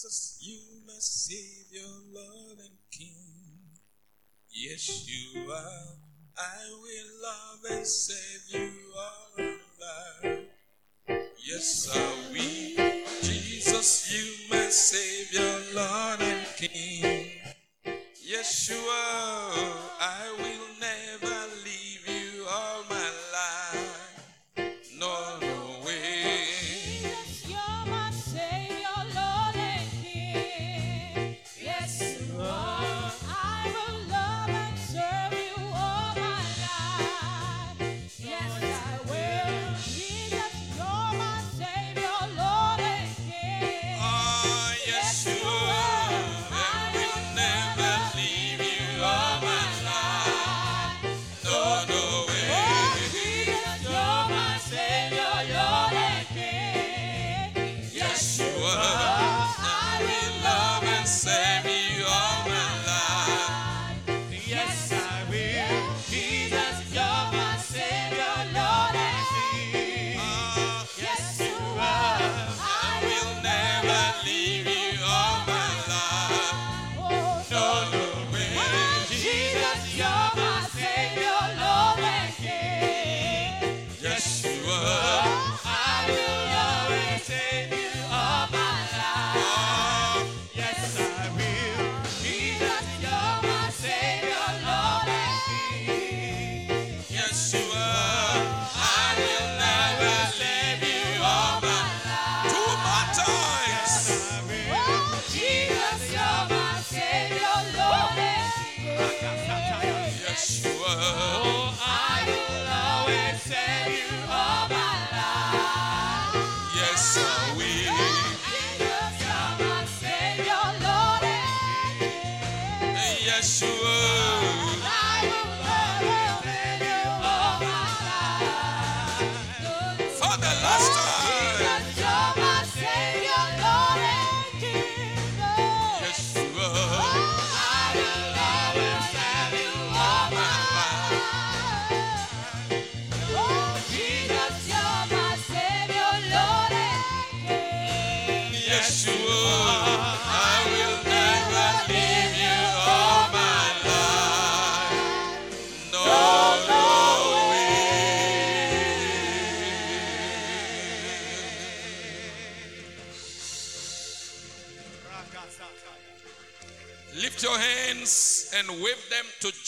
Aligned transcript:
Jesus, 0.00 0.38
you 0.40 0.58
my 0.86 0.94
Savior, 0.98 1.86
Lord 2.10 2.58
and 2.58 2.78
King. 2.90 3.68
Yes, 4.50 5.06
you 5.06 5.52
are. 5.52 5.92
I 6.38 6.70
will 6.80 7.22
love 7.22 7.76
and 7.76 7.86
save 7.86 8.44
you 8.48 8.70
all 8.96 9.28
my 9.36 9.58
life. 9.82 10.38
Yes, 11.46 11.90
I 11.94 12.32
will. 12.32 13.02
Jesus, 13.20 14.10
you 14.10 14.48
my 14.48 14.70
Savior, 14.70 15.60
Lord 15.74 16.20
and 16.22 16.46
King. 16.56 17.32
Yeshua, 18.26 18.80
I 18.88 19.52
will 19.52 19.89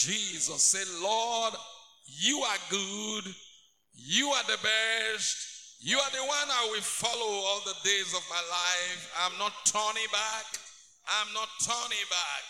Jesus. 0.02 0.62
Say, 0.62 0.82
Lord, 1.02 1.54
you 2.06 2.42
are 2.42 2.62
good. 2.70 3.24
You 3.94 4.28
are 4.28 4.44
the 4.44 4.58
best. 4.58 5.36
You 5.80 5.98
are 5.98 6.10
the 6.10 6.22
one 6.22 6.48
I 6.50 6.68
will 6.70 6.82
follow 6.82 7.32
all 7.46 7.62
the 7.66 7.78
days 7.82 8.14
of 8.14 8.22
my 8.30 8.42
life. 8.50 9.02
I'm 9.22 9.38
not 9.38 9.52
turning 9.66 10.10
back. 10.10 10.46
I'm 11.06 11.32
not 11.34 11.48
turning 11.62 12.06
back. 12.10 12.44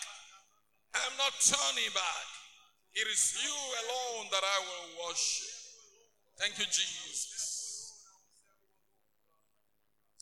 I'm 0.93 1.17
not 1.17 1.33
turning 1.41 1.93
back. 1.93 2.27
It 2.93 3.07
is 3.09 3.37
you 3.41 3.49
alone 3.49 4.29
that 4.29 4.43
I 4.45 4.57
will 4.61 5.07
worship. 5.07 5.49
Thank 6.37 6.59
you, 6.59 6.65
Jesus. 6.65 7.93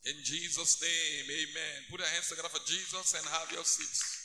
In 0.05 0.15
Jesus' 0.23 0.81
name, 0.81 1.25
amen. 1.27 1.77
Put 1.91 1.99
your 1.99 2.09
hands 2.09 2.29
together 2.29 2.49
for 2.49 2.63
Jesus 2.65 3.13
and 3.13 3.27
have 3.27 3.51
your 3.51 3.63
seats. 3.63 4.20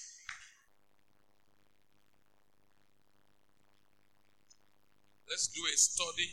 Let's 5.36 5.48
do 5.48 5.60
a 5.68 5.76
study 5.76 6.32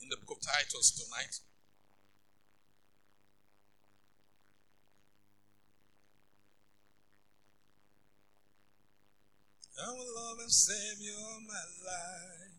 in 0.00 0.08
the 0.08 0.16
book 0.18 0.38
of 0.38 0.40
Titus 0.40 0.94
tonight. 1.02 1.34
I 9.82 9.90
will 9.90 10.14
love 10.14 10.38
and 10.38 10.52
save 10.52 11.00
you 11.00 11.12
all 11.18 11.40
my 11.40 11.66
life. 11.90 12.54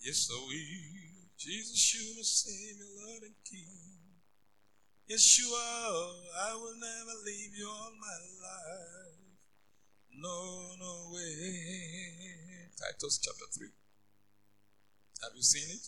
Yes, 0.00 0.30
I 0.30 0.38
will. 0.38 1.26
Jesus, 1.36 1.94
you 1.94 2.22
save 2.22 2.78
your 2.78 3.08
Lord 3.08 3.22
and 3.24 3.34
King. 3.42 4.22
Yes, 5.08 5.36
you 5.36 5.50
are. 5.50 6.12
I 6.48 6.54
will 6.54 6.78
never 6.78 7.24
leave 7.26 7.58
you 7.58 7.66
all 7.66 7.90
my 7.98 8.18
life. 8.46 9.09
No, 10.16 10.74
no 10.78 11.10
way. 11.12 12.70
Titus 12.76 13.18
chapter 13.22 13.46
3. 13.52 13.68
Have 15.22 15.32
you 15.36 15.42
seen 15.42 15.70
it? 15.70 15.86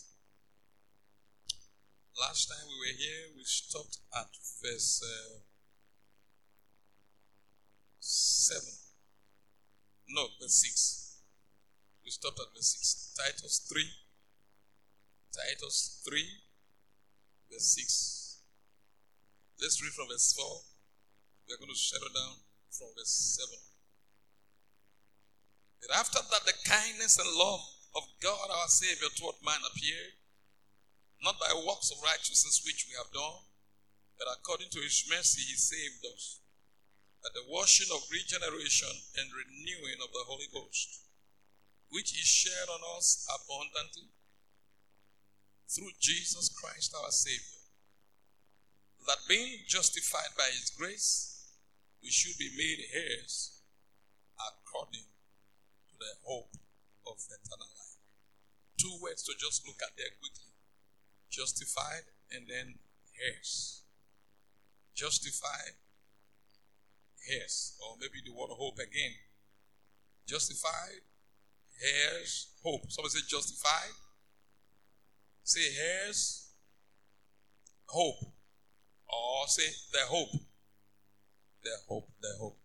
Last 2.19 2.47
time 2.47 2.67
we 2.67 2.77
were 2.77 2.97
here, 2.97 3.33
we 3.35 3.43
stopped 3.43 3.97
at 4.15 4.29
verse 4.61 5.01
uh, 5.03 5.39
7. 7.99 8.61
No, 10.09 10.27
verse 10.39 10.61
6. 10.61 11.17
We 12.05 12.11
stopped 12.11 12.39
at 12.39 12.53
verse 12.55 12.77
6. 12.77 13.17
Titus 13.17 13.65
3. 13.71 13.83
Titus 15.33 16.01
3, 16.05 16.21
verse 17.51 17.75
6. 17.75 18.41
Let's 19.59 19.81
read 19.81 19.93
from 19.93 20.07
verse 20.09 20.33
4. 20.37 20.45
We're 21.49 21.57
going 21.57 21.73
to 21.73 21.79
settle 21.79 22.13
down 22.13 22.37
from 22.69 22.87
verse 22.95 23.39
7. 23.41 23.72
After 25.91 26.19
that, 26.19 26.45
the 26.45 26.53
kindness 26.63 27.19
and 27.19 27.27
love 27.35 27.59
of 27.95 28.03
God 28.21 28.49
our 28.49 28.67
Savior 28.67 29.09
toward 29.15 29.35
man 29.43 29.59
appeared, 29.67 30.15
not 31.21 31.39
by 31.39 31.51
works 31.67 31.91
of 31.91 32.01
righteousness 32.03 32.63
which 32.65 32.87
we 32.87 32.95
have 32.95 33.11
done, 33.11 33.43
but 34.17 34.31
according 34.31 34.69
to 34.71 34.79
his 34.79 35.03
mercy 35.09 35.41
he 35.41 35.55
saved 35.55 36.05
us, 36.13 36.39
by 37.21 37.29
the 37.33 37.45
washing 37.51 37.87
of 37.93 38.07
regeneration 38.11 38.91
and 39.19 39.29
renewing 39.35 39.99
of 40.03 40.11
the 40.13 40.23
Holy 40.25 40.47
Ghost, 40.53 41.03
which 41.89 42.11
he 42.11 42.23
shared 42.23 42.69
on 42.69 42.81
us 42.97 43.27
abundantly 43.27 44.09
through 45.67 45.91
Jesus 45.99 46.49
Christ 46.49 46.95
our 46.95 47.11
Savior, 47.11 47.63
that 49.07 49.27
being 49.27 49.59
justified 49.67 50.31
by 50.37 50.47
his 50.51 50.71
grace, 50.77 51.51
we 52.01 52.09
should 52.09 52.37
be 52.37 52.51
made 52.55 52.85
heirs 52.93 53.61
according 54.39 55.12
the 56.03 56.19
hope 56.27 56.51
of 57.07 57.15
eternal 57.31 57.71
life. 57.71 57.95
Two 58.75 58.99
words 58.99 59.23
to 59.23 59.31
just 59.39 59.63
look 59.63 59.79
at 59.79 59.95
there 59.95 60.11
quickly 60.19 60.53
justified 61.33 62.05
and 62.31 62.45
then 62.47 62.75
heirs. 63.17 63.81
Justified 64.93 65.73
heirs. 67.27 67.75
Or 67.81 67.97
maybe 67.99 68.21
the 68.23 68.31
word 68.31 68.53
hope 68.53 68.77
again. 68.77 69.17
Justified 70.27 71.01
heirs. 71.81 72.53
Hope. 72.63 72.91
Somebody 72.91 73.17
say 73.17 73.25
justified. 73.27 73.97
Say 75.43 75.67
heirs. 75.81 76.51
Hope. 77.87 78.21
Or 79.09 79.47
say 79.47 79.69
the 79.91 80.05
hope. 80.07 80.39
The 81.63 81.71
hope. 81.89 82.09
The 82.21 82.35
hope. 82.39 82.59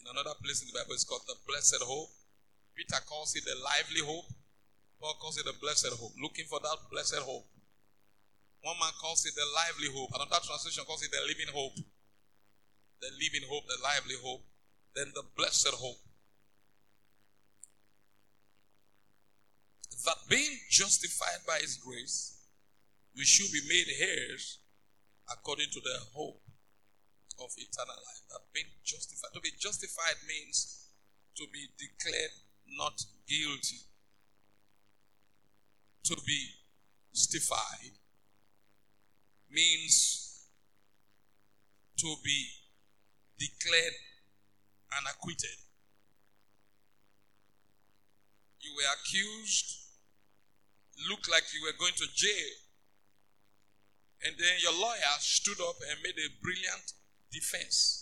In 0.00 0.06
another 0.10 0.36
place 0.42 0.62
in 0.62 0.68
the 0.68 0.78
Bible, 0.78 0.94
it's 0.94 1.04
called 1.04 1.22
the 1.28 1.36
blessed 1.46 1.82
hope. 1.82 2.08
Peter 2.76 3.00
calls 3.06 3.34
it 3.36 3.44
the 3.44 3.56
lively 3.62 4.00
hope. 4.04 4.30
Paul 5.00 5.14
calls 5.20 5.38
it 5.38 5.44
the 5.44 5.54
blessed 5.60 5.92
hope. 5.98 6.12
Looking 6.20 6.46
for 6.46 6.60
that 6.60 6.76
blessed 6.90 7.22
hope. 7.24 7.46
One 8.62 8.76
man 8.78 8.92
calls 9.00 9.24
it 9.24 9.34
the 9.34 9.46
lively 9.56 9.88
hope. 9.88 10.10
Another 10.14 10.44
translation 10.44 10.84
calls 10.84 11.02
it 11.02 11.10
the 11.10 11.24
living 11.26 11.52
hope. 11.52 11.76
The 13.00 13.08
living 13.16 13.48
hope, 13.48 13.64
the 13.66 13.80
lively 13.82 14.16
hope. 14.22 14.44
Then 14.94 15.12
the 15.14 15.24
blessed 15.36 15.72
hope. 15.72 15.96
That 20.04 20.16
being 20.28 20.58
justified 20.70 21.44
by 21.46 21.58
his 21.60 21.76
grace, 21.76 22.40
we 23.16 23.24
should 23.24 23.52
be 23.52 23.60
made 23.68 23.88
heirs 24.00 24.58
according 25.30 25.70
to 25.72 25.80
the 25.80 25.98
hope 26.14 26.40
of 27.40 27.50
eternal 27.56 27.96
life. 27.96 28.24
That 28.30 28.44
being 28.52 28.68
justified. 28.84 29.32
To 29.34 29.40
be 29.40 29.52
justified 29.58 30.16
means 30.28 30.88
to 31.36 31.44
be 31.52 31.68
declared 31.78 32.30
not 32.76 33.04
guilty. 33.28 33.78
To 36.04 36.16
be 36.26 36.48
justified 37.12 37.92
means 39.50 40.46
to 41.98 42.14
be 42.24 42.46
declared 43.38 43.94
and 44.96 45.06
acquitted. 45.06 45.58
You 48.60 48.72
were 48.74 48.92
accused, 49.00 49.78
looked 51.08 51.30
like 51.30 51.44
you 51.54 51.62
were 51.62 51.78
going 51.78 51.94
to 51.96 52.06
jail, 52.14 52.52
and 54.24 54.34
then 54.38 54.54
your 54.62 54.72
lawyer 54.72 55.16
stood 55.18 55.60
up 55.60 55.76
and 55.90 56.02
made 56.02 56.18
a 56.18 56.42
brilliant 56.42 56.92
defense. 57.32 57.99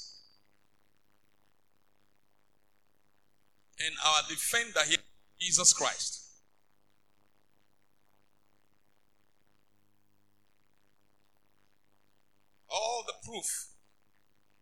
And 3.86 3.94
our 4.04 4.22
defender 4.28 4.80
here, 4.88 4.98
Jesus 5.40 5.72
Christ. 5.72 6.28
all 12.70 13.04
the 13.06 13.16
proof 13.24 13.48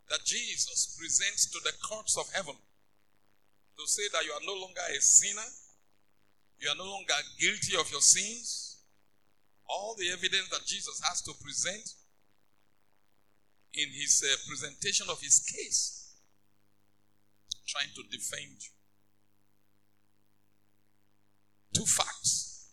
that 0.09 0.25
Jesus 0.25 0.97
presents 0.99 1.51
to 1.51 1.59
the 1.65 1.73
courts 1.83 2.17
of 2.17 2.31
heaven 2.33 2.55
to 2.55 3.85
say 3.87 4.05
that 4.13 4.25
you 4.25 4.33
are 4.33 4.47
no 4.47 4.55
longer 4.55 4.81
a 4.89 5.01
sinner, 5.01 5.51
you 6.59 6.71
are 6.71 6.79
no 6.79 6.89
longer 6.89 7.15
guilty 7.39 7.77
of 7.79 7.91
your 7.91 8.01
sins. 8.01 8.81
All 9.69 9.97
the 9.99 10.09
evidence 10.11 10.49
that 10.51 10.65
Jesus 10.65 11.03
has 11.05 11.21
to 11.23 11.33
present 11.43 11.91
in 13.75 13.89
his 13.91 14.23
uh, 14.25 14.37
presentation 14.47 15.07
of 15.11 15.21
his 15.21 15.43
case, 15.43 16.15
trying 17.67 17.91
to 17.97 18.03
defend 18.09 18.63
you. 18.63 18.71
Two 21.77 21.85
facts 21.85 22.71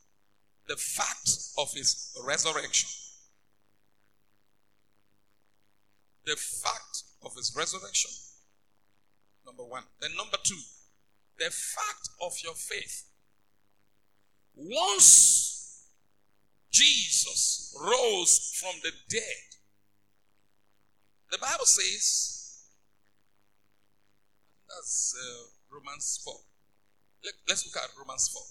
the 0.67 0.77
fact 0.77 1.29
of 1.57 1.73
his 1.73 2.17
resurrection 2.25 2.89
the 6.25 6.35
fact 6.35 7.03
of 7.23 7.35
his 7.35 7.53
resurrection. 7.55 8.11
Number 9.45 9.63
one. 9.63 9.83
Then, 10.01 10.11
number 10.17 10.37
two, 10.43 10.59
the 11.37 11.49
fact 11.51 12.09
of 12.21 12.33
your 12.43 12.53
faith. 12.53 13.09
Once 14.55 15.87
Jesus 16.71 17.75
rose 17.79 18.53
from 18.59 18.79
the 18.83 18.91
dead, 19.09 19.57
the 21.31 21.37
Bible 21.39 21.65
says, 21.65 22.61
that's 24.69 25.15
uh, 25.19 25.75
Romans 25.75 26.21
4. 26.23 26.33
Let, 27.25 27.33
let's 27.49 27.65
look 27.65 27.83
at 27.83 27.89
Romans 27.97 28.29
4. 28.29 28.41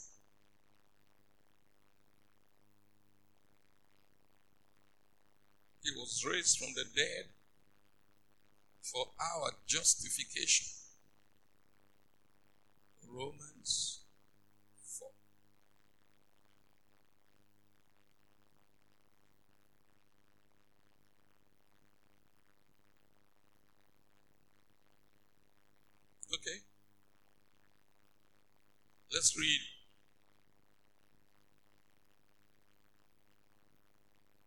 He 5.83 5.91
was 5.97 6.25
raised 6.25 6.59
from 6.59 6.75
the 6.75 6.85
dead 6.95 7.27
for 8.81 9.07
our 9.21 9.51
justification. 9.67 10.67
Romans 13.09 14.05
4. 14.99 15.09
Okay. 26.35 26.63
Let's 29.13 29.37
read 29.37 29.61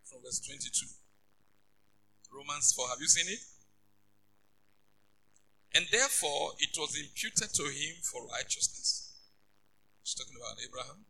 from 0.05 0.21
verse 0.23 0.39
22. 0.39 1.04
Romans 2.35 2.75
4. 2.75 2.89
Have 2.91 2.99
you 2.99 3.07
seen 3.07 3.31
it? 3.31 3.39
And 5.75 5.87
therefore, 5.91 6.59
it 6.59 6.75
was 6.75 6.99
imputed 6.99 7.55
to 7.55 7.63
him 7.63 7.95
for 8.03 8.27
righteousness. 8.27 9.15
He's 10.03 10.15
talking 10.15 10.35
about 10.35 10.59
Abraham. 10.59 11.07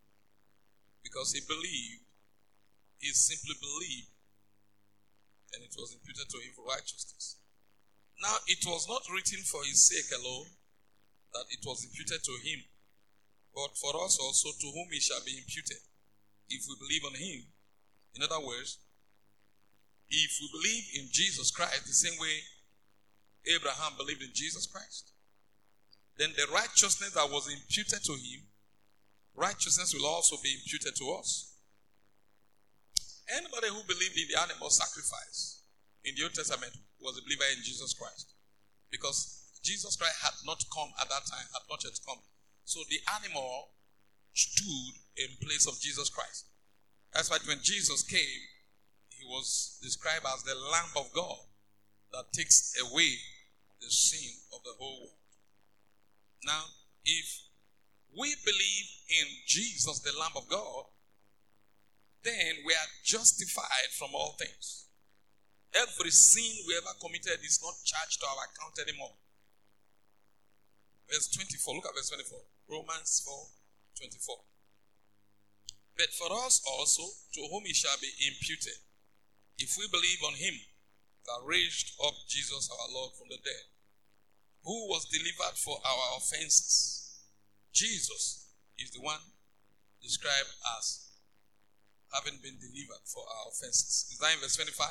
Because 1.01 1.33
he 1.33 1.41
believed, 1.45 2.05
he 2.97 3.09
simply 3.13 3.53
believed, 3.61 4.09
and 5.53 5.61
it 5.61 5.73
was 5.77 5.93
imputed 5.93 6.25
to 6.29 6.41
him 6.41 6.49
for 6.57 6.65
righteousness. 6.65 7.37
Now, 8.21 8.37
it 8.49 8.65
was 8.65 8.89
not 8.89 9.05
written 9.13 9.45
for 9.45 9.61
his 9.65 9.85
sake 9.85 10.09
alone 10.17 10.49
that 11.33 11.45
it 11.53 11.61
was 11.61 11.85
imputed 11.85 12.25
to 12.25 12.35
him, 12.41 12.65
but 13.53 13.77
for 13.77 13.93
us 14.01 14.17
also 14.17 14.49
to 14.49 14.67
whom 14.73 14.89
it 14.91 15.03
shall 15.05 15.21
be 15.21 15.37
imputed, 15.37 15.77
if 16.49 16.65
we 16.65 16.73
believe 16.81 17.05
on 17.05 17.13
him. 17.13 17.53
In 18.17 18.23
other 18.23 18.41
words, 18.41 18.79
if 20.09 20.31
we 20.41 20.47
believe 20.51 20.85
in 20.95 21.09
Jesus 21.11 21.51
Christ 21.51 21.85
the 21.85 21.93
same 21.93 22.19
way 22.19 22.41
Abraham 23.55 23.93
believed 23.97 24.21
in 24.21 24.33
Jesus 24.33 24.65
Christ. 24.65 25.11
Then 26.17 26.31
the 26.35 26.47
righteousness 26.53 27.13
that 27.13 27.29
was 27.29 27.51
imputed 27.51 28.03
to 28.05 28.13
him, 28.13 28.47
righteousness 29.35 29.93
will 29.93 30.07
also 30.07 30.37
be 30.41 30.53
imputed 30.53 30.95
to 30.95 31.11
us. 31.19 31.51
Anybody 33.29 33.67
who 33.67 33.81
believed 33.87 34.17
in 34.17 34.29
the 34.31 34.39
animal 34.41 34.69
sacrifice 34.69 35.61
in 36.05 36.13
the 36.15 36.23
Old 36.23 36.33
Testament 36.33 36.73
was 37.01 37.17
a 37.17 37.25
believer 37.25 37.49
in 37.51 37.63
Jesus 37.65 37.93
Christ. 37.93 38.33
Because 38.89 39.49
Jesus 39.63 39.97
Christ 39.97 40.15
had 40.21 40.37
not 40.45 40.61
come 40.71 40.93
at 41.01 41.09
that 41.09 41.25
time, 41.25 41.45
had 41.51 41.65
not 41.69 41.83
yet 41.83 41.97
come. 42.05 42.21
So 42.63 42.79
the 42.89 43.01
animal 43.17 43.73
stood 44.33 44.93
in 45.17 45.29
place 45.41 45.67
of 45.67 45.81
Jesus 45.81 46.09
Christ. 46.09 46.45
That's 47.13 47.29
why 47.29 47.37
when 47.47 47.59
Jesus 47.63 48.03
came, 48.03 48.41
was 49.29 49.79
described 49.81 50.25
as 50.33 50.43
the 50.43 50.55
Lamb 50.55 50.91
of 50.97 51.11
God 51.13 51.37
that 52.13 52.31
takes 52.33 52.73
away 52.81 53.11
the 53.81 53.89
sin 53.89 54.31
of 54.53 54.63
the 54.63 54.71
whole 54.79 54.99
world. 54.99 55.19
Now, 56.45 56.63
if 57.03 57.41
we 58.17 58.35
believe 58.45 58.87
in 59.09 59.27
Jesus, 59.45 59.99
the 59.99 60.17
Lamb 60.17 60.35
of 60.35 60.47
God, 60.47 60.85
then 62.23 62.63
we 62.65 62.73
are 62.73 62.91
justified 63.03 63.91
from 63.97 64.09
all 64.13 64.35
things. 64.39 64.85
Every 65.75 66.09
sin 66.09 66.65
we 66.67 66.77
ever 66.77 66.95
committed 67.01 67.43
is 67.43 67.59
not 67.61 67.75
charged 67.83 68.19
to 68.21 68.27
our 68.27 68.47
account 68.47 68.79
anymore. 68.87 69.13
Verse 71.11 71.27
24, 71.35 71.75
look 71.75 71.85
at 71.85 71.95
verse 71.95 72.09
24. 72.09 72.39
Romans 72.69 73.21
4 73.25 73.35
24. 73.99 74.35
But 75.97 76.11
for 76.17 76.27
us 76.45 76.63
also, 76.67 77.03
to 77.33 77.41
whom 77.51 77.63
it 77.65 77.75
shall 77.75 77.95
be 78.01 78.11
imputed, 78.27 78.75
if 79.57 79.77
we 79.77 79.87
believe 79.91 80.21
on 80.25 80.33
him 80.33 80.53
that 81.25 81.45
raised 81.45 81.93
up 82.05 82.13
Jesus 82.27 82.69
our 82.69 82.89
Lord 82.93 83.11
from 83.17 83.27
the 83.29 83.37
dead, 83.43 83.65
who 84.63 84.89
was 84.89 85.05
delivered 85.05 85.55
for 85.55 85.77
our 85.85 86.17
offenses. 86.17 87.21
Jesus 87.71 88.49
is 88.79 88.91
the 88.91 89.01
one 89.01 89.21
described 90.01 90.49
as 90.77 91.09
having 92.13 92.39
been 92.41 92.57
delivered 92.57 93.05
for 93.05 93.21
our 93.21 93.51
offenses. 93.51 94.09
Is 94.11 94.17
that 94.19 94.33
in 94.33 94.39
verse 94.41 94.55
25? 94.55 94.87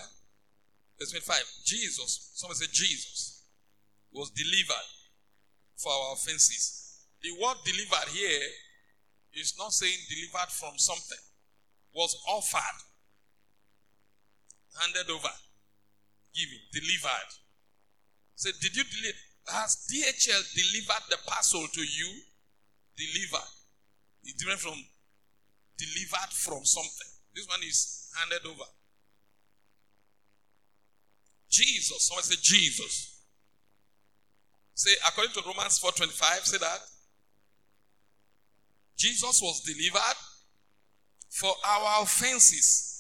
Verse 0.99 1.11
25. 1.11 1.37
Jesus, 1.65 2.31
somebody 2.35 2.59
say 2.59 2.71
Jesus, 2.73 3.43
was 4.13 4.31
delivered 4.31 4.89
for 5.77 5.91
our 5.91 6.15
offenses. 6.15 7.07
The 7.23 7.33
word 7.43 7.57
delivered 7.65 8.09
here 8.15 8.47
is 9.35 9.55
not 9.59 9.73
saying 9.73 9.99
delivered 10.09 10.51
from 10.51 10.79
something, 10.79 11.19
was 11.95 12.17
offered, 12.29 12.79
handed 14.81 15.11
over 15.11 15.31
Given, 16.35 16.59
delivered. 16.73 17.31
Say, 18.35 18.51
did 18.61 18.75
you 18.75 18.83
deliver? 18.83 19.19
Has 19.47 19.87
DHL 19.87 20.43
delivered 20.55 21.05
the 21.11 21.19
parcel 21.27 21.65
to 21.73 21.81
you? 21.81 22.11
Delivered. 22.97 23.51
It's 24.25 24.35
different 24.35 24.61
from 24.61 24.75
delivered 25.79 26.33
from 26.33 26.65
something. 26.65 27.13
This 27.35 27.47
one 27.47 27.61
is 27.63 28.11
handed 28.19 28.47
over. 28.49 28.69
Jesus. 31.49 32.07
Someone 32.07 32.25
say 32.25 32.37
Jesus. 32.41 33.21
Say, 34.75 34.91
according 35.07 35.35
to 35.35 35.43
Romans 35.47 35.79
4:25, 35.79 36.47
say 36.47 36.59
that. 36.59 36.81
Jesus 38.97 39.41
was 39.41 39.61
delivered 39.63 40.19
for 41.31 41.53
our 41.65 42.03
offenses. 42.03 42.94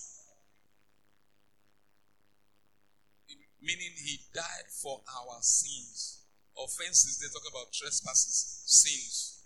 Meaning 3.65 3.97
he 3.97 4.21
died 4.35 4.69
for 4.83 5.01
our 5.09 5.41
sins. 5.41 6.21
Offenses, 6.57 7.19
they 7.19 7.29
talk 7.29 7.49
about 7.51 7.73
trespasses, 7.73 8.63
sins. 8.67 9.43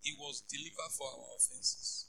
He 0.00 0.14
was 0.18 0.40
delivered 0.48 0.92
for 0.96 1.06
our 1.06 1.36
offenses. 1.36 2.06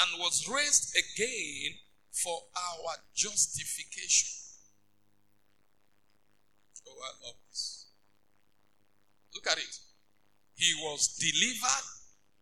And 0.00 0.18
was 0.18 0.48
raised 0.48 0.96
again 0.96 1.76
for 2.10 2.40
our 2.56 2.94
justification. 3.14 4.30
Oh, 6.88 6.96
I 7.04 7.26
love 7.26 7.36
this. 7.50 7.88
Look 9.34 9.46
at 9.46 9.58
it. 9.58 9.78
He 10.54 10.72
was 10.80 11.08
delivered 11.18 11.84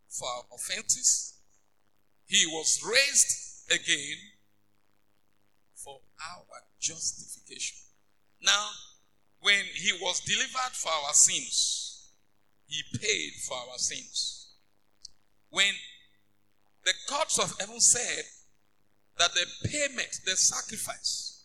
for 0.08 0.28
our 0.28 0.44
offenses. 0.54 1.34
He 2.26 2.46
was 2.46 2.80
raised 2.84 3.72
again 3.72 4.18
our 6.30 6.62
justification. 6.80 7.78
Now, 8.42 8.68
when 9.40 9.64
he 9.74 9.92
was 10.00 10.20
delivered 10.20 10.72
for 10.72 10.90
our 10.90 11.12
sins, 11.12 12.10
he 12.66 12.82
paid 12.98 13.32
for 13.46 13.56
our 13.56 13.78
sins. 13.78 14.54
When 15.50 15.74
the 16.84 16.92
courts 17.08 17.38
of 17.38 17.54
heaven 17.58 17.80
said 17.80 18.24
that 19.18 19.32
the 19.34 19.68
payment, 19.68 20.20
the 20.24 20.36
sacrifice, 20.36 21.44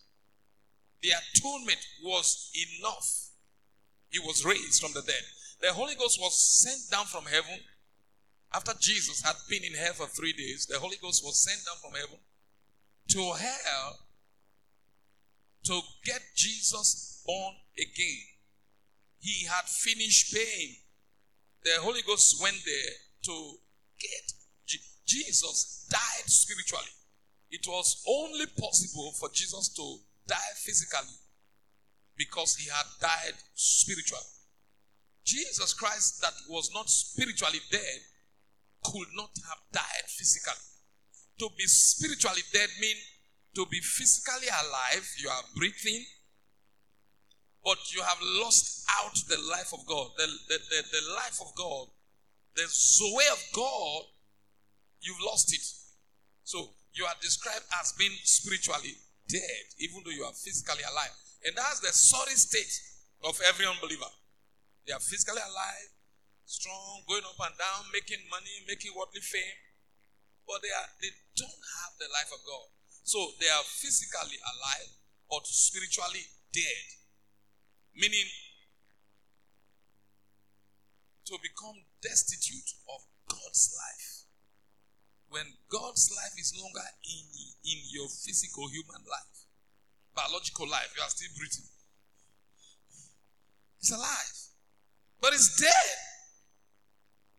the 1.01 1.09
atonement 1.09 1.85
was 2.03 2.51
enough, 2.79 3.29
he 4.09 4.19
was 4.19 4.45
raised 4.45 4.81
from 4.81 4.93
the 4.93 5.01
dead. 5.01 5.23
The 5.61 5.73
Holy 5.73 5.95
Ghost 5.95 6.19
was 6.21 6.39
sent 6.39 6.89
down 6.91 7.05
from 7.05 7.25
heaven 7.25 7.59
after 8.53 8.73
Jesus 8.79 9.21
had 9.21 9.35
been 9.49 9.63
in 9.63 9.73
hell 9.73 9.93
for 9.93 10.07
three 10.07 10.33
days. 10.33 10.65
The 10.65 10.79
Holy 10.79 10.97
Ghost 11.01 11.23
was 11.25 11.43
sent 11.43 11.65
down 11.65 11.75
from 11.81 11.99
heaven 11.99 12.19
to 13.09 13.33
hell 13.33 13.99
to 15.67 15.81
get 16.05 16.21
Jesus 16.35 17.21
born 17.25 17.55
again. 17.77 18.23
He 19.19 19.45
had 19.45 19.65
finished 19.65 20.33
paying. 20.33 20.75
The 21.63 21.81
Holy 21.81 22.01
Ghost 22.07 22.41
went 22.41 22.57
there 22.65 22.93
to 23.25 23.55
get 23.99 24.31
Je- 24.65 24.79
Jesus 25.05 25.85
died 25.89 26.29
spiritually. 26.29 26.93
It 27.49 27.65
was 27.67 28.03
only 28.07 28.45
possible 28.59 29.11
for 29.19 29.29
Jesus 29.33 29.69
to 29.75 29.97
die 30.27 30.53
physically 30.55 31.15
because 32.17 32.55
he 32.55 32.69
had 32.69 32.85
died 33.01 33.35
spiritually. 33.55 34.23
Jesus 35.25 35.73
Christ, 35.73 36.21
that 36.21 36.33
was 36.49 36.71
not 36.73 36.89
spiritually 36.89 37.59
dead, 37.69 37.99
could 38.85 39.07
not 39.15 39.31
have 39.49 39.59
died 39.73 40.07
physically. 40.07 40.63
To 41.39 41.49
be 41.57 41.65
spiritually 41.65 42.41
dead 42.53 42.69
means 42.79 42.99
to 43.57 43.65
be 43.73 43.81
physically 43.81 44.53
alive, 44.53 45.01
you 45.17 45.27
are 45.29 45.41
breathing, 45.57 46.05
but 47.65 47.81
you 47.89 48.05
have 48.05 48.21
lost 48.37 48.85
out 49.01 49.17
the 49.25 49.41
life 49.49 49.73
of 49.73 49.81
God. 49.89 50.13
The, 50.13 50.29
the, 50.29 50.57
the, 50.61 50.79
the 50.93 51.03
life 51.17 51.41
of 51.41 51.49
God, 51.57 51.89
the 52.53 52.69
Zoe 52.69 53.25
of 53.33 53.41
God, 53.57 54.05
you've 55.01 55.25
lost 55.25 55.49
it. 55.57 55.65
So 56.45 56.69
you 56.93 57.09
are 57.09 57.17
described 57.19 57.65
as 57.81 57.97
being 57.97 58.13
spiritually 58.21 58.93
dead, 59.27 59.65
even 59.81 60.05
though 60.05 60.13
you 60.13 60.21
are 60.21 60.37
physically 60.37 60.85
alive. 60.85 61.17
And 61.49 61.57
that's 61.57 61.81
the 61.81 61.89
sorry 61.89 62.37
state 62.37 62.77
of 63.25 63.41
every 63.49 63.65
unbeliever. 63.65 64.13
They 64.85 64.93
are 64.93 65.01
physically 65.01 65.41
alive, 65.41 65.89
strong, 66.45 67.01
going 67.09 67.25
up 67.25 67.41
and 67.41 67.57
down, 67.57 67.89
making 67.89 68.21
money, 68.29 68.69
making 68.69 68.93
worldly 68.93 69.25
fame, 69.25 69.57
but 70.45 70.61
they 70.61 70.69
are 70.69 70.89
they 71.01 71.09
don't 71.35 71.61
have 71.81 71.97
the 71.97 72.05
life 72.13 72.29
of 72.29 72.39
God. 72.45 72.76
So 73.07 73.23
they 73.39 73.47
are 73.47 73.63
physically 73.63 74.35
alive, 74.43 74.91
but 75.31 75.47
spiritually 75.47 76.27
dead. 76.51 76.83
Meaning 77.95 78.27
to 81.23 81.37
become 81.41 81.87
destitute 82.03 82.67
of 82.91 82.99
God's 83.31 83.71
life. 83.79 84.27
When 85.29 85.47
God's 85.71 86.11
life 86.11 86.35
is 86.37 86.51
longer 86.59 86.83
in, 87.07 87.23
in 87.63 87.79
your 87.95 88.09
physical 88.09 88.67
human 88.67 88.99
life, 89.07 89.39
biological 90.13 90.67
life, 90.67 90.91
you 90.97 91.01
are 91.01 91.09
still 91.09 91.31
breathing. 91.37 91.71
It's 93.79 93.91
alive, 93.93 94.35
but 95.21 95.31
it's 95.31 95.55
dead 95.55 95.95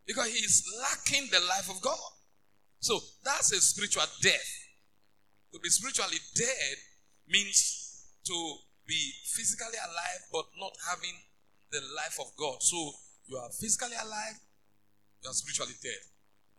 because 0.07 0.33
he 0.33 0.39
is 0.39 0.65
lacking 0.81 1.29
the 1.31 1.41
life 1.41 1.69
of 1.69 1.83
God. 1.83 2.13
So 2.81 3.01
that's 3.23 3.53
a 3.53 3.61
spiritual 3.61 4.09
death. 4.23 4.58
To 5.53 5.59
be 5.59 5.69
spiritually 5.69 6.19
dead 6.35 6.77
means 7.29 8.05
to 8.25 8.57
be 8.87 9.13
physically 9.25 9.79
alive 9.79 10.23
but 10.33 10.47
not 10.59 10.73
having 10.89 11.15
the 11.71 11.81
life 11.97 12.19
of 12.21 12.35
God. 12.37 12.63
So 12.63 12.93
you 13.27 13.37
are 13.37 13.51
physically 13.51 13.97
alive, 13.97 14.41
you 15.23 15.31
are 15.31 15.35
spiritually 15.35 15.75
dead. 15.83 16.01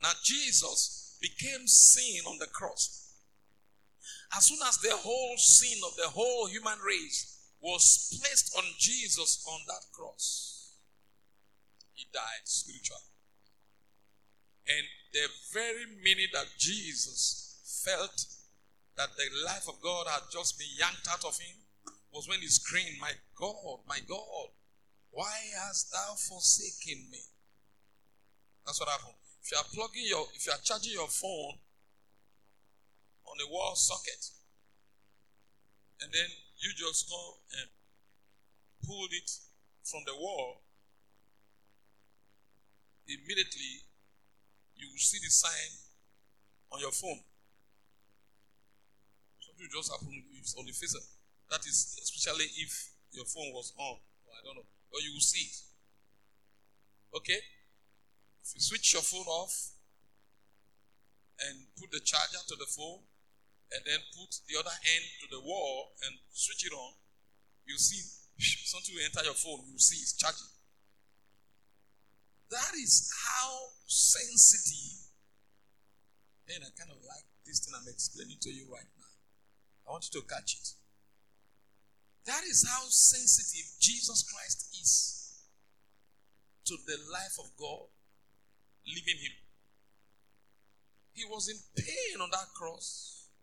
Now 0.01 0.11
Jesus 0.23 1.17
became 1.21 1.67
sin 1.67 2.23
on 2.27 2.37
the 2.39 2.47
cross. 2.47 3.13
As 4.35 4.45
soon 4.45 4.59
as 4.67 4.77
the 4.77 4.95
whole 4.95 5.37
sin 5.37 5.79
of 5.85 5.95
the 5.95 6.09
whole 6.09 6.47
human 6.47 6.77
race 6.85 7.37
was 7.61 8.19
placed 8.21 8.55
on 8.57 8.63
Jesus 8.77 9.45
on 9.51 9.59
that 9.67 9.85
cross, 9.91 10.73
he 11.93 12.05
died 12.13 12.45
spiritually. 12.45 13.01
And 14.67 14.85
the 15.13 15.27
very 15.51 15.85
minute 16.03 16.29
that 16.33 16.45
Jesus 16.57 17.83
felt 17.83 18.25
that 18.99 19.15
the 19.15 19.31
life 19.47 19.63
of 19.69 19.79
God 19.79 20.07
had 20.11 20.27
just 20.27 20.59
been 20.59 20.67
yanked 20.75 21.07
out 21.07 21.23
of 21.23 21.39
him 21.39 21.55
was 22.11 22.27
when 22.27 22.39
he 22.43 22.47
screamed, 22.47 22.99
My 22.99 23.15
God, 23.39 23.87
my 23.87 23.99
God, 24.05 24.51
why 25.11 25.31
hast 25.63 25.93
thou 25.93 26.15
forsaken 26.19 27.07
me? 27.09 27.23
That's 28.65 28.77
what 28.77 28.89
happened. 28.89 29.15
If 29.41 29.53
you 29.53 29.57
are 29.57 29.71
plugging 29.71 30.03
your, 30.03 30.27
if 30.35 30.45
you 30.45 30.51
are 30.51 30.59
charging 30.61 30.91
your 30.91 31.07
phone 31.07 31.55
on 33.23 33.39
a 33.39 33.47
wall 33.49 33.73
socket, 33.75 34.19
and 36.03 36.11
then 36.11 36.27
you 36.59 36.71
just 36.75 37.09
go 37.09 37.39
and 37.55 37.69
pulled 38.85 39.13
it 39.13 39.31
from 39.85 40.01
the 40.07 40.15
wall, 40.19 40.59
immediately 43.07 43.87
you 44.75 44.89
will 44.91 44.99
see 44.99 45.19
the 45.23 45.31
sign 45.31 45.71
on 46.73 46.81
your 46.81 46.91
phone. 46.91 47.23
Will 49.59 49.67
just 49.67 49.91
happen 49.91 50.07
on 50.07 50.65
the 50.65 50.71
face. 50.71 50.95
That 51.51 51.59
is 51.67 51.99
especially 51.99 52.47
if 52.63 52.71
your 53.11 53.25
phone 53.25 53.51
was 53.51 53.73
on. 53.75 53.99
Or 53.99 54.31
I 54.31 54.41
don't 54.45 54.55
know. 54.55 54.67
Or 54.95 54.99
you 55.03 55.11
will 55.13 55.25
see 55.25 55.51
it. 55.51 55.57
Okay? 57.15 57.41
If 58.43 58.55
you 58.55 58.61
switch 58.61 58.93
your 58.93 59.03
phone 59.03 59.27
off 59.27 59.51
and 61.43 61.67
put 61.75 61.91
the 61.91 61.99
charger 61.99 62.39
to 62.39 62.55
the 62.55 62.69
phone 62.71 63.03
and 63.75 63.81
then 63.85 63.99
put 64.15 64.31
the 64.47 64.55
other 64.57 64.73
end 64.73 65.05
to 65.21 65.27
the 65.35 65.41
wall 65.43 65.93
and 66.07 66.15
switch 66.31 66.65
it 66.65 66.73
on, 66.73 66.93
you 67.67 67.75
will 67.75 67.83
see 67.83 68.01
something 68.65 68.95
will 68.95 69.05
enter 69.05 69.23
your 69.25 69.37
phone. 69.37 69.61
You 69.67 69.75
will 69.75 69.83
see 69.83 69.99
it's 69.99 70.15
charging. 70.15 70.49
That 72.49 72.73
is 72.81 73.11
how 73.13 73.75
sensitive. 73.85 75.11
And 76.49 76.65
I 76.65 76.69
kind 76.73 76.89
of 76.89 76.97
like 77.05 77.29
this 77.45 77.59
thing 77.61 77.77
I'm 77.77 77.85
explaining 77.87 78.37
to 78.41 78.49
you 78.49 78.65
right 78.73 78.89
now. 78.97 78.98
I 79.89 79.97
want 79.97 80.05
you 80.13 80.21
to 80.21 80.27
catch 80.29 80.53
it. 80.53 80.67
That 82.29 82.45
is 82.45 82.61
how 82.61 82.85
sensitive 82.93 83.65
Jesus 83.81 84.21
Christ 84.21 84.69
is 84.77 85.49
to 86.69 86.77
the 86.85 87.01
life 87.09 87.41
of 87.41 87.49
God 87.57 87.89
living 88.85 89.17
him. 89.17 89.33
He 91.17 91.25
was 91.25 91.49
in 91.49 91.57
pain 91.73 92.21
on 92.21 92.29
that 92.29 92.53
cross. 92.53 93.33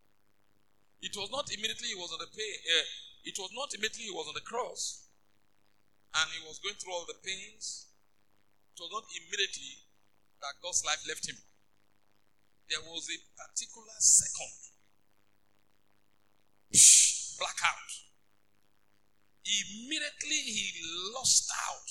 It 1.02 1.18
was 1.18 1.34
not 1.34 1.50
immediately 1.50 1.90
he 1.90 1.98
was 1.98 2.14
on 2.14 2.22
the 2.22 2.30
pain. 2.30 2.56
Uh, 2.62 2.86
it 3.26 3.34
was 3.42 3.50
not 3.50 3.74
immediately 3.74 4.06
he 4.06 4.14
was 4.14 4.30
on 4.30 4.38
the 4.38 4.46
cross, 4.46 5.10
and 6.14 6.30
he 6.30 6.46
was 6.46 6.62
going 6.62 6.78
through 6.78 6.94
all 6.94 7.10
the 7.10 7.18
pains. 7.26 7.90
It 8.70 8.78
was 8.78 8.94
not 8.94 9.04
immediately 9.18 9.82
that 10.38 10.62
God's 10.62 10.86
life 10.86 11.02
left 11.10 11.26
him. 11.26 11.36
There 12.70 12.86
was 12.86 13.10
a 13.10 13.18
particular 13.34 13.98
second. 13.98 14.75
Blackout. 17.38 17.90
Immediately 19.44 20.42
he 20.50 20.72
lost 21.14 21.50
out. 21.68 21.88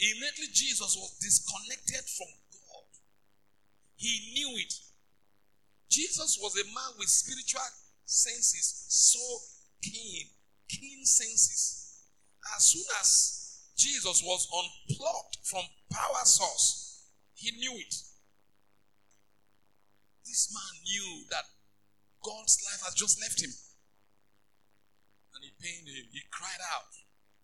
Immediately 0.00 0.48
Jesus 0.52 0.96
was 0.96 1.18
disconnected 1.20 2.04
from 2.16 2.28
God. 2.52 2.88
He 3.96 4.32
knew 4.34 4.56
it. 4.58 4.72
Jesus 5.90 6.38
was 6.40 6.54
a 6.56 6.64
man 6.64 6.98
with 6.98 7.08
spiritual 7.08 7.60
senses 8.04 8.86
so 8.88 9.20
keen, 9.82 10.26
keen 10.68 11.04
senses. 11.04 12.02
As 12.56 12.64
soon 12.64 12.84
as 13.00 13.60
Jesus 13.76 14.22
was 14.24 14.48
unplugged 14.50 15.36
from 15.44 15.64
power 15.92 16.24
source, 16.24 17.06
he 17.34 17.50
knew 17.52 17.72
it. 17.78 17.94
This 20.24 20.52
man 20.52 20.82
knew 20.82 21.24
that 21.30 21.44
God's 22.24 22.58
life 22.70 22.82
had 22.84 22.96
just 22.96 23.20
left 23.20 23.42
him. 23.42 23.50
And 25.34 25.42
it 25.42 25.58
pained 25.58 25.90
him. 25.90 26.06
He 26.14 26.22
cried 26.30 26.62
out. 26.70 26.94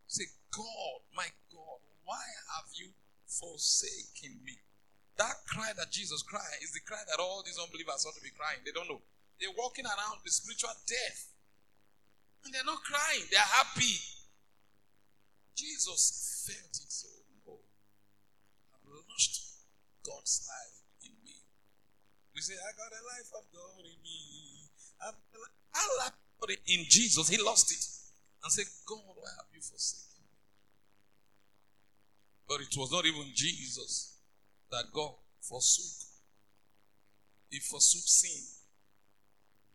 Say, 0.06 0.26
God, 0.54 1.06
my 1.14 1.26
God, 1.50 1.80
why 2.06 2.22
have 2.54 2.70
you 2.74 2.90
forsaken 3.26 4.42
me? 4.42 4.58
That 5.18 5.46
cry 5.46 5.70
that 5.76 5.92
Jesus 5.92 6.22
cried 6.22 6.58
is 6.62 6.72
the 6.72 6.80
cry 6.82 7.02
that 7.06 7.20
all 7.22 7.42
these 7.44 7.58
unbelievers 7.58 8.06
ought 8.06 8.16
to 8.16 8.24
be 8.24 8.34
crying. 8.34 8.62
They 8.64 8.72
don't 8.72 8.88
know. 8.88 9.02
They're 9.38 9.54
walking 9.54 9.86
around 9.86 10.22
with 10.24 10.32
spiritual 10.32 10.74
death. 10.86 11.30
And 12.44 12.54
they're 12.54 12.64
not 12.64 12.80
crying, 12.82 13.28
they're 13.28 13.52
happy. 13.54 14.00
Jesus 15.54 16.48
felt 16.48 16.72
it 16.72 16.88
so. 16.88 17.12
Oh, 17.46 17.60
I've 18.72 18.86
lost 18.88 19.60
God's 20.00 20.40
life 20.48 20.80
in 21.04 21.12
me. 21.20 21.36
We 22.32 22.40
say, 22.40 22.56
I 22.56 22.72
got 22.72 22.88
a 22.88 23.02
life 23.12 23.30
of 23.36 23.44
God 23.52 23.84
in 23.84 24.00
me. 24.00 24.72
I've, 25.04 25.20
I 25.76 25.84
God 26.40 26.50
in 26.66 26.84
Jesus. 26.88 27.28
He 27.28 27.42
lost 27.42 27.70
it. 27.72 27.84
And 28.42 28.52
said, 28.52 28.64
God, 28.86 29.02
why 29.04 29.28
have 29.36 29.52
you 29.52 29.60
forsaken 29.60 30.24
me? 30.24 30.38
But 32.48 32.60
it 32.62 32.74
was 32.76 32.90
not 32.90 33.04
even 33.04 33.30
Jesus 33.34 34.16
that 34.70 34.84
God 34.92 35.12
forsook. 35.42 36.08
He 37.50 37.58
forsook 37.60 38.02
sin. 38.06 38.42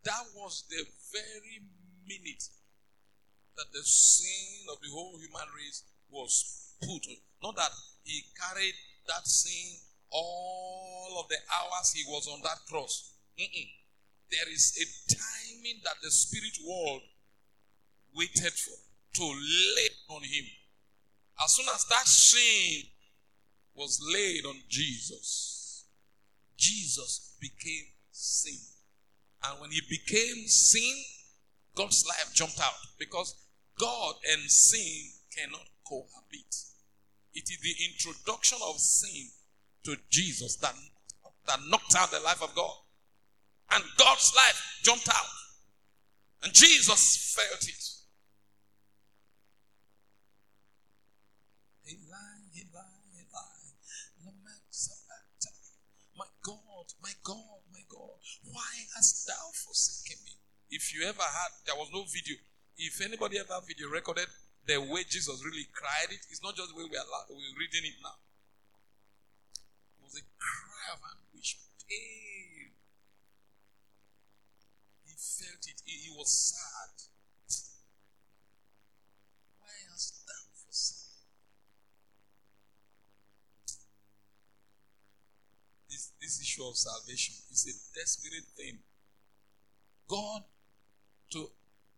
That 0.04 0.24
was 0.36 0.64
the 0.70 0.84
very 1.14 1.62
minute 2.08 2.44
that 3.58 3.72
the 3.72 3.84
sin 3.84 4.68
of 4.72 4.82
the 4.82 4.90
whole 4.92 5.18
human 5.20 5.48
race 5.56 5.84
was 6.10 6.74
put. 6.82 7.06
Not 7.44 7.56
that 7.56 7.72
he 8.04 8.24
carried 8.34 8.74
that 9.08 9.28
sin 9.28 9.80
all 10.12 11.18
of 11.20 11.30
the 11.30 11.38
hours 11.54 11.94
he 11.94 12.04
was 12.08 12.28
on 12.28 12.42
that 12.44 12.60
cross. 12.70 13.14
Mm-mm. 13.40 13.68
There 14.32 14.52
is 14.52 14.78
a 14.82 15.14
timing 15.14 15.82
that 15.84 15.96
the 16.02 16.12
spirit 16.12 16.58
world 16.68 17.02
waited 18.16 18.54
for 18.54 18.78
to 19.16 19.24
lay 19.24 19.88
on 20.10 20.24
him. 20.24 20.46
As 21.44 21.56
soon 21.56 21.66
as 21.74 21.86
that 21.86 22.08
sin 22.08 22.84
was 23.74 24.00
laid 24.14 24.46
on 24.46 24.56
Jesus, 24.70 25.86
Jesus 26.58 27.36
became 27.40 27.86
sin. 28.12 28.58
And 29.44 29.62
when 29.62 29.72
he 29.72 29.82
became 29.90 30.48
sin, 30.48 30.96
God's 31.76 32.06
life 32.08 32.34
jumped 32.34 32.60
out 32.60 32.74
because 32.98 33.36
God 33.80 34.16
and 34.32 34.50
sin 34.50 35.12
cannot 35.36 35.68
cohabit. 35.88 36.56
It 37.34 37.50
is 37.50 37.60
the 37.62 37.76
introduction 37.92 38.58
of 38.66 38.80
sin 38.80 39.28
to 39.84 39.98
Jesus 40.10 40.56
that, 40.58 40.74
that 41.48 41.60
knocked 41.68 41.96
out 41.96 42.12
the 42.12 42.22
life 42.22 42.42
of 42.42 42.56
God. 42.56 42.74
And 43.72 43.84
God's 43.98 44.34
life 44.36 44.80
jumped 44.84 45.10
out. 45.10 45.32
And 46.44 46.54
Jesus 46.54 47.34
felt 47.36 47.64
it. 47.68 47.84
Eli, 51.86 52.38
Eli, 52.58 52.96
Eli, 53.14 53.58
lama 54.26 54.56
sabachthani. 54.70 55.78
My 56.18 56.26
God, 56.42 56.88
my 57.02 57.14
God, 57.24 57.62
my 57.74 57.82
God, 57.90 58.22
why 58.52 58.74
hast 58.96 59.28
thou 59.28 59.52
forsaken 59.54 60.18
me? 60.26 60.34
If 60.70 60.94
you 60.94 61.06
ever 61.08 61.22
had, 61.22 61.52
there 61.66 61.76
was 61.76 61.90
no 61.94 62.06
video. 62.10 62.38
If 62.78 63.02
anybody 63.02 63.40
ever 63.40 63.62
video 63.68 63.90
recorded 63.90 64.28
the 64.66 64.82
way 64.82 65.04
Jesus 65.08 65.44
really 65.46 65.68
cried 65.74 66.10
it, 66.10 66.26
it's 66.30 66.42
not 66.42 66.56
just 66.56 66.70
the 66.70 66.76
way 66.76 66.90
we 66.90 66.98
are, 66.98 67.06
we're 67.30 67.58
reading 67.60 67.86
it 67.86 67.98
now. 68.02 68.18
It 69.98 70.04
was 70.04 70.18
a 70.18 70.26
cry 70.42 70.94
of 70.94 71.00
anguish, 71.06 71.58
pain. 71.88 72.55
Felt 75.26 75.66
it. 75.68 75.82
He, 75.84 76.06
he 76.06 76.12
was 76.16 76.30
sad. 76.30 76.94
Why 79.60 79.74
hast 79.90 80.22
thou 80.28 80.44
forsaken? 80.54 81.26
This, 85.90 86.12
this 86.22 86.42
issue 86.42 86.64
of 86.64 86.78
salvation 86.78 87.34
is 87.52 87.66
a 87.66 87.76
desperate 87.98 88.46
thing. 88.56 88.78
God 90.08 90.44
to 91.32 91.50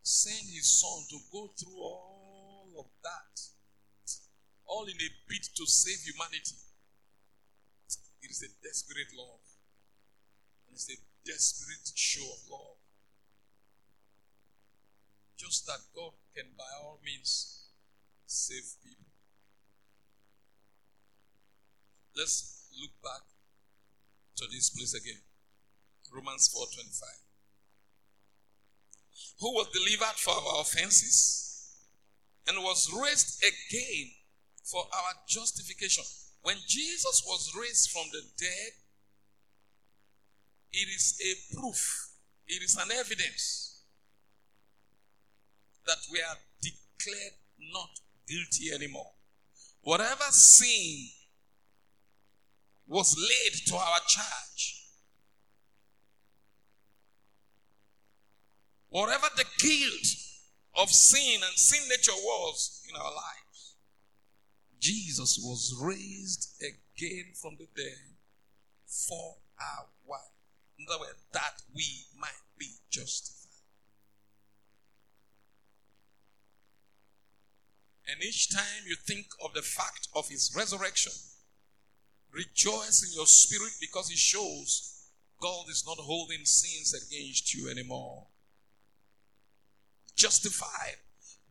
send 0.01 0.47
his 0.47 0.79
son 0.79 1.03
to 1.09 1.19
go 1.31 1.51
through 1.59 1.81
all 1.83 2.69
of 2.79 2.85
that, 3.03 3.41
all 4.65 4.85
in 4.85 4.95
a 4.95 5.09
bid 5.27 5.43
to 5.55 5.65
save 5.65 5.99
humanity. 5.99 6.55
It 8.23 8.31
is 8.31 8.41
a 8.41 8.63
desperate 8.63 9.11
love. 9.17 9.43
It's 10.71 10.89
a 10.89 10.97
desperate 11.25 11.91
show 11.93 12.23
of 12.23 12.49
love. 12.49 12.86
Just 15.37 15.67
that 15.67 15.79
God 15.95 16.13
can, 16.35 16.45
by 16.57 16.65
all 16.81 16.99
means, 17.05 17.69
save 18.25 18.65
people. 18.83 19.05
Let's 22.15 22.65
look 22.81 22.91
back 23.03 23.21
to 24.37 24.45
this 24.51 24.71
place 24.71 24.93
again. 24.95 25.21
Romans 26.11 26.47
4:25. 26.49 27.21
Who 29.39 29.53
was 29.53 29.69
delivered 29.71 30.17
for 30.17 30.33
our 30.33 30.61
offenses 30.61 31.47
and 32.47 32.63
was 32.63 32.89
raised 32.91 33.43
again 33.43 34.15
for 34.63 34.87
our 34.91 35.13
justification. 35.27 36.03
When 36.41 36.57
Jesus 36.65 37.23
was 37.25 37.53
raised 37.55 37.91
from 37.91 38.09
the 38.11 38.21
dead, 38.37 38.71
it 40.71 40.87
is 40.87 41.19
a 41.21 41.55
proof, 41.55 42.09
it 42.47 42.63
is 42.63 42.75
an 42.75 42.91
evidence 42.91 43.66
that 45.87 45.97
we 46.11 46.19
are 46.19 46.37
declared 46.61 47.33
not 47.73 47.89
guilty 48.27 48.71
anymore. 48.73 49.11
Whatever 49.81 50.25
sin 50.29 51.09
was 52.87 53.15
laid 53.17 53.53
to 53.67 53.75
our 53.75 53.99
charge, 54.07 54.83
whatever 58.89 59.27
the 59.35 59.45
guilt 59.59 60.07
of 60.75 60.89
sin 60.89 61.41
and 61.43 61.57
sin 61.57 61.87
nature 61.89 62.11
was 62.11 62.83
in 62.89 62.95
our 62.95 63.11
lives, 63.11 63.75
Jesus 64.79 65.39
was 65.41 65.75
raised 65.81 66.61
again 66.61 67.33
from 67.41 67.57
the 67.57 67.67
dead 67.75 68.15
for 68.85 69.37
our 69.59 69.87
in 70.77 70.85
other 70.89 70.99
words, 70.99 71.19
that 71.33 71.61
we 71.75 72.05
might 72.19 72.29
be 72.57 72.67
justified. 72.89 73.36
And 78.07 78.23
each 78.23 78.49
time 78.49 78.87
you 78.87 78.95
think 78.95 79.27
of 79.43 79.53
the 79.53 79.61
fact 79.61 80.07
of 80.15 80.29
his 80.29 80.53
resurrection, 80.55 81.11
rejoice 82.33 83.03
in 83.03 83.13
your 83.15 83.27
spirit 83.27 83.73
because 83.81 84.09
it 84.09 84.17
shows 84.17 85.05
God 85.41 85.65
is 85.69 85.83
not 85.85 85.97
holding 85.97 86.45
sins 86.45 86.93
against 86.93 87.53
you 87.53 87.69
anymore. 87.69 88.27
Justified, 90.15 90.97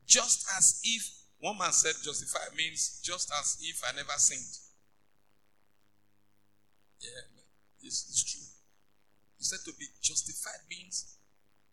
just 0.07 0.47
as 0.57 0.81
if 0.83 1.09
one 1.39 1.59
man 1.59 1.73
said 1.73 1.95
justified 2.03 2.57
means 2.57 3.01
just 3.05 3.31
as 3.39 3.59
if 3.61 3.83
I 3.87 3.95
never 3.95 4.17
sinned. 4.17 4.59
Yeah, 7.01 7.43
it's, 7.83 8.09
is 8.09 8.25
true. 8.25 8.41
He 9.39 9.45
said 9.45 9.61
to 9.67 9.73
be 9.79 9.87
justified 10.03 10.65
means 10.71 11.19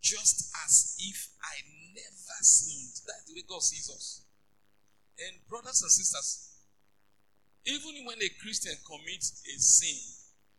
just 0.01 0.51
as 0.65 0.97
if 0.99 1.29
I 1.41 1.63
never 1.95 2.37
sinned. 2.41 2.99
That's 3.07 3.23
the 3.25 3.33
way 3.33 3.43
God 3.47 3.63
sees 3.63 3.89
us. 3.89 4.22
And 5.19 5.37
brothers 5.47 5.81
and 5.81 5.91
sisters, 5.91 6.49
even 7.65 8.05
when 8.05 8.17
a 8.17 8.29
Christian 8.41 8.73
commits 8.85 9.41
a 9.45 9.59
sin, 9.59 9.99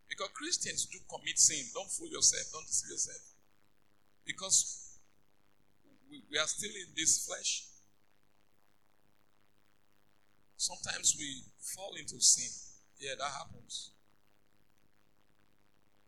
because 0.08 0.30
Christians 0.34 0.86
do 0.86 0.98
commit 1.10 1.38
sin, 1.38 1.66
don't 1.74 1.90
fool 1.90 2.08
yourself, 2.08 2.44
don't 2.52 2.66
deceive 2.66 2.92
yourself. 2.92 3.22
Because 4.24 4.98
we, 6.10 6.22
we 6.30 6.38
are 6.38 6.46
still 6.46 6.70
in 6.70 6.94
this 6.96 7.26
flesh. 7.26 7.66
Sometimes 10.56 11.16
we 11.18 11.42
fall 11.60 11.92
into 11.98 12.20
sin. 12.20 12.48
Yeah, 12.98 13.14
that 13.18 13.30
happens. 13.36 13.90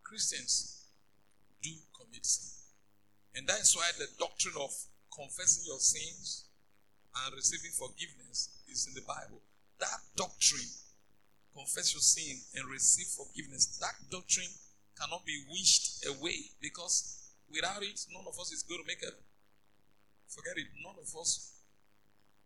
Christians 0.03 0.87
do 1.63 1.71
commit 1.99 2.25
sin. 2.25 2.57
And 3.35 3.47
that's 3.47 3.77
why 3.77 3.91
the 3.99 4.07
doctrine 4.19 4.55
of 4.59 4.71
confessing 5.13 5.65
your 5.67 5.81
sins 5.81 6.46
and 7.25 7.35
receiving 7.35 7.73
forgiveness 7.73 8.61
is 8.69 8.87
in 8.87 8.95
the 8.95 9.07
Bible. 9.07 9.41
That 9.81 10.01
doctrine, 10.17 10.69
confess 11.55 11.95
your 11.95 12.05
sin 12.05 12.37
and 12.55 12.69
receive 12.69 13.09
forgiveness, 13.09 13.79
that 13.81 13.97
doctrine 14.11 14.53
cannot 15.01 15.25
be 15.25 15.45
wished 15.49 16.05
away 16.07 16.53
because 16.61 17.33
without 17.53 17.83
it, 17.83 18.01
none 18.13 18.25
of 18.29 18.37
us 18.41 18.53
is 18.53 18.63
going 18.63 18.81
to 18.81 18.89
make 18.89 19.01
heaven. 19.01 19.25
Forget 20.29 20.59
it. 20.59 20.69
None 20.85 20.97
of 20.99 21.09
us 21.21 21.57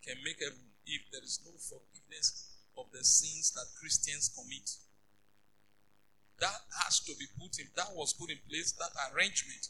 can 0.04 0.16
make 0.24 0.38
heaven 0.38 0.70
if 0.87 1.02
there 1.11 1.22
is 1.24 1.40
no 1.46 1.52
forgiveness 1.59 2.54
of 2.76 2.87
the 2.92 3.02
sins 3.02 3.52
that 3.52 3.66
Christians 3.78 4.30
commit. 4.30 4.68
That 6.40 6.56
has 6.85 7.00
to 7.04 7.12
be 7.18 7.26
put 7.38 7.59
in, 7.59 7.68
that 7.76 7.92
was 7.94 8.14
put 8.14 8.30
in 8.30 8.38
place, 8.48 8.72
that 8.72 8.94
arrangement 9.12 9.68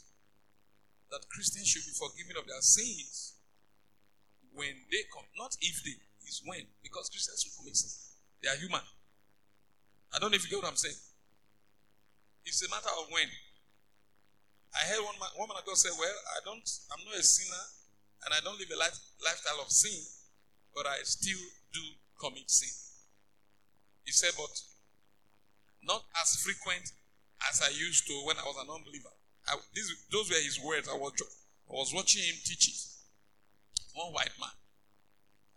that 1.11 1.27
Christians 1.27 1.67
should 1.67 1.83
be 1.83 1.91
forgiven 1.91 2.39
of 2.39 2.47
their 2.47 2.63
sins 2.63 3.40
when 4.53 4.73
they 4.91 5.03
come, 5.13 5.25
not 5.37 5.55
if 5.61 5.83
they, 5.83 5.95
is 6.27 6.41
when, 6.45 6.63
because 6.83 7.09
Christians 7.09 7.43
will 7.47 7.63
commit 7.63 7.75
sin. 7.75 7.91
They 8.43 8.49
are 8.49 8.59
human. 8.59 8.83
I 10.13 10.19
don't 10.19 10.31
know 10.31 10.39
if 10.39 10.43
you 10.43 10.51
get 10.51 10.63
what 10.63 10.71
I'm 10.71 10.79
saying. 10.79 10.97
It's 12.45 12.63
a 12.65 12.69
matter 12.69 12.91
of 12.99 13.07
when. 13.11 13.29
I 14.71 14.87
heard 14.87 15.03
one 15.03 15.19
man, 15.19 15.31
one 15.35 15.47
man 15.51 15.59
ago 15.59 15.75
say, 15.75 15.91
Well, 15.91 16.17
I 16.35 16.39
don't, 16.43 16.63
I'm 16.91 17.03
not 17.05 17.19
a 17.19 17.23
sinner 17.23 17.63
and 18.25 18.31
I 18.33 18.39
don't 18.43 18.57
live 18.59 18.71
a 18.71 18.79
life, 18.79 18.97
lifestyle 19.23 19.59
of 19.61 19.69
sin, 19.71 19.99
but 20.75 20.87
I 20.87 21.03
still 21.03 21.39
do 21.73 21.83
commit 22.19 22.49
sin. 22.49 22.71
He 24.03 24.11
said, 24.11 24.31
But 24.35 24.51
not 25.83 26.03
as 26.21 26.39
frequent 26.39 26.91
as 27.49 27.61
I 27.61 27.71
used 27.71 28.07
to 28.07 28.13
when 28.25 28.37
I 28.37 28.45
was 28.47 28.57
an 28.63 28.69
unbeliever. 28.71 29.11
I, 29.47 29.57
these, 29.73 29.91
those 30.11 30.29
were 30.29 30.39
his 30.39 30.59
words. 30.61 30.87
I 30.87 30.95
was, 30.95 31.13
I 31.19 31.73
was 31.73 31.93
watching 31.93 32.23
him 32.23 32.35
teach 32.43 32.69
it. 32.69 32.79
One 33.93 34.13
white 34.13 34.31
man. 34.39 34.49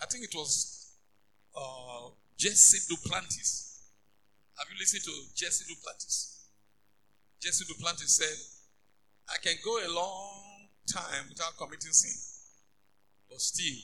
I 0.01 0.07
think 0.07 0.25
it 0.25 0.35
was 0.35 0.93
uh, 1.57 2.11
Jesse 2.37 2.93
Duplantis. 2.93 3.79
Have 4.59 4.67
you 4.73 4.79
listened 4.79 5.03
to 5.05 5.13
Jesse 5.35 5.65
Duplantis? 5.65 6.47
Jesse 7.41 7.65
Duplantis 7.65 8.09
said, 8.09 8.37
I 9.29 9.37
can 9.43 9.57
go 9.65 9.79
a 9.79 9.91
long 9.93 10.69
time 10.87 11.29
without 11.29 11.57
committing 11.57 11.93
sin, 11.93 12.13
but 13.29 13.41
still, 13.41 13.81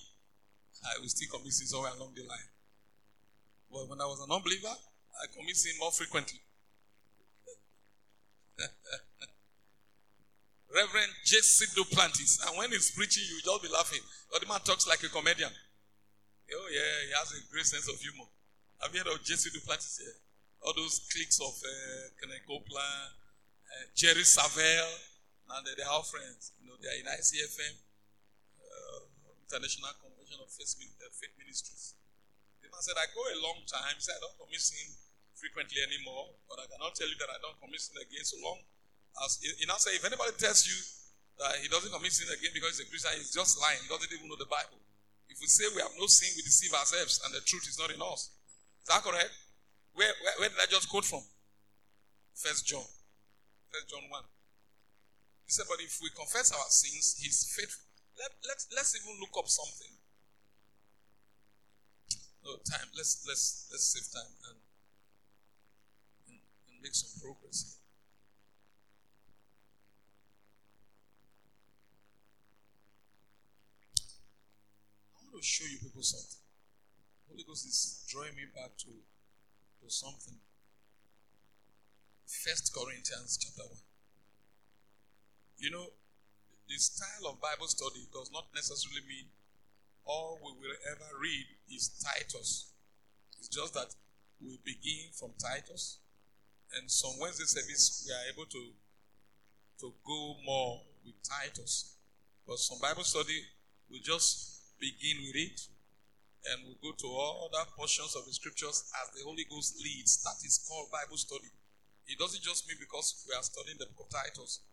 I 0.85 1.01
will 1.01 1.09
still 1.09 1.29
commit 1.31 1.53
sin 1.53 1.67
somewhere 1.67 1.93
along 1.97 2.13
the 2.15 2.23
line. 2.23 2.51
But 3.71 3.89
when 3.89 4.01
I 4.01 4.07
was 4.07 4.21
an 4.21 4.31
unbeliever, 4.31 4.69
I 4.69 5.27
commit 5.33 5.57
sin 5.57 5.73
more 5.79 5.93
frequently. 5.93 6.41
Reverend 10.71 11.11
Jesse 11.27 11.67
Duplantis. 11.75 12.39
And 12.47 12.55
when 12.57 12.71
he's 12.71 12.95
preaching, 12.95 13.27
you 13.27 13.43
just 13.43 13.63
be 13.63 13.69
laughing. 13.69 14.03
But 14.31 14.43
the 14.43 14.47
man 14.47 14.63
talks 14.63 14.87
like 14.87 15.03
a 15.03 15.11
comedian. 15.11 15.51
Oh, 15.51 16.69
yeah, 16.71 16.95
he 17.07 17.11
has 17.15 17.31
a 17.35 17.43
great 17.51 17.67
sense 17.67 17.91
of 17.91 17.99
humor. 17.99 18.27
Have 18.83 18.95
you 18.95 19.03
heard 19.03 19.11
of 19.11 19.23
Jesse 19.23 19.51
Duplantis 19.51 19.99
here? 19.99 20.15
All 20.63 20.75
those 20.75 21.03
cliques 21.11 21.39
of 21.43 21.55
uh, 21.59 22.27
Copeland, 22.47 23.11
uh, 23.67 23.85
Jerry 23.95 24.23
Savelle, 24.23 24.95
and 25.51 25.63
they're 25.67 25.87
our 25.91 26.07
friends. 26.07 26.55
You 26.63 26.71
know, 26.71 26.79
they 26.79 26.91
are 26.91 26.99
in 27.03 27.07
ICFM, 27.07 27.75
uh, 28.63 29.01
International 29.47 29.91
Convention 29.99 30.39
of 30.39 30.51
Faith, 30.55 30.75
uh, 30.79 31.11
Faith 31.11 31.35
Ministries. 31.39 31.99
The 32.63 32.71
man 32.71 32.83
said, 32.83 32.95
I 32.95 33.11
go 33.11 33.23
a 33.27 33.39
long 33.43 33.63
time. 33.67 33.99
He 33.99 34.03
said, 34.03 34.19
I 34.19 34.23
don't 34.23 34.39
commit 34.39 34.63
sin 34.63 34.95
frequently 35.35 35.83
anymore, 35.83 36.35
but 36.47 36.63
I 36.63 36.67
cannot 36.71 36.95
tell 36.95 37.09
you 37.09 37.19
that 37.19 37.31
I 37.33 37.39
don't 37.43 37.59
commit 37.59 37.81
sin 37.81 37.99
again 37.99 38.23
so 38.23 38.39
long 38.45 38.61
as 39.25 39.41
you 39.43 39.67
now 39.67 39.77
say, 39.77 39.97
if 39.99 40.05
anybody 40.05 40.33
tells 40.39 40.67
you 40.67 40.77
that 41.43 41.59
he 41.61 41.69
doesn't 41.69 41.91
commit 41.91 42.13
sin 42.13 42.29
again 42.31 42.53
because 42.55 42.79
he's 42.79 42.87
a 42.87 42.91
Christian, 42.91 43.17
he's 43.17 43.35
just 43.35 43.61
lying. 43.61 43.81
He 43.83 43.89
doesn't 43.91 44.13
even 44.13 44.29
know 44.29 44.39
the 44.39 44.49
Bible. 44.49 44.79
If 45.29 45.39
we 45.39 45.47
say 45.47 45.67
we 45.75 45.83
have 45.83 45.95
no 45.99 46.07
sin, 46.07 46.31
we 46.37 46.43
deceive 46.43 46.75
ourselves, 46.75 47.23
and 47.25 47.35
the 47.35 47.41
truth 47.47 47.65
is 47.69 47.79
not 47.79 47.91
in 47.91 48.03
us. 48.03 48.35
Is 48.83 48.89
that 48.91 49.03
correct? 49.03 49.31
Where, 49.95 50.11
where, 50.23 50.35
where 50.43 50.51
did 50.51 50.59
I 50.59 50.69
just 50.71 50.89
quote 50.91 51.05
from? 51.05 51.23
First 52.35 52.67
John. 52.67 52.87
First 53.71 53.91
John 53.91 54.05
1. 54.11 54.23
He 55.47 55.51
said, 55.53 55.67
But 55.69 55.81
if 55.81 55.99
we 56.03 56.11
confess 56.15 56.53
our 56.53 56.69
sins, 56.71 57.19
he's 57.19 57.47
faithful. 57.55 57.87
Let, 58.19 58.31
let, 58.47 58.59
let's 58.77 58.95
even 58.95 59.19
look 59.21 59.35
up 59.39 59.49
something. 59.49 59.95
No 62.45 62.57
time. 62.65 62.89
Let's 62.97 63.25
let's 63.29 63.69
let's 63.71 63.85
save 63.85 64.09
time 64.13 64.33
and, 64.49 64.59
and, 66.29 66.39
and 66.69 66.77
make 66.83 66.95
some 66.95 67.13
progress 67.21 67.65
here. 67.65 67.80
To 75.33 75.43
show 75.43 75.65
you 75.65 75.79
people 75.79 76.03
something. 76.03 76.43
Holy 77.29 77.45
Ghost 77.47 77.67
is 77.67 78.05
drawing 78.09 78.35
me 78.35 78.51
back 78.55 78.77
to, 78.79 78.91
to 78.91 79.87
something. 79.89 80.39
First 82.27 82.75
Corinthians 82.75 83.39
chapter 83.39 83.69
1. 83.69 83.79
You 85.59 85.71
know, 85.71 85.87
the 86.69 86.79
style 86.79 87.31
of 87.31 87.41
Bible 87.41 87.67
study 87.67 88.07
does 88.13 88.31
not 88.33 88.47
necessarily 88.55 89.03
mean 89.07 89.27
all 90.05 90.39
we 90.43 90.53
will 90.59 90.77
ever 90.91 91.11
read 91.21 91.47
is 91.71 91.91
Titus. 92.03 92.73
It's 93.39 93.49
just 93.49 93.75
that 93.75 93.95
we 94.41 94.59
begin 94.65 95.13
from 95.13 95.31
Titus, 95.39 95.99
and 96.77 96.91
some 96.91 97.19
Wednesday 97.21 97.45
service 97.45 98.07
we 98.07 98.15
are 98.15 98.33
able 98.33 98.47
to 98.47 98.73
to 99.81 99.95
go 100.07 100.37
more 100.45 100.81
with 101.05 101.15
Titus. 101.23 101.97
But 102.47 102.59
some 102.59 102.79
Bible 102.81 103.05
study 103.05 103.43
we 103.91 104.01
just 104.01 104.60
begin 104.81 105.21
with 105.29 105.37
it, 105.37 105.61
and 106.51 106.65
we'll 106.65 106.81
go 106.81 106.97
to 106.97 107.09
all 107.13 107.53
other 107.53 107.69
portions 107.77 108.17
of 108.17 108.25
the 108.25 108.33
scriptures 108.33 108.89
as 109.05 109.13
the 109.13 109.23
Holy 109.23 109.45
Ghost 109.45 109.77
leads. 109.77 110.25
That 110.25 110.41
is 110.41 110.57
called 110.65 110.89
Bible 110.89 111.21
study. 111.21 111.53
It 112.09 112.19
doesn't 112.19 112.43
just 112.43 112.67
mean 112.67 112.81
because 112.81 113.23
we 113.29 113.37
are 113.37 113.45
studying 113.45 113.77
the 113.77 113.87
book 113.93 114.09
of 114.09 114.11
Titus 114.11 114.65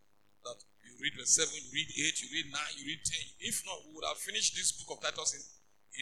that 0.48 0.58
you 0.88 0.96
read 1.04 1.14
verse 1.20 1.36
7, 1.36 1.52
you 1.52 1.70
read 1.76 1.92
8, 1.92 2.24
you 2.24 2.30
read 2.32 2.48
9, 2.50 2.80
you 2.80 2.86
read 2.88 3.04
10. 3.04 3.52
If 3.52 3.62
not, 3.68 3.84
we 3.84 3.94
would 3.94 4.08
have 4.08 4.18
finished 4.18 4.56
this 4.56 4.72
book 4.80 4.98
of 4.98 5.04
Titus 5.04 5.36
in, 5.36 5.44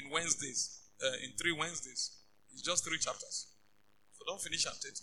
in 0.05 0.13
Wednesdays, 0.13 0.85
uh, 1.01 1.17
in 1.25 1.33
three 1.35 1.51
Wednesdays. 1.51 2.21
It's 2.53 2.61
just 2.61 2.85
three 2.85 3.01
chapters. 3.01 3.51
So 4.13 4.23
don't 4.23 4.39
finish 4.39 4.63
at 4.69 4.79
it. 4.85 5.01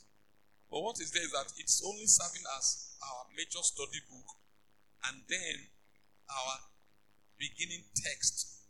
But 0.70 0.80
what 0.80 0.96
is 1.02 1.10
there 1.10 1.26
is 1.26 1.34
that 1.36 1.52
it's 1.58 1.82
only 1.84 2.06
serving 2.06 2.46
as 2.56 2.96
our 3.02 3.28
major 3.36 3.60
study 3.60 4.00
book 4.08 4.24
and 5.10 5.20
then 5.28 5.68
our 6.30 6.54
beginning 7.36 7.84
text 7.92 8.61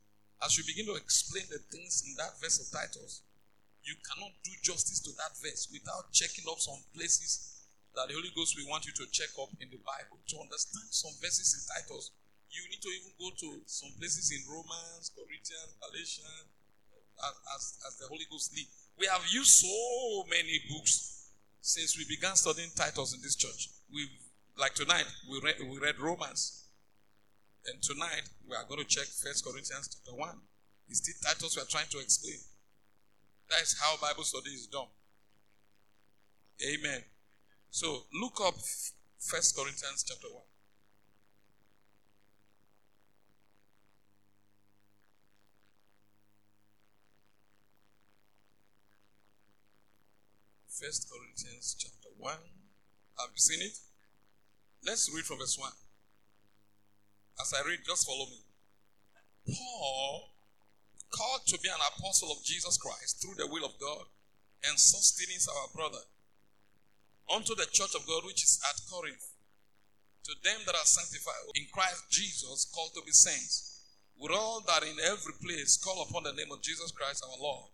as 0.45 0.59
you 0.59 0.65
begin 0.67 0.87
to 0.91 0.99
explain 0.99 1.47
the 1.51 1.63
things 1.71 2.03
in 2.07 2.15
that 2.19 2.35
verse 2.43 2.59
of 2.59 2.67
Titus, 2.75 3.23
you 3.83 3.95
cannot 4.03 4.35
do 4.43 4.53
justice 4.63 5.03
to 5.03 5.11
that 5.19 5.35
verse 5.43 5.71
without 5.71 6.11
checking 6.15 6.47
up 6.51 6.59
some 6.59 6.79
places 6.95 7.67
that 7.95 8.09
the 8.09 8.15
Holy 8.15 8.31
Ghost 8.35 8.55
will 8.57 8.71
want 8.71 8.87
you 8.87 8.95
to 8.95 9.07
check 9.11 9.31
up 9.39 9.51
in 9.61 9.69
the 9.71 9.81
Bible. 9.83 10.19
To 10.19 10.37
understand 10.41 10.89
some 10.91 11.13
verses 11.21 11.53
in 11.55 11.63
Titus, 11.67 12.11
you 12.51 12.63
need 12.71 12.81
to 12.81 12.93
even 12.95 13.13
go 13.19 13.29
to 13.33 13.49
some 13.67 13.91
places 13.99 14.33
in 14.33 14.43
Romans, 14.49 15.13
Corinthians, 15.13 15.73
Galatians, 15.83 16.47
as, 17.21 17.35
as, 17.55 17.63
as 17.89 17.93
the 17.99 18.07
Holy 18.09 18.27
Ghost 18.31 18.55
lead. 18.55 18.67
We 18.99 19.07
have 19.11 19.23
used 19.31 19.63
so 19.63 20.25
many 20.31 20.63
books 20.71 21.31
since 21.61 21.97
we 21.97 22.05
began 22.09 22.37
studying 22.37 22.71
Titus 22.75 23.15
in 23.15 23.23
this 23.23 23.37
church. 23.37 23.71
We've, 23.93 24.11
like 24.59 24.75
tonight 24.75 25.07
we 25.31 25.41
read, 25.43 25.57
we 25.65 25.79
read 25.79 25.99
Romans. 25.99 26.62
And 27.65 27.81
tonight, 27.81 28.29
we 28.49 28.57
are 28.57 28.65
going 28.69 28.81
to 28.81 28.87
check 28.87 29.07
First 29.07 29.45
Corinthians 29.45 29.89
chapter 29.95 30.17
1. 30.19 30.31
It's 30.89 31.01
the 31.01 31.13
Titus 31.25 31.57
we 31.57 31.63
are 31.63 31.67
trying 31.67 31.87
to 31.91 31.99
explain. 32.01 32.39
That 33.51 33.63
is 33.63 33.77
how 33.81 33.97
Bible 34.01 34.25
study 34.25 34.51
is 34.51 34.67
done. 34.67 34.89
Amen. 36.67 37.03
So 37.71 38.07
look 38.21 38.41
up 38.45 38.55
First 39.21 39.57
Corinthians 39.57 40.05
chapter 40.07 40.27
1. 40.27 40.43
First 50.69 51.09
Corinthians 51.09 51.77
chapter 51.79 52.09
1. 52.19 52.33
Have 53.21 53.31
you 53.33 53.39
seen 53.39 53.63
it? 53.63 53.79
Let's 54.85 55.09
read 55.15 55.25
from 55.25 55.39
verse 55.39 55.57
1. 55.57 55.71
As 57.41 57.53
I 57.55 57.67
read, 57.67 57.81
just 57.87 58.07
follow 58.07 58.27
me. 58.27 58.41
Paul, 59.47 60.31
called 61.11 61.47
to 61.47 61.59
be 61.59 61.69
an 61.69 61.83
apostle 61.97 62.31
of 62.33 62.45
Jesus 62.45 62.77
Christ 62.79 63.21
through 63.21 63.35
the 63.37 63.51
will 63.51 63.65
of 63.65 63.79
God, 63.81 64.07
and 64.65 64.79
Sosthenes 64.79 65.49
our 65.49 65.69
brother, 65.75 66.05
unto 67.33 67.55
the 67.55 67.67
church 67.73 67.95
of 67.95 68.07
God 68.07 68.25
which 68.25 68.43
is 68.45 68.61
at 68.69 68.81
Corinth, 68.91 69.35
to 70.25 70.33
them 70.45 70.61
that 70.67 70.75
are 70.75 70.87
sanctified 70.87 71.51
in 71.55 71.67
Christ 71.73 72.05
Jesus, 72.11 72.71
called 72.73 72.95
to 72.95 73.03
be 73.05 73.13
saints, 73.13 73.83
with 74.19 74.31
all 74.31 74.63
that 74.67 74.85
in 74.85 74.97
every 75.05 75.35
place 75.43 75.77
call 75.77 76.03
upon 76.03 76.23
the 76.23 76.33
name 76.33 76.53
of 76.53 76.63
Jesus 76.63 76.93
Christ 76.93 77.25
our 77.27 77.43
Lord, 77.43 77.71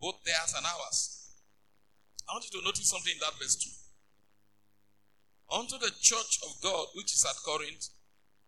both 0.00 0.24
theirs 0.24 0.54
and 0.56 0.64
ours. 0.64 1.28
I 2.28 2.32
want 2.32 2.46
you 2.50 2.60
to 2.60 2.64
notice 2.64 2.88
something 2.88 3.12
in 3.12 3.20
that 3.20 3.38
verse 3.38 3.56
2. 3.56 3.68
Unto 5.52 5.76
the 5.76 5.92
church 6.00 6.40
of 6.46 6.56
God 6.62 6.86
which 6.94 7.12
is 7.12 7.26
at 7.28 7.36
Corinth, 7.44 7.90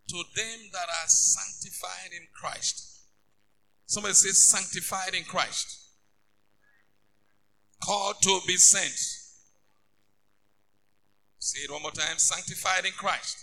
to 0.07 0.23
them 0.35 0.59
that 0.71 0.87
are 0.87 1.07
sanctified 1.07 2.11
in 2.11 2.27
Christ. 2.33 3.01
Somebody 3.85 4.13
says 4.13 4.41
sanctified 4.41 5.13
in 5.13 5.23
Christ. 5.23 5.83
Called 7.83 8.21
to 8.21 8.39
be 8.47 8.57
sent. 8.57 8.97
Say 11.39 11.59
it 11.63 11.71
one 11.71 11.81
more 11.81 11.91
time. 11.91 12.17
Sanctified 12.17 12.85
in 12.85 12.91
Christ. 12.93 13.37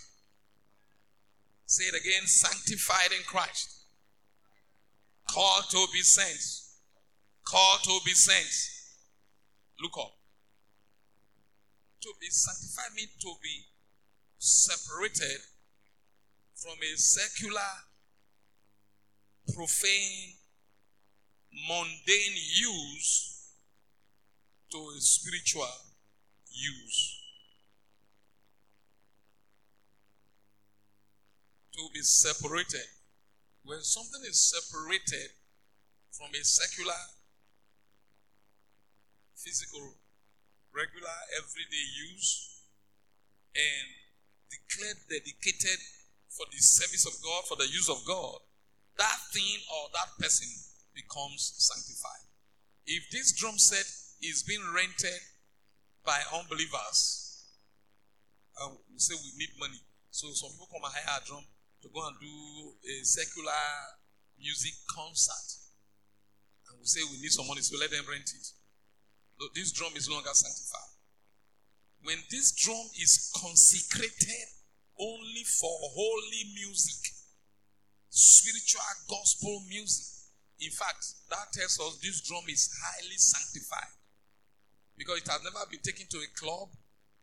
Say 1.65 1.85
it 1.85 1.95
again. 1.95 2.27
Sanctified 2.27 3.11
in 3.11 3.23
Christ. 3.25 3.69
Called 5.29 5.63
to 5.71 5.87
be 5.93 6.01
sent. 6.01 6.41
Called 7.45 7.83
to 7.83 7.99
be 8.05 8.11
sent. 8.11 8.69
Look 9.81 9.93
up. 9.97 10.13
To 12.01 12.09
be 12.19 12.27
sanctified 12.29 12.93
means 12.95 13.15
to 13.21 13.33
be 13.41 13.63
separated 14.37 15.39
from 16.63 16.79
a 16.81 16.97
secular, 16.97 17.73
profane, 19.53 20.35
mundane 21.67 22.37
use 22.55 23.51
to 24.71 24.77
a 24.77 25.01
spiritual 25.01 25.67
use. 26.49 27.19
To 31.73 31.89
be 31.93 31.99
separated. 31.99 32.87
When 33.65 33.81
something 33.81 34.21
is 34.25 34.39
separated 34.39 35.31
from 36.11 36.29
a 36.33 36.43
secular, 36.45 37.03
physical, 39.35 39.95
regular, 40.73 41.17
everyday 41.37 41.87
use, 42.13 42.61
and 43.53 43.87
declared 44.49 44.97
dedicated 45.09 45.79
for 46.33 46.45
the 46.51 46.57
service 46.57 47.05
of 47.05 47.13
God, 47.21 47.45
for 47.45 47.57
the 47.57 47.69
use 47.69 47.89
of 47.89 48.01
God, 48.05 48.41
that 48.97 49.19
thing 49.33 49.61
or 49.69 49.89
that 49.93 50.09
person 50.17 50.49
becomes 50.93 51.53
sanctified. 51.57 52.25
If 52.85 53.09
this 53.09 53.33
drum 53.33 53.57
set 53.57 53.85
is 54.21 54.43
being 54.43 54.63
rented 54.73 55.21
by 56.05 56.19
unbelievers, 56.33 57.45
and 58.61 58.77
we 58.91 58.99
say 58.99 59.15
we 59.15 59.31
need 59.37 59.53
money, 59.57 59.81
so 60.11 60.29
some 60.33 60.51
people 60.51 60.69
come 60.69 60.83
and 60.85 60.93
hire 60.93 61.21
a 61.21 61.25
drum 61.25 61.45
to 61.81 61.87
go 61.89 62.05
and 62.05 62.17
do 62.21 62.73
a 62.85 63.05
secular 63.05 63.65
music 64.37 64.73
concert, 64.89 65.61
and 66.69 66.79
we 66.79 66.85
say 66.85 67.01
we 67.09 67.21
need 67.21 67.31
some 67.31 67.47
money, 67.47 67.61
so 67.61 67.77
let 67.77 67.89
them 67.89 68.05
rent 68.09 68.29
it. 68.29 68.47
This 69.55 69.71
drum 69.71 69.93
is 69.95 70.07
no 70.07 70.15
longer 70.15 70.33
sanctified. 70.33 70.93
When 72.03 72.17
this 72.29 72.51
drum 72.51 72.85
is 73.01 73.31
consecrated 73.35 74.47
only 75.03 75.43
for 75.43 75.69
holy 75.69 76.43
music, 76.55 77.11
spiritual 78.09 78.81
gospel 79.09 79.61
music. 79.67 80.05
In 80.59 80.71
fact, 80.71 81.03
that 81.29 81.51
tells 81.51 81.79
us 81.79 81.99
this 82.01 82.21
drum 82.21 82.43
is 82.47 82.71
highly 82.79 83.17
sanctified 83.17 83.91
because 84.97 85.19
it 85.19 85.27
has 85.27 85.43
never 85.43 85.65
been 85.69 85.81
taken 85.83 86.07
to 86.09 86.17
a 86.17 86.29
club. 86.39 86.69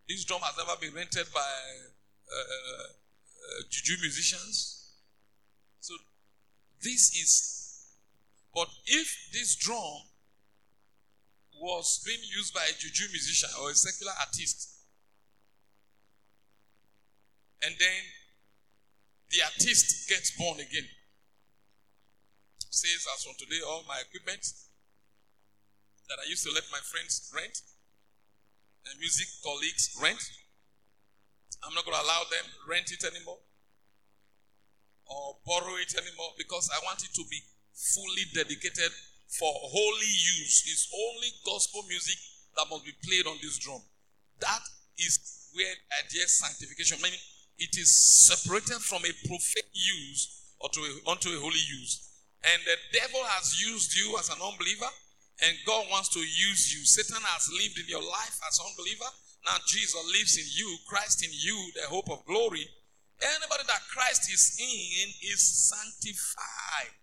This 0.08 0.24
drum 0.24 0.40
has 0.42 0.54
never 0.58 0.78
been 0.80 0.92
rented 0.94 1.26
by 1.32 1.40
uh, 1.40 2.36
uh, 2.36 3.62
juju 3.70 4.00
musicians. 4.02 4.92
So, 5.80 5.94
this 6.82 7.16
is. 7.16 7.56
But 8.54 8.68
if 8.86 9.30
this 9.32 9.54
drum 9.56 10.02
was 11.54 12.02
being 12.04 12.20
used 12.36 12.52
by 12.52 12.64
a 12.68 12.78
juju 12.78 13.08
musician 13.12 13.48
or 13.62 13.70
a 13.70 13.74
secular 13.74 14.12
artist, 14.18 14.79
and 17.62 17.74
then 17.78 18.02
the 19.30 19.42
artist 19.44 20.08
gets 20.08 20.32
born 20.36 20.58
again. 20.60 20.88
Says, 22.70 23.06
as 23.14 23.24
from 23.24 23.34
today, 23.38 23.60
all 23.66 23.84
my 23.86 23.98
equipment 24.00 24.46
that 26.08 26.18
I 26.18 26.28
used 26.28 26.46
to 26.46 26.52
let 26.54 26.64
my 26.70 26.82
friends 26.82 27.30
rent 27.34 27.62
and 28.86 28.98
music 28.98 29.26
colleagues 29.42 29.94
rent, 30.00 30.22
I'm 31.62 31.74
not 31.74 31.84
going 31.84 31.98
to 31.98 32.04
allow 32.04 32.24
them 32.30 32.46
rent 32.66 32.90
it 32.90 33.04
anymore 33.04 33.38
or 35.06 35.36
borrow 35.44 35.76
it 35.76 35.92
anymore 35.98 36.32
because 36.38 36.70
I 36.72 36.78
want 36.86 37.02
it 37.02 37.12
to 37.14 37.24
be 37.28 37.42
fully 37.74 38.24
dedicated 38.32 38.90
for 39.28 39.50
holy 39.50 40.14
use. 40.40 40.64
It's 40.66 40.88
only 40.90 41.30
gospel 41.44 41.82
music 41.86 42.16
that 42.56 42.66
must 42.70 42.86
be 42.86 42.94
played 43.04 43.26
on 43.26 43.36
this 43.42 43.58
drum. 43.58 43.82
That 44.40 44.62
is 44.98 45.50
where 45.54 45.70
I 45.70 46.06
idea 46.06 46.26
sanctification, 46.26 46.98
meaning 47.02 47.20
it 47.60 47.76
is 47.76 47.92
separated 47.92 48.80
from 48.80 49.04
a 49.04 49.12
profane 49.28 49.70
use 49.72 50.56
or 50.60 50.68
to 50.70 50.80
a, 50.80 51.10
unto 51.10 51.28
a 51.28 51.38
holy 51.38 51.60
use. 51.60 52.08
And 52.42 52.60
the 52.64 52.98
devil 52.98 53.20
has 53.36 53.60
used 53.60 53.94
you 53.94 54.16
as 54.18 54.30
an 54.30 54.40
unbeliever, 54.40 54.88
and 55.44 55.52
God 55.66 55.84
wants 55.90 56.08
to 56.16 56.20
use 56.20 56.72
you. 56.72 56.84
Satan 56.84 57.20
has 57.20 57.52
lived 57.52 57.78
in 57.78 57.84
your 57.86 58.02
life 58.02 58.40
as 58.48 58.58
an 58.58 58.66
unbeliever. 58.72 59.12
Now 59.44 59.56
Jesus 59.68 59.94
lives 60.08 60.36
in 60.40 60.48
you, 60.56 60.76
Christ 60.88 61.24
in 61.24 61.30
you, 61.32 61.56
the 61.76 61.88
hope 61.88 62.10
of 62.10 62.24
glory. 62.24 62.64
Anybody 63.20 63.64
that 63.68 63.84
Christ 63.92 64.32
is 64.32 64.56
in 64.58 65.08
is 65.30 65.40
sanctified. 65.68 66.96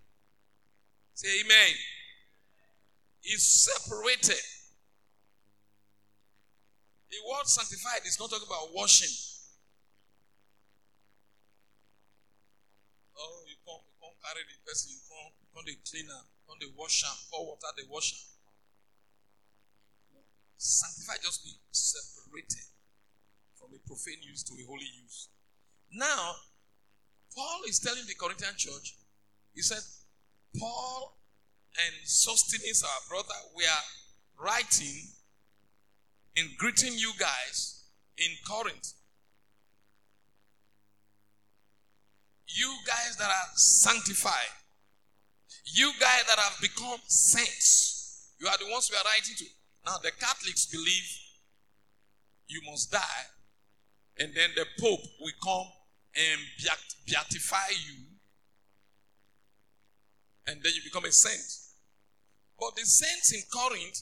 Say 1.13 1.41
amen. 1.46 1.74
Is 3.24 3.46
separated. 3.46 4.41
The 7.10 7.17
word 7.30 7.46
sanctified 7.46 8.02
is 8.06 8.20
not 8.20 8.30
talking 8.30 8.48
about 8.48 8.74
washing. 8.74 9.13
Carry 14.28 14.44
the 14.44 14.60
person, 14.68 14.92
you 14.92 15.00
can't, 15.08 15.32
the 15.66 15.76
cleaner, 15.88 16.22
can't 16.44 16.60
the 16.60 16.68
wash 16.76 17.04
am, 17.08 17.16
pour 17.32 17.48
water, 17.48 17.72
the 17.80 17.84
washer. 17.90 18.20
Sanctify, 20.58 21.16
just 21.24 21.44
be 21.46 21.52
separated 21.72 22.68
from 23.56 23.72
a 23.72 23.80
profane 23.88 24.20
use 24.22 24.44
to 24.44 24.54
a 24.54 24.66
holy 24.68 24.90
use. 25.04 25.30
Now, 25.94 26.36
Paul 27.36 27.62
is 27.68 27.80
telling 27.80 28.04
the 28.08 28.16
Corinthian 28.16 28.54
church, 28.58 28.98
he 29.54 29.62
said, 29.62 29.82
Paul 30.60 31.18
and 31.86 31.96
Sosthenes, 32.04 32.84
our 32.84 33.02
brother, 33.10 33.40
we 33.56 33.63
are 33.63 33.86
writing 34.44 35.13
and 36.36 36.50
greeting 36.58 36.98
you 36.98 37.13
guys 37.20 37.84
in 38.18 38.32
Corinth. 38.48 38.94
You 42.48 42.74
guys 42.86 43.18
that 43.18 43.30
are 43.30 43.50
sanctified, 43.56 44.54
you 45.66 45.92
guys 46.00 46.24
that 46.28 46.40
have 46.40 46.62
become 46.62 47.00
saints, 47.08 48.34
you 48.40 48.48
are 48.48 48.58
the 48.58 48.72
ones 48.72 48.90
we 48.92 48.98
are 48.98 49.04
writing 49.04 49.36
to. 49.38 49.46
Now, 49.86 49.98
the 50.02 50.12
Catholics 50.12 50.66
believe 50.66 51.08
you 52.48 52.62
must 52.70 52.92
die, 52.92 53.26
and 54.20 54.34
then 54.34 54.50
the 54.56 54.66
Pope 54.80 55.02
will 55.20 55.34
come 55.44 55.68
and 56.16 56.42
beatify 57.06 57.70
you, 57.72 58.06
and 60.48 60.62
then 60.64 60.72
you 60.74 60.82
become 60.84 61.06
a 61.06 61.12
saint. 61.12 61.68
But 62.60 62.76
the 62.76 62.86
saints 62.86 63.34
in 63.34 63.42
Corinth, 63.54 64.02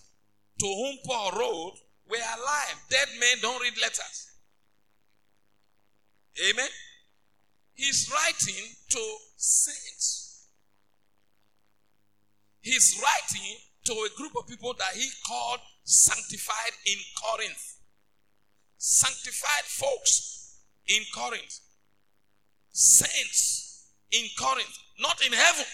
to 0.59 0.65
whom 0.65 0.97
Paul 1.05 1.31
wrote, 1.31 1.73
were 2.09 2.17
alive. 2.17 2.75
Dead 2.89 3.07
men 3.19 3.37
don't 3.41 3.61
read 3.61 3.73
letters. 3.81 4.31
Amen. 6.49 6.69
He's 7.75 8.09
writing 8.11 8.63
to 8.89 9.01
saints. 9.35 10.47
He's 12.61 12.99
writing 13.01 13.57
to 13.85 13.93
a 13.93 14.09
group 14.17 14.31
of 14.37 14.47
people 14.47 14.73
that 14.79 14.95
he 14.95 15.07
called 15.27 15.59
sanctified 15.83 16.73
in 16.87 16.97
Corinth. 17.21 17.77
Sanctified 18.77 19.65
folks 19.65 20.61
in 20.87 21.03
Corinth. 21.13 21.59
Saints 22.71 23.91
in 24.11 24.25
Corinth, 24.39 24.77
not 24.99 25.23
in 25.25 25.33
heaven. 25.33 25.65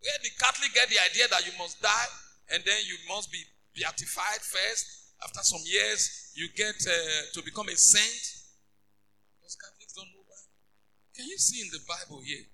Where 0.00 0.18
the 0.22 0.30
Catholic 0.38 0.74
get 0.74 0.90
the 0.90 1.00
idea 1.10 1.28
that 1.30 1.46
you 1.46 1.52
must 1.58 1.80
die 1.80 2.10
and 2.52 2.62
then 2.64 2.76
you 2.84 2.96
must 3.08 3.32
be 3.32 3.40
beatified 3.74 4.42
first. 4.42 4.86
After 5.22 5.40
some 5.40 5.62
years, 5.64 6.32
you 6.34 6.48
get 6.54 6.74
uh, 6.86 6.92
to 7.32 7.42
become 7.42 7.68
a 7.68 7.76
saint. 7.76 8.24
Those 9.40 9.56
Catholics 9.56 9.94
don't 9.94 10.08
know 10.12 10.24
Bible. 10.28 10.52
Can 11.16 11.26
you 11.26 11.38
see 11.38 11.62
in 11.62 11.70
the 11.70 11.80
Bible 11.86 12.22
here 12.24 12.44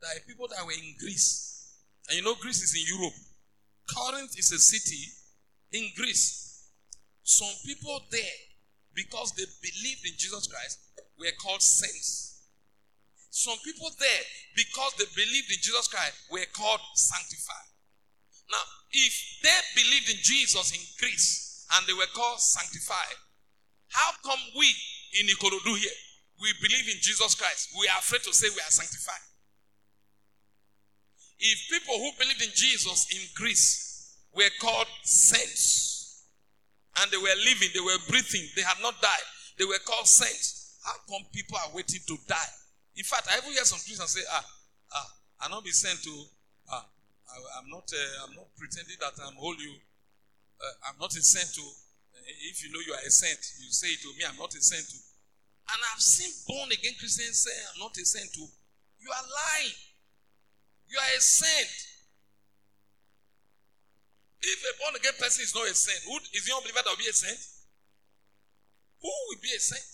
that 0.00 0.26
people 0.26 0.48
that 0.48 0.64
were 0.64 0.72
in 0.72 0.94
Greece, 0.98 1.76
and 2.08 2.18
you 2.18 2.24
know 2.24 2.34
Greece 2.40 2.62
is 2.62 2.74
in 2.74 2.96
Europe. 2.96 3.14
Corinth 3.88 4.38
is 4.38 4.52
a 4.52 4.58
city 4.58 5.12
in 5.72 5.90
Greece. 5.96 6.68
Some 7.22 7.52
people 7.64 8.00
there, 8.10 8.38
because 8.94 9.32
they 9.32 9.44
believed 9.60 10.04
in 10.04 10.12
Jesus 10.16 10.46
Christ, 10.46 10.78
were 11.18 11.32
called 11.40 11.62
saints. 11.62 12.48
Some 13.30 13.58
people 13.64 13.90
there, 13.98 14.22
because 14.56 14.94
they 14.96 15.04
believed 15.16 15.50
in 15.50 15.60
Jesus 15.60 15.88
Christ, 15.88 16.14
were 16.30 16.46
called 16.54 16.80
sanctified. 16.94 17.68
Now, 18.50 18.64
if 18.92 19.40
they 19.42 19.82
believed 19.82 20.08
in 20.08 20.20
Jesus 20.22 20.72
in 20.72 20.80
Greece 21.00 21.66
and 21.74 21.86
they 21.86 21.92
were 21.92 22.08
called 22.14 22.40
sanctified, 22.40 23.16
how 23.88 24.10
come 24.24 24.38
we 24.56 24.68
in 25.20 25.26
Ikorodu 25.26 25.76
here, 25.76 25.98
we 26.40 26.52
believe 26.60 26.88
in 26.88 26.98
Jesus 27.00 27.34
Christ, 27.34 27.70
we 27.78 27.88
are 27.88 27.98
afraid 27.98 28.22
to 28.22 28.32
say 28.32 28.48
we 28.50 28.60
are 28.60 28.70
sanctified? 28.74 29.22
if 31.44 31.68
people 31.68 31.94
who 31.98 32.10
believed 32.18 32.42
in 32.42 32.50
Jesus 32.54 33.06
in 33.12 33.20
Greece 33.34 34.16
were 34.34 34.50
called 34.60 34.86
saints 35.02 36.24
and 37.00 37.10
they 37.10 37.18
were 37.18 37.36
living, 37.44 37.68
they 37.74 37.84
were 37.84 37.98
breathing, 38.08 38.48
they 38.56 38.62
had 38.62 38.80
not 38.80 39.00
died, 39.02 39.28
they 39.58 39.64
were 39.64 39.80
called 39.84 40.06
saints, 40.06 40.78
how 40.84 40.94
come 41.08 41.26
people 41.32 41.58
are 41.58 41.74
waiting 41.74 42.00
to 42.06 42.16
die? 42.26 42.52
In 42.96 43.04
fact, 43.04 43.28
I 43.30 43.38
even 43.38 43.52
hear 43.52 43.64
some 43.64 43.78
Christians 43.82 44.10
say, 44.10 44.24
ah, 44.30 44.44
ah, 44.94 45.08
I'll 45.40 45.50
not 45.50 45.64
be 45.64 45.70
sent 45.70 46.02
to, 46.02 46.14
ah, 46.70 46.86
I, 47.28 47.58
am 47.58 47.68
not, 47.68 47.90
uh, 47.92 48.24
I'm 48.24 48.34
not 48.36 48.48
pretending 48.56 48.96
that 49.00 49.18
I'm 49.26 49.34
holy. 49.34 49.82
Uh, 50.60 50.88
I'm 50.88 50.98
not 51.00 51.10
a 51.10 51.22
saint 51.22 51.50
to, 51.58 51.62
uh, 51.62 52.48
if 52.48 52.62
you 52.62 52.70
know 52.72 52.78
you 52.86 52.94
are 52.94 53.02
a 53.04 53.10
saint, 53.10 53.38
you 53.58 53.72
say 53.74 53.90
to 53.90 54.08
me, 54.16 54.24
I'm 54.28 54.38
not 54.38 54.54
a 54.54 54.62
saint 54.62 54.86
to. 54.86 54.98
And 55.72 55.80
I've 55.92 56.00
seen 56.00 56.30
born 56.46 56.68
again 56.72 56.92
Christians 56.98 57.44
say, 57.44 57.56
I'm 57.72 57.80
not 57.80 57.96
a 57.96 58.04
saint 58.04 58.32
to. 58.34 58.44
You 59.00 59.10
are 59.10 59.24
lying. 59.24 59.76
You 60.88 60.98
are 60.98 61.12
a 61.16 61.20
saint. 61.20 61.72
If 64.44 64.60
a 64.60 64.72
born 64.80 64.96
again 64.96 65.16
person 65.18 65.42
is 65.42 65.54
not 65.54 65.64
a 65.64 65.74
saint, 65.74 66.04
who 66.04 66.20
is 66.36 66.44
the 66.44 66.52
unbeliever 66.52 66.84
that 66.84 66.92
will 66.92 67.00
be 67.00 67.08
a 67.08 67.16
saint? 67.16 67.40
Who 69.00 69.08
will 69.08 69.40
be 69.40 69.52
a 69.56 69.60
saint? 69.60 69.88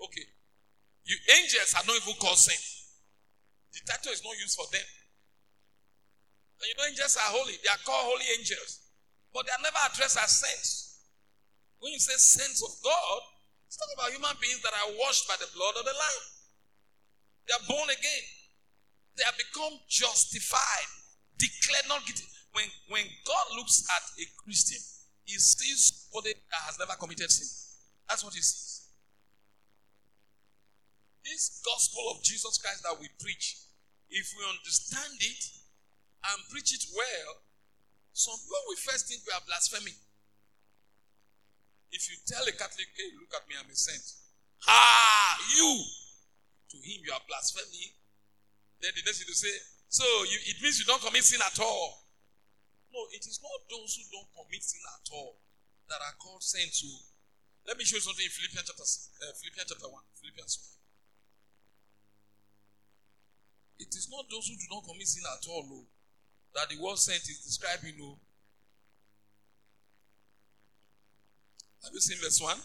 Okay. 0.00 0.26
You 1.04 1.16
angels 1.36 1.74
are 1.76 1.84
not 1.86 1.96
even 1.96 2.14
called 2.16 2.38
saints. 2.38 2.96
The 3.72 3.80
title 3.84 4.12
is 4.12 4.24
not 4.24 4.36
used 4.40 4.56
for 4.56 4.66
them. 4.72 4.84
And 6.60 6.68
you 6.68 6.74
know, 6.78 6.88
angels 6.88 7.16
are 7.16 7.32
holy. 7.32 7.56
They 7.62 7.68
are 7.68 7.80
called 7.84 8.06
holy 8.12 8.26
angels. 8.38 8.80
But 9.32 9.46
they 9.46 9.52
are 9.52 9.64
never 9.64 9.80
addressed 9.88 10.18
as 10.20 10.30
saints. 10.30 10.91
When 11.82 11.90
you 11.90 11.98
say 11.98 12.14
saints 12.14 12.62
of 12.62 12.70
God, 12.78 13.18
it's 13.66 13.74
talking 13.74 13.98
about 13.98 14.14
human 14.14 14.38
beings 14.38 14.62
that 14.62 14.70
are 14.70 14.94
washed 15.02 15.26
by 15.26 15.34
the 15.42 15.50
blood 15.50 15.74
of 15.74 15.82
the 15.82 15.90
Lamb. 15.90 16.24
They 17.50 17.54
are 17.58 17.66
born 17.66 17.90
again. 17.90 18.24
They 19.18 19.26
have 19.26 19.34
become 19.34 19.82
justified, 19.90 20.88
declared 21.42 21.90
not 21.90 22.06
guilty. 22.06 22.22
When, 22.54 22.70
when 22.86 23.02
God 23.26 23.58
looks 23.58 23.82
at 23.90 24.04
a 24.14 24.24
Christian, 24.46 24.78
he 25.26 25.34
sees 25.42 26.06
somebody 26.06 26.38
that 26.38 26.62
has 26.70 26.78
never 26.78 26.94
committed 26.94 27.26
sin. 27.34 27.50
That's 28.06 28.22
what 28.22 28.38
he 28.38 28.46
sees. 28.46 28.86
This 31.26 31.66
gospel 31.66 32.14
of 32.14 32.22
Jesus 32.22 32.62
Christ 32.62 32.86
that 32.86 32.94
we 33.02 33.10
preach, 33.18 33.58
if 34.06 34.30
we 34.38 34.46
understand 34.46 35.18
it 35.18 35.42
and 36.30 36.38
preach 36.46 36.70
it 36.78 36.86
well, 36.94 37.42
some 38.14 38.38
people 38.38 38.70
will 38.70 38.82
first 38.86 39.10
think 39.10 39.26
we 39.26 39.34
are 39.34 39.42
blaspheming. 39.50 39.98
If 41.92 42.08
you 42.08 42.16
tell 42.24 42.42
a 42.48 42.52
Catholic, 42.56 42.88
hey, 42.96 43.12
look 43.20 43.36
at 43.36 43.44
me, 43.46 43.54
I'm 43.60 43.68
a 43.68 43.76
saint. 43.76 44.02
Ah, 44.64 45.36
you! 45.52 45.84
To 46.72 46.76
him, 46.80 47.04
you 47.04 47.12
are 47.12 47.20
blaspheming. 47.28 47.92
Then 48.80 48.96
the 48.96 49.04
next 49.04 49.20
thing 49.20 49.28
to 49.28 49.36
say, 49.36 49.52
so 49.92 50.02
you, 50.24 50.40
it 50.48 50.56
means 50.64 50.80
you 50.80 50.88
don't 50.88 51.04
commit 51.04 51.20
sin 51.20 51.44
at 51.44 51.60
all. 51.60 52.08
No, 52.88 53.04
it 53.12 53.28
is 53.28 53.40
not 53.44 53.60
those 53.68 54.00
who 54.00 54.08
don't 54.08 54.32
commit 54.32 54.64
sin 54.64 54.80
at 54.88 55.04
all 55.12 55.36
that 55.92 56.00
are 56.00 56.16
called 56.16 56.40
saints. 56.40 56.80
Who, 56.80 56.88
let 57.68 57.76
me 57.76 57.84
show 57.84 58.00
you 58.00 58.04
something 58.04 58.24
in 58.24 58.32
Philippians 58.32 58.72
chapter, 58.72 58.88
uh, 58.88 59.36
Philippians 59.36 59.68
chapter 59.68 59.88
1. 59.92 60.00
Philippians 60.16 60.80
1. 63.78 63.84
It 63.84 63.92
is 63.92 64.08
not 64.08 64.24
those 64.32 64.48
who 64.48 64.56
do 64.56 64.64
not 64.72 64.88
commit 64.88 65.08
sin 65.08 65.28
at 65.28 65.44
all, 65.44 65.68
no, 65.68 65.84
that 66.56 66.72
the 66.72 66.80
word 66.80 66.96
saint 66.96 67.20
is 67.28 67.44
describing. 67.44 68.00
No. 68.00 68.16
Have 71.84 71.92
you 71.92 72.00
seen 72.00 72.18
verse 72.18 72.40
1? 72.40 72.56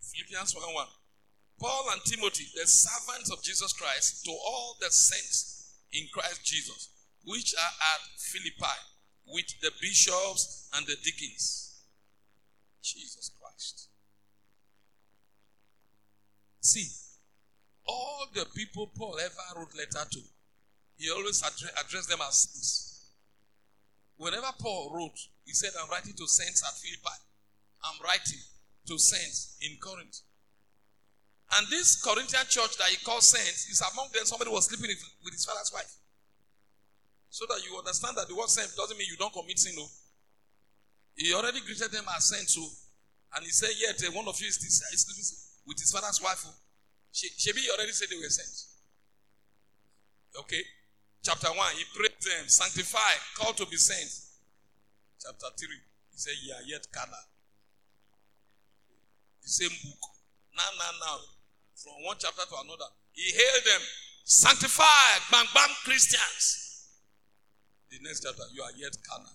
Philippians 0.00 0.54
1 0.54 0.74
1. 0.74 0.86
Paul 1.60 1.84
and 1.92 2.00
Timothy, 2.04 2.46
the 2.54 2.66
servants 2.66 3.30
of 3.30 3.42
Jesus 3.42 3.72
Christ, 3.72 4.24
to 4.24 4.30
all 4.30 4.76
the 4.80 4.90
saints 4.90 5.76
in 5.92 6.06
Christ 6.12 6.44
Jesus, 6.44 6.88
which 7.26 7.54
are 7.54 7.74
at 7.94 8.00
Philippi, 8.18 8.78
with 9.26 9.60
the 9.60 9.70
bishops 9.80 10.70
and 10.74 10.86
the 10.86 10.96
deacons. 11.04 11.82
Jesus 12.82 13.30
Christ. 13.38 13.88
See, 16.60 16.88
all 17.86 18.26
the 18.34 18.46
people 18.54 18.90
Paul 18.96 19.18
ever 19.22 19.58
wrote 19.60 19.74
letter 19.76 20.08
to, 20.10 20.20
he 20.96 21.10
always 21.10 21.42
addressed 21.42 22.08
them 22.08 22.20
as 22.26 22.36
saints. 22.36 23.10
Whenever 24.16 24.48
Paul 24.58 24.92
wrote, 24.94 25.18
he 25.44 25.52
said, 25.52 25.70
I'm 25.80 25.90
writing 25.90 26.14
to 26.14 26.26
saints 26.26 26.62
at 26.66 26.76
Philippi. 26.78 27.16
I'm 27.84 27.98
writing 28.04 28.40
to 28.86 28.98
saints 28.98 29.56
in 29.62 29.76
Corinth. 29.80 30.20
And 31.58 31.66
this 31.68 31.98
Corinthian 32.00 32.46
church 32.48 32.78
that 32.78 32.88
he 32.88 32.96
calls 33.04 33.26
saints 33.26 33.66
is 33.68 33.82
among 33.92 34.08
them 34.14 34.24
somebody 34.24 34.50
was 34.50 34.66
sleeping 34.66 34.94
with 35.24 35.34
his 35.34 35.44
father's 35.44 35.72
wife. 35.74 35.90
So 37.30 37.46
that 37.48 37.62
you 37.66 37.78
understand 37.78 38.16
that 38.18 38.28
the 38.28 38.34
word 38.34 38.50
saint 38.50 38.70
doesn't 38.76 38.98
mean 38.98 39.06
you 39.10 39.16
don't 39.16 39.32
commit 39.32 39.58
sin. 39.58 39.74
No. 39.76 39.86
He 41.14 41.34
already 41.34 41.60
greeted 41.60 41.90
them 41.90 42.04
as 42.16 42.26
saints. 42.26 42.54
So, 42.54 42.62
and 43.34 43.44
he 43.44 43.50
said, 43.50 43.70
Yet 43.78 43.98
one 44.14 44.26
of 44.26 44.38
you 44.40 44.46
is 44.46 44.58
sleeping 44.58 45.26
with 45.66 45.78
his 45.78 45.90
father's 45.90 46.22
wife. 46.22 46.42
Oh. 46.46 46.54
Shebi 47.14 47.66
already 47.70 47.92
said 47.92 48.08
they 48.10 48.16
were 48.16 48.30
saints. 48.30 48.78
Okay. 50.38 50.62
Chapter 51.22 51.48
1, 51.48 51.56
he 51.76 51.84
prayed 51.94 52.16
them, 52.22 52.48
sanctify, 52.48 53.12
called 53.36 53.56
to 53.58 53.66
be 53.66 53.76
saints. 53.76 54.38
Chapter 55.20 55.46
3, 55.58 55.68
he 56.12 56.16
said, 56.16 56.32
Ye 56.42 56.52
are 56.52 56.64
yet 56.66 56.86
carnal. 56.90 57.29
Same 59.50 59.74
book. 59.82 60.02
Now, 60.54 60.70
now, 60.78 60.94
now 61.02 61.18
from 61.74 62.06
one 62.06 62.16
chapter 62.22 62.46
to 62.46 62.56
another. 62.62 62.86
He 63.10 63.34
hailed 63.34 63.64
them, 63.66 63.82
sanctified, 64.22 65.26
bang 65.32 65.46
bang 65.52 65.74
Christians. 65.82 66.86
The 67.90 67.98
next 68.06 68.22
chapter, 68.22 68.46
you 68.54 68.62
are 68.62 68.70
yet 68.78 68.94
carnal. 69.02 69.34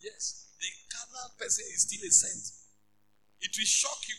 Yes, 0.00 0.56
the 0.56 0.70
carnal 0.88 1.36
person 1.36 1.64
is 1.68 1.84
still 1.84 2.00
a 2.00 2.10
saint. 2.10 2.44
It 3.44 3.52
will 3.52 3.68
shock 3.68 4.00
you. 4.08 4.16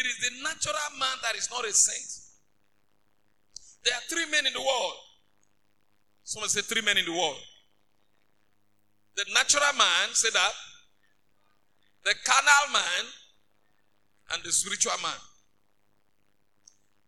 It 0.00 0.06
is 0.08 0.16
the 0.24 0.42
natural 0.42 0.90
man 0.98 1.20
that 1.22 1.36
is 1.36 1.50
not 1.52 1.68
a 1.68 1.72
saint. 1.72 2.10
There 3.84 3.94
are 3.94 4.04
three 4.08 4.30
men 4.30 4.46
in 4.46 4.54
the 4.54 4.60
world. 4.64 4.96
Someone 6.24 6.48
say 6.48 6.62
three 6.62 6.82
men 6.82 6.96
in 6.96 7.04
the 7.04 7.12
world. 7.12 7.38
The 9.16 9.26
natural 9.34 9.72
man, 9.76 10.14
say 10.14 10.30
that. 10.32 10.52
The 12.06 12.14
carnal 12.22 12.70
man, 12.70 13.04
and 14.30 14.38
the 14.46 14.54
spiritual 14.54 14.94
man. 15.02 15.18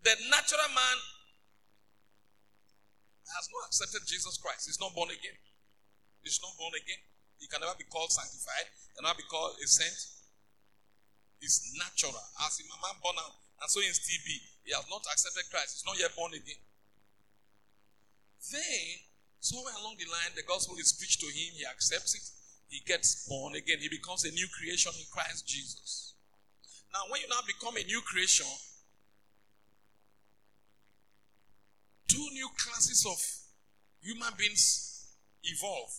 The 0.02 0.14
natural 0.26 0.70
man 0.74 0.96
has 3.30 3.46
not 3.54 3.70
accepted 3.70 4.02
Jesus 4.10 4.38
Christ. 4.42 4.66
He's 4.66 4.82
not 4.82 4.94
born 4.98 5.10
again. 5.14 5.38
He's 6.26 6.42
not 6.42 6.54
born 6.58 6.74
again. 6.74 6.98
He 7.38 7.46
can 7.46 7.62
never 7.62 7.78
be 7.78 7.86
called 7.86 8.10
sanctified, 8.10 8.66
cannot 8.98 9.14
be 9.14 9.26
called 9.30 9.54
a 9.62 9.66
saint. 9.70 9.98
It's 11.38 11.70
natural. 11.78 12.18
As 12.42 12.58
my 12.66 12.78
man 12.82 12.98
born 12.98 13.22
out, 13.22 13.38
and 13.62 13.70
so 13.70 13.78
in 13.78 13.94
Steve 13.94 14.26
he 14.66 14.74
has 14.74 14.82
not 14.90 15.06
accepted 15.14 15.46
Christ. 15.50 15.78
He's 15.78 15.86
not 15.86 15.94
yet 15.94 16.10
born 16.18 16.34
again. 16.34 16.58
Then, 18.50 19.06
somewhere 19.38 19.78
along 19.78 19.98
the 20.02 20.10
line, 20.10 20.34
the 20.34 20.42
gospel 20.42 20.74
is 20.82 20.90
preached 20.90 21.22
to 21.22 21.30
him. 21.30 21.54
He 21.54 21.62
accepts 21.62 22.18
it. 22.18 22.26
He 22.68 22.80
gets 22.86 23.26
born 23.28 23.54
again. 23.54 23.78
He 23.80 23.88
becomes 23.88 24.24
a 24.24 24.30
new 24.30 24.46
creation 24.56 24.92
in 24.98 25.06
Christ 25.10 25.46
Jesus. 25.48 26.14
Now, 26.92 27.00
when 27.10 27.20
you 27.20 27.28
now 27.28 27.40
become 27.46 27.76
a 27.76 27.84
new 27.84 28.00
creation, 28.02 28.46
two 32.08 32.26
new 32.32 32.48
classes 32.58 33.06
of 33.08 33.18
human 34.00 34.32
beings 34.36 35.14
evolve. 35.44 35.90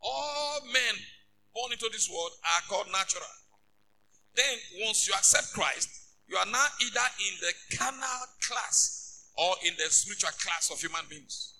All 0.00 0.60
men 0.72 0.94
born 1.54 1.72
into 1.72 1.88
this 1.92 2.08
world 2.08 2.30
are 2.44 2.62
called 2.68 2.86
natural. 2.92 3.24
Then, 4.34 4.58
once 4.86 5.08
you 5.08 5.14
accept 5.14 5.52
Christ, 5.52 5.88
you 6.28 6.36
are 6.36 6.46
now 6.46 6.66
either 6.80 7.08
in 7.18 7.34
the 7.40 7.76
carnal 7.76 8.26
class 8.46 9.26
or 9.36 9.54
in 9.66 9.74
the 9.76 9.90
spiritual 9.90 10.30
class 10.38 10.70
of 10.70 10.80
human 10.80 11.04
beings. 11.08 11.54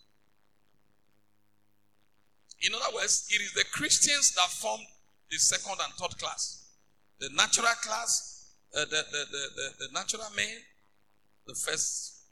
In 2.62 2.74
other 2.74 2.94
words, 2.94 3.28
it 3.30 3.40
is 3.40 3.52
the 3.52 3.64
Christians 3.72 4.34
that 4.34 4.48
form 4.50 4.80
the 5.30 5.38
second 5.38 5.78
and 5.84 5.92
third 5.94 6.18
class. 6.18 6.64
The 7.20 7.30
natural 7.36 7.74
class, 7.82 8.52
uh, 8.76 8.80
the, 8.80 8.86
the, 8.86 9.24
the, 9.30 9.42
the, 9.56 9.86
the 9.86 9.88
natural 9.92 10.26
man, 10.36 10.58
the 11.46 11.54
first 11.54 12.24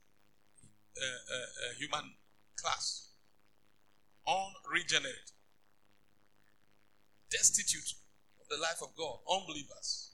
uh, 0.97 1.05
uh, 1.05 1.39
uh, 1.39 1.75
human 1.79 2.13
class, 2.61 3.09
unregenerate, 4.27 5.31
destitute 7.31 7.95
of 8.41 8.49
the 8.49 8.57
life 8.63 8.81
of 8.83 8.89
God, 8.97 9.19
unbelievers, 9.31 10.11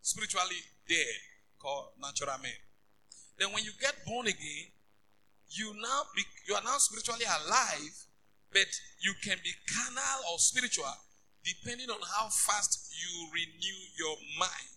spiritually 0.00 0.62
dead, 0.88 1.18
called 1.58 1.88
natural 2.00 2.38
man. 2.42 2.52
Then 3.38 3.52
when 3.52 3.64
you 3.64 3.72
get 3.80 3.94
born 4.06 4.26
again, 4.26 4.70
you 5.48 5.74
now 5.80 6.02
be, 6.14 6.22
you 6.48 6.54
are 6.54 6.62
now 6.64 6.78
spiritually 6.78 7.24
alive, 7.24 8.03
but 8.54 8.70
you 9.02 9.12
can 9.22 9.36
be 9.42 9.50
carnal 9.68 10.32
or 10.32 10.38
spiritual 10.38 10.94
depending 11.44 11.90
on 11.90 12.00
how 12.16 12.30
fast 12.30 12.88
you 12.96 13.28
renew 13.28 13.80
your 13.98 14.16
mind. 14.40 14.72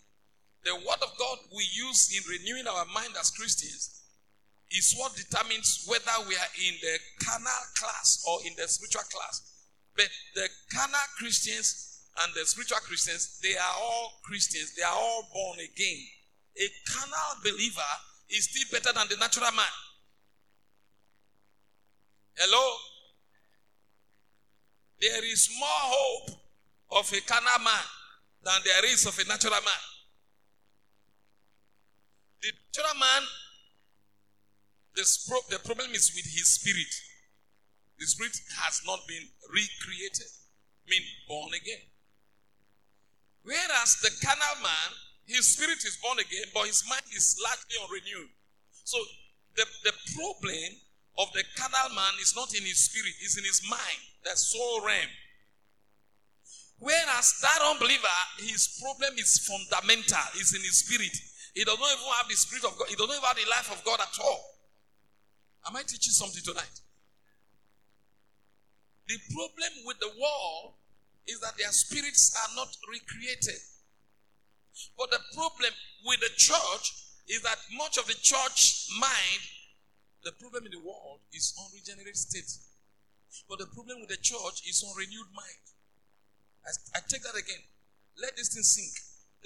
The 0.65 0.75
word 0.75 0.99
of 0.99 1.15
God 1.17 1.37
we 1.55 1.63
use 1.71 2.11
in 2.11 2.19
renewing 2.27 2.67
our 2.67 2.83
mind 2.91 3.15
as 3.17 3.31
Christians 3.31 4.03
is 4.71 4.93
what 4.97 5.15
determines 5.15 5.85
whether 5.87 6.11
we 6.27 6.35
are 6.35 6.53
in 6.59 6.75
the 6.81 6.99
carnal 7.23 7.63
class 7.79 8.21
or 8.27 8.39
in 8.45 8.51
the 8.57 8.67
spiritual 8.67 9.07
class. 9.07 9.63
But 9.95 10.09
the 10.35 10.49
carnal 10.75 11.07
Christians 11.17 12.03
and 12.21 12.33
the 12.35 12.45
spiritual 12.45 12.83
Christians, 12.83 13.39
they 13.41 13.55
are 13.55 13.75
all 13.79 14.19
Christians. 14.25 14.75
They 14.75 14.83
are 14.83 14.93
all 14.93 15.23
born 15.33 15.59
again. 15.59 16.03
A 16.59 16.67
carnal 16.91 17.31
believer 17.43 17.93
is 18.29 18.49
still 18.49 18.67
better 18.73 18.91
than 18.91 19.07
the 19.07 19.15
natural 19.17 19.51
man. 19.55 19.71
Hello? 22.35 22.75
There 25.01 25.23
is 25.25 25.49
more 25.59 25.67
hope 25.69 26.29
of 26.91 27.13
a 27.13 27.21
carnal 27.21 27.63
man 27.63 27.85
than 28.43 28.61
there 28.65 28.85
is 28.91 29.05
of 29.05 29.17
a 29.19 29.27
natural 29.27 29.51
man. 29.61 29.83
The 32.41 32.51
natural 32.73 32.99
man, 32.99 33.23
the, 34.95 35.59
problem 35.63 35.91
is 35.93 36.11
with 36.15 36.25
his 36.25 36.47
spirit. 36.47 36.93
The 37.99 38.05
spirit 38.05 38.37
has 38.61 38.81
not 38.85 38.99
been 39.07 39.23
recreated, 39.49 40.31
mean 40.89 41.01
born 41.27 41.53
again. 41.53 41.85
Whereas 43.43 43.97
the 44.01 44.11
carnal 44.25 44.63
man, 44.63 44.89
his 45.25 45.53
spirit 45.53 45.77
is 45.85 45.97
born 46.01 46.17
again, 46.19 46.49
but 46.53 46.65
his 46.65 46.83
mind 46.89 47.03
is 47.15 47.37
largely 47.43 47.77
unrenewed. 47.83 48.29
So 48.83 48.97
the, 49.55 49.65
the 49.83 49.93
problem 50.15 50.73
of 51.17 51.31
the 51.33 51.43
carnal 51.55 51.95
man 51.95 52.13
is 52.21 52.35
not 52.35 52.53
in 52.53 52.63
his 52.63 52.77
spirit, 52.77 53.13
it's 53.21 53.37
in 53.37 53.43
his 53.43 53.61
mind, 53.69 54.01
the 54.23 54.35
soul 54.35 54.85
realm. 54.85 55.09
Whereas 56.79 57.39
that 57.41 57.59
unbeliever, 57.73 58.17
his 58.37 58.79
problem 58.81 59.17
is 59.17 59.41
fundamental, 59.41 60.29
it's 60.35 60.53
in 60.53 60.61
his 60.61 60.85
spirit. 60.85 61.15
He 61.55 61.63
does 61.63 61.79
not 61.79 61.89
even 61.89 62.05
have 62.21 62.29
the 62.29 62.35
spirit 62.35 62.65
of 62.65 62.77
God, 62.77 62.87
he 62.87 62.95
does 62.95 63.07
not 63.07 63.17
even 63.17 63.27
have 63.27 63.37
the 63.37 63.49
life 63.49 63.71
of 63.73 63.83
God 63.83 63.99
at 63.99 64.13
all. 64.23 64.45
Am 65.67 65.75
I 65.75 65.81
teaching 65.81 66.13
something 66.13 66.43
tonight? 66.43 66.81
The 69.07 69.17
problem 69.33 69.71
with 69.85 69.99
the 69.99 70.11
world 70.19 70.75
is 71.25 71.39
that 71.39 71.57
their 71.57 71.71
spirits 71.71 72.35
are 72.35 72.55
not 72.55 72.69
recreated. 72.91 73.59
But 74.97 75.11
the 75.11 75.19
problem 75.33 75.73
with 76.05 76.19
the 76.19 76.31
church 76.37 76.93
is 77.27 77.41
that 77.41 77.57
much 77.75 77.97
of 77.97 78.05
the 78.07 78.15
church 78.21 78.87
mind, 78.99 79.41
the 80.27 80.35
problem 80.35 80.67
in 80.67 80.75
the 80.75 80.83
world 80.83 81.23
is 81.31 81.55
unregenerate 81.55 82.19
state. 82.19 82.51
But 83.47 83.63
the 83.63 83.71
problem 83.71 84.03
with 84.03 84.11
the 84.11 84.19
church 84.19 84.59
is 84.67 84.83
unrenewed 84.83 85.31
mind. 85.31 85.63
I, 86.67 86.99
I 86.99 86.99
take 87.07 87.23
that 87.23 87.39
again. 87.39 87.63
Let 88.19 88.35
this 88.35 88.51
thing 88.51 88.67
sink. 88.67 88.91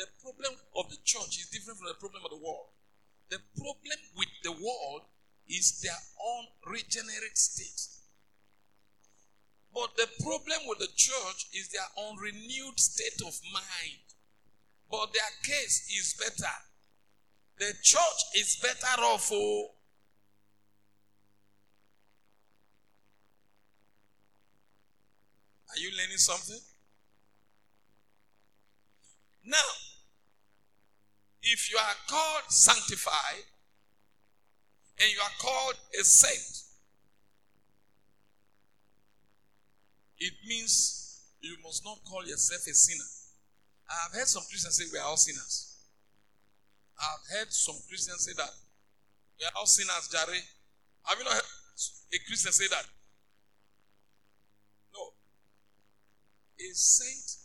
The 0.01 0.09
problem 0.25 0.57
of 0.73 0.89
the 0.89 0.97
church 1.05 1.37
is 1.37 1.53
different 1.53 1.77
from 1.77 1.85
the 1.85 2.01
problem 2.01 2.25
of 2.25 2.33
the 2.33 2.41
world. 2.41 2.73
The 3.29 3.37
problem 3.53 3.99
with 4.17 4.33
the 4.41 4.57
world 4.57 5.05
is 5.45 5.85
their 5.85 6.01
unregenerate 6.17 7.37
state. 7.37 8.01
But 9.69 9.93
the 10.01 10.09
problem 10.17 10.65
with 10.65 10.79
the 10.81 10.89
church 10.97 11.45
is 11.53 11.69
their 11.69 11.85
unrenewed 11.93 12.81
state 12.81 13.21
of 13.21 13.37
mind. 13.53 14.01
But 14.89 15.13
their 15.13 15.29
case 15.45 15.85
is 15.93 16.17
better. 16.17 16.57
The 17.59 17.69
church 17.85 18.21
is 18.33 18.57
better 18.57 18.97
off. 19.05 19.29
Oh. 19.31 19.77
Are 25.71 25.79
you 25.79 25.89
learning 25.97 26.17
something? 26.17 26.59
Now, 29.45 29.57
if 31.41 31.71
you 31.71 31.77
are 31.77 31.95
called 32.07 32.43
sanctified 32.49 33.45
and 34.99 35.11
you 35.11 35.19
are 35.19 35.35
called 35.39 35.75
a 35.99 36.03
saint, 36.03 36.63
it 40.19 40.33
means 40.47 41.21
you 41.41 41.55
must 41.63 41.83
not 41.83 41.97
call 42.07 42.25
yourself 42.25 42.61
a 42.67 42.73
sinner. 42.73 43.09
I 43.89 43.93
have 44.03 44.11
heard 44.13 44.27
some 44.27 44.43
Christians 44.49 44.77
say 44.77 44.85
we 44.91 44.99
are 44.99 45.05
all 45.05 45.17
sinners. 45.17 45.75
I 46.99 47.03
have 47.03 47.39
heard 47.39 47.51
some 47.51 47.75
Christians 47.89 48.25
say 48.25 48.33
that 48.37 48.51
we 49.39 49.45
are 49.45 49.51
all 49.57 49.65
sinners, 49.65 50.07
Jare. 50.11 50.35
Have 51.05 51.17
you 51.17 51.23
not 51.25 51.33
heard 51.33 51.43
a 52.13 52.19
Christian 52.27 52.51
say 52.51 52.67
that? 52.69 52.85
No. 54.93 55.13
A 56.59 56.73
saint 56.73 57.37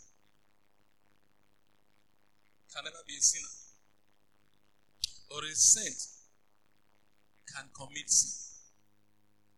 can 2.73 2.83
never 2.83 3.03
be 3.07 3.15
a 3.15 3.21
sinner. 3.21 3.53
Or 5.31 5.43
a 5.43 5.55
saint 5.55 5.97
can 7.53 7.65
commit 7.75 8.09
sin. 8.09 8.31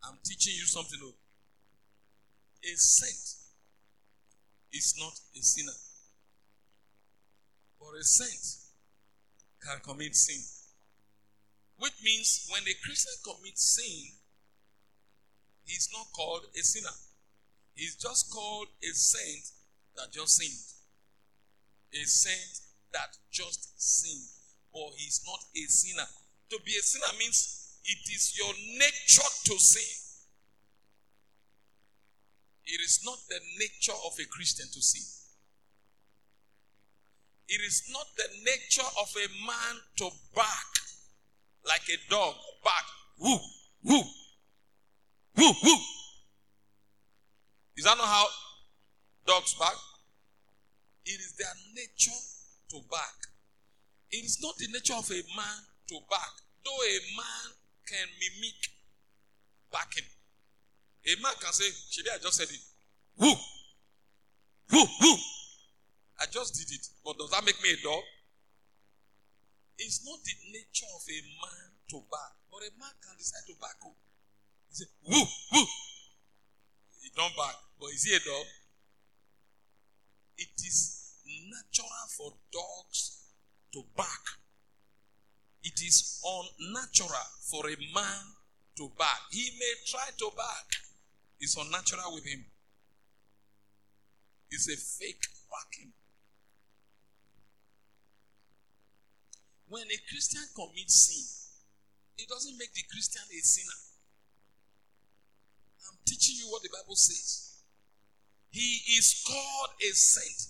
I'm 0.03 0.17
teaching 0.23 0.53
you 0.55 0.65
something. 0.65 0.99
Though. 1.01 1.17
A 2.63 2.75
saint 2.77 3.35
is 4.71 4.95
not 4.99 5.13
a 5.35 5.41
sinner. 5.41 5.77
Or 7.79 7.95
a 7.95 8.03
saint 8.03 8.59
can 9.61 9.79
commit 9.83 10.15
sin. 10.15 10.41
Which 11.77 11.93
means 12.03 12.47
when 12.51 12.63
a 12.63 12.75
Christian 12.83 13.13
commits 13.23 13.75
sin, 13.75 14.13
he's 15.65 15.89
not 15.93 16.07
called 16.13 16.45
a 16.57 16.61
sinner. 16.63 16.95
He's 17.80 17.95
just 17.95 18.30
called 18.30 18.67
a 18.84 18.91
saint 18.93 19.45
that 19.95 20.11
just 20.11 20.36
sinned. 20.36 20.67
A 21.93 22.05
saint 22.05 22.59
that 22.91 23.15
just 23.32 23.71
sinned. 23.80 24.27
But 24.73 24.91
he's 24.97 25.23
not 25.25 25.39
a 25.55 25.63
sinner. 25.69 26.09
To 26.49 26.59
be 26.65 26.71
a 26.75 26.82
sinner 26.84 27.17
means 27.17 27.80
it 27.86 28.11
is 28.11 28.38
your 28.38 28.51
nature 28.77 29.32
to 29.45 29.57
sin. 29.57 29.95
It 32.65 32.82
is 32.84 32.99
not 33.05 33.17
the 33.30 33.39
nature 33.57 33.97
of 34.05 34.11
a 34.19 34.27
Christian 34.27 34.67
to 34.73 34.82
sin. 34.82 35.07
It 37.47 37.61
is 37.65 37.84
not 37.93 38.07
the 38.17 38.27
nature 38.43 38.89
of 38.99 39.09
a 39.15 39.27
man 39.47 39.82
to 39.99 40.09
bark 40.36 40.73
like 41.65 41.88
a 41.88 42.11
dog. 42.11 42.36
Bark. 42.61 42.86
Woo, 43.19 43.39
woo, 43.86 44.03
woo, 45.38 45.53
woo. 45.63 45.77
Is 47.80 47.86
that 47.86 47.95
not 47.95 48.11
how 48.11 48.27
dogs 49.25 49.55
bark? 49.55 49.80
It 51.05 51.15
is 51.15 51.32
their 51.39 51.55
nature 51.71 52.19
to 52.71 52.84
bark. 52.91 53.19
It 54.11 54.25
is 54.25 54.43
not 54.43 54.57
the 54.57 54.67
nature 54.67 54.99
of 54.99 55.07
a 55.07 55.23
man 55.32 55.59
to 55.88 55.95
bark, 56.11 56.36
though 56.65 56.75
a 56.75 56.99
man 57.15 57.55
can 57.88 58.03
mimic 58.19 58.59
barking. 59.71 60.03
A 61.07 61.23
man 61.23 61.32
can 61.39 61.53
say, 61.55 61.71
Shibi, 61.71 62.11
I 62.11 62.19
just 62.19 62.36
said 62.36 62.51
it. 62.51 62.59
Woo! 63.15 63.32
Woo! 64.75 64.86
Woo! 64.99 65.15
I 66.19 66.25
just 66.27 66.59
did 66.59 66.75
it. 66.75 66.86
But 67.05 67.17
does 67.17 67.32
that 67.32 67.45
make 67.45 67.63
me 67.63 67.80
a 67.80 67.82
dog? 67.82 68.03
It's 69.77 70.03
not 70.03 70.19
the 70.27 70.36
nature 70.51 70.91
of 70.91 71.07
a 71.07 71.19
man 71.47 71.71
to 71.95 72.03
bark. 72.11 72.36
But 72.51 72.67
a 72.67 72.71
man 72.75 72.91
can 73.07 73.15
decide 73.15 73.47
to 73.47 73.55
bark. 73.55 73.80
Oh. 73.88 73.95
He 74.67 74.84
say, 74.84 74.86
woo! 75.07 75.23
Woo! 75.53 75.65
He 76.99 77.09
don't 77.15 77.34
bark. 77.38 77.68
But 77.80 77.89
is 77.95 78.03
he 78.03 78.15
a 78.15 78.19
dog? 78.19 78.45
It 80.38 80.55
is 80.57 81.13
natural 81.25 82.07
for 82.17 82.34
dogs 82.51 83.32
to 83.73 83.84
bark. 83.95 84.25
It 85.63 85.80
is 85.82 86.21
unnatural 86.23 87.30
for 87.49 87.67
a 87.67 87.75
man 87.93 88.23
to 88.77 88.91
bark. 88.97 89.19
He 89.32 89.51
may 89.59 89.73
try 89.88 90.09
to 90.17 90.32
bark. 90.36 90.69
It's 91.39 91.55
unnatural 91.55 92.13
with 92.15 92.25
him. 92.25 92.45
It's 94.51 94.67
a 94.67 94.75
fake 94.75 95.23
barking. 95.49 95.93
When 99.67 99.84
a 99.84 99.99
Christian 100.09 100.41
commits 100.55 100.95
sin, 100.95 101.25
it 102.17 102.27
doesn't 102.27 102.57
make 102.57 102.73
the 102.73 102.84
Christian 102.91 103.21
a 103.21 103.39
sinner. 103.43 103.80
I'm 105.88 105.97
teaching 106.05 106.36
you 106.39 106.51
what 106.51 106.63
the 106.63 106.69
Bible 106.69 106.95
says. 106.95 107.48
He 108.49 108.81
is 108.97 109.23
called 109.25 109.69
a 109.77 109.93
saint, 109.93 110.41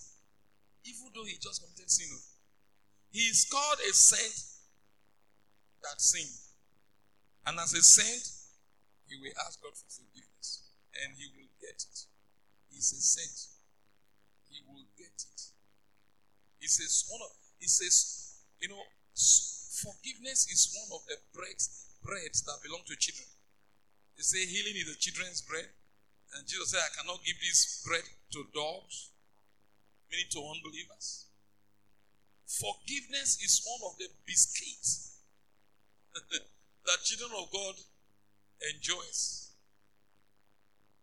even 0.85 1.11
though 1.13 1.25
he 1.25 1.35
just 1.41 1.61
committed 1.61 1.91
sin. 1.91 2.07
Oh. 2.13 2.23
He 3.11 3.27
is 3.27 3.45
called 3.51 3.79
a 3.83 3.93
saint 3.93 4.39
that 5.83 5.99
sinned. 5.99 6.39
And 7.45 7.59
as 7.59 7.73
a 7.73 7.81
saint, 7.81 8.23
he 9.07 9.17
will 9.17 9.33
ask 9.45 9.59
God 9.61 9.73
for 9.75 9.89
forgiveness 9.89 10.69
and 11.03 11.17
he 11.17 11.27
will 11.35 11.49
get 11.59 11.75
it. 11.75 11.97
He's 12.69 12.93
a 12.93 13.01
saint. 13.01 13.39
He 14.47 14.61
will 14.69 14.85
get 14.95 15.11
it. 15.11 15.41
He 16.59 16.67
says, 16.67 17.09
one 17.09 17.21
of, 17.25 17.31
he 17.59 17.67
says, 17.67 18.37
you 18.61 18.69
know, 18.69 18.83
forgiveness 19.81 20.47
is 20.51 20.69
one 20.75 20.99
of 20.99 21.05
the 21.07 21.17
breads, 21.33 21.89
breads 22.03 22.43
that 22.43 22.61
belong 22.63 22.83
to 22.87 22.95
children. 22.95 23.27
They 24.15 24.23
say 24.23 24.45
healing 24.45 24.75
is 24.75 24.87
the 24.91 24.99
children's 24.99 25.41
bread. 25.41 25.67
And 26.35 26.47
Jesus 26.47 26.71
said, 26.71 26.81
I 26.81 27.01
cannot 27.01 27.23
give 27.25 27.35
this 27.41 27.83
bread 27.85 28.03
to 28.33 28.45
dogs, 28.53 29.11
meaning 30.11 30.29
to 30.31 30.39
unbelievers. 30.39 31.25
Forgiveness 32.45 33.37
is 33.43 33.61
one 33.65 33.91
of 33.91 33.97
the 33.97 34.07
biscuits 34.25 35.17
that 36.13 37.03
children 37.03 37.31
of 37.41 37.51
God 37.51 37.75
enjoys. 38.73 39.51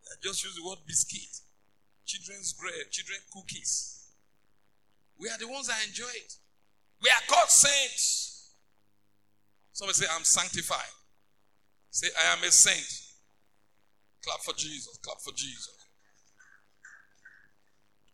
I 0.07 0.14
just 0.22 0.45
use 0.45 0.55
the 0.55 0.68
word 0.68 0.79
biscuit. 0.87 1.41
Children's 2.05 2.53
bread, 2.53 2.91
children 2.91 3.18
cookies. 3.33 4.07
We 5.18 5.29
are 5.29 5.39
the 5.39 5.49
ones 5.49 5.66
that 5.66 5.79
enjoy 5.87 6.11
it. 6.14 6.35
We 7.03 7.11
are 7.11 7.22
called 7.29 7.51
saints. 7.51 8.51
Somebody 9.72 9.95
say, 9.95 10.07
I'm 10.14 10.24
sanctified. 10.24 10.95
Say, 11.91 12.09
I 12.16 12.33
am 12.33 12.45
a 12.45 12.51
saint. 12.51 13.06
Clap 14.27 14.43
for 14.43 14.55
Jesus. 14.59 14.99
Clap 14.99 15.20
for 15.22 15.33
Jesus. 15.33 15.70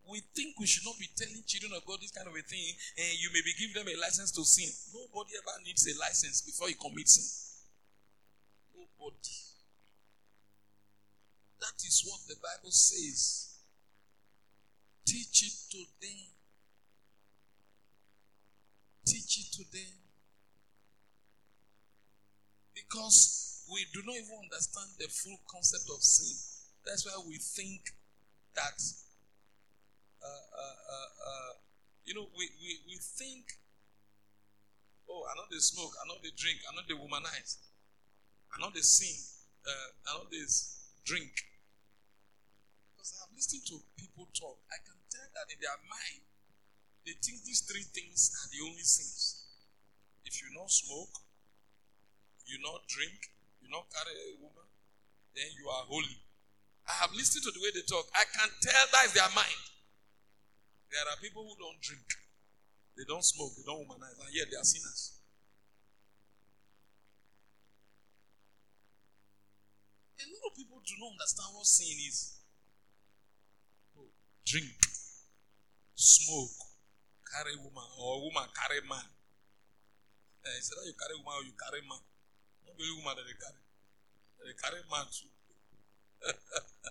We 0.05 0.21
think 0.35 0.59
we 0.59 0.67
should 0.67 0.85
not 0.85 0.99
be 0.99 1.09
telling 1.17 1.41
children 1.47 1.73
of 1.73 1.85
God 1.87 1.97
this 2.01 2.11
kind 2.11 2.27
of 2.27 2.35
a 2.35 2.43
thing, 2.45 2.69
and 2.99 3.17
you 3.17 3.33
may 3.33 3.41
be 3.41 3.55
giving 3.57 3.73
them 3.73 3.89
a 3.89 3.97
license 3.99 4.29
to 4.37 4.45
sin. 4.45 4.69
Nobody 4.93 5.33
ever 5.41 5.57
needs 5.65 5.87
a 5.89 5.97
license 5.97 6.41
before 6.45 6.67
he 6.67 6.75
commits 6.75 7.17
sin. 7.17 7.25
Nobody. 8.77 9.41
That 11.61 11.81
is 11.81 12.03
what 12.05 12.19
the 12.27 12.35
Bible 12.37 12.69
says. 12.69 13.57
Teach 15.07 15.49
it 15.49 15.55
to 15.71 15.81
them. 15.97 16.29
Teach 19.07 19.39
it 19.39 19.49
to 19.57 19.63
them. 19.71 20.02
Because 22.93 23.65
we 23.73 23.89
do 23.89 24.05
not 24.05 24.13
even 24.13 24.37
understand 24.37 24.93
the 25.01 25.09
full 25.09 25.41
concept 25.49 25.89
of 25.89 25.97
sin. 26.05 26.37
That's 26.85 27.09
why 27.09 27.17
we 27.25 27.41
think 27.41 27.89
that, 28.53 28.77
uh, 30.21 30.29
uh, 30.29 30.77
uh, 30.93 31.09
uh 31.25 31.53
you 32.05 32.13
know, 32.13 32.29
we, 32.37 32.53
we, 32.61 32.77
we 32.85 33.01
think, 33.17 33.57
oh, 35.09 35.25
I 35.25 35.33
know 35.33 35.49
they 35.49 35.57
smoke, 35.57 35.89
I 35.97 36.05
know 36.05 36.21
they 36.21 36.37
drink, 36.37 36.61
I 36.69 36.77
know 36.77 36.85
they 36.85 36.93
womanize, 36.93 37.65
I 38.53 38.61
know 38.61 38.69
they 38.69 38.85
sing, 38.85 39.17
uh, 39.65 39.89
I 40.13 40.21
know 40.21 40.29
they 40.29 40.45
drink. 41.01 41.33
Because 42.93 43.17
I've 43.25 43.33
listened 43.33 43.65
to 43.73 43.81
people 43.97 44.29
talk, 44.37 44.61
I 44.69 44.77
can 44.85 45.01
tell 45.09 45.29
that 45.33 45.49
in 45.49 45.57
their 45.57 45.81
mind, 45.89 46.29
they 47.09 47.17
think 47.25 47.41
these 47.41 47.65
three 47.65 47.89
things 47.89 48.29
are 48.37 48.53
the 48.53 48.61
only 48.69 48.85
sins. 48.85 49.49
If 50.29 50.45
you 50.45 50.53
not 50.53 50.69
smoke, 50.69 51.22
you 52.45 52.59
not 52.59 52.83
drink, 52.87 53.31
you 53.61 53.69
not 53.71 53.87
carry 53.91 54.13
a 54.13 54.41
woman, 54.43 54.67
then 55.35 55.49
you 55.55 55.65
are 55.69 55.83
holy. 55.87 56.19
I 56.87 56.93
have 56.99 57.15
listened 57.15 57.43
to 57.47 57.51
the 57.51 57.63
way 57.63 57.71
they 57.71 57.85
talk. 57.87 58.05
I 58.11 58.27
can 58.27 58.49
tell 58.59 58.85
that 58.91 59.07
is 59.07 59.13
their 59.15 59.31
mind. 59.31 59.63
There 60.91 61.05
are 61.09 61.17
people 61.23 61.41
who 61.47 61.55
don't 61.57 61.79
drink, 61.81 62.05
they 62.93 63.07
don't 63.07 63.23
smoke, 63.23 63.55
they 63.57 63.65
don't 63.65 63.81
womanize, 63.87 64.19
and 64.19 64.29
yet 64.29 64.51
they 64.51 64.59
are 64.59 64.67
sinners. 64.67 65.17
A 70.21 70.25
lot 70.29 70.51
of 70.51 70.55
people 70.55 70.79
do 70.85 70.93
not 71.01 71.17
understand 71.17 71.49
what 71.57 71.65
sin 71.65 71.97
is. 72.07 72.39
Oh, 73.97 74.07
drink, 74.45 74.77
smoke, 75.95 76.61
carry 77.33 77.57
woman, 77.57 77.89
or 77.97 78.21
woman 78.21 78.47
carry 78.53 78.79
man. 78.85 79.07
Uh, 80.45 80.59
is 80.59 80.69
that 80.69 80.83
you 80.85 80.93
carry 80.93 81.17
woman 81.17 81.33
or 81.41 81.43
you 81.43 81.55
carry 81.57 81.81
man? 81.89 81.99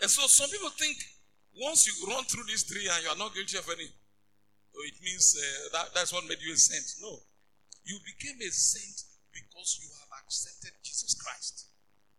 And 0.00 0.10
so 0.10 0.24
some 0.26 0.48
people 0.48 0.70
think 0.80 0.96
once 1.60 1.84
you 1.84 1.92
run 2.08 2.24
through 2.24 2.44
these 2.48 2.64
three 2.64 2.88
and 2.88 3.04
you 3.04 3.10
are 3.12 3.20
not 3.20 3.34
guilty 3.34 3.58
of 3.58 3.68
any, 3.68 3.84
so 3.84 4.78
it 4.88 4.96
means 5.04 5.36
uh, 5.36 5.76
that, 5.76 5.92
that's 5.94 6.12
what 6.12 6.24
made 6.24 6.40
you 6.40 6.54
a 6.54 6.56
saint. 6.56 6.88
No. 7.04 7.20
You 7.84 7.98
became 8.06 8.40
a 8.40 8.50
saint 8.50 9.04
because 9.28 9.76
you 9.82 9.88
have 10.00 10.08
accepted 10.24 10.72
Jesus 10.82 11.12
Christ. 11.20 11.68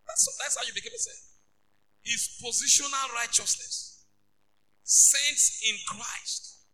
That's, 0.06 0.30
that's 0.38 0.58
how 0.58 0.64
you 0.68 0.74
became 0.74 0.94
a 0.94 1.02
saint. 1.02 1.26
Is 2.06 2.38
positional 2.38 3.14
righteousness. 3.18 4.06
Saints 4.84 5.62
in 5.66 5.76
Christ. 5.88 6.66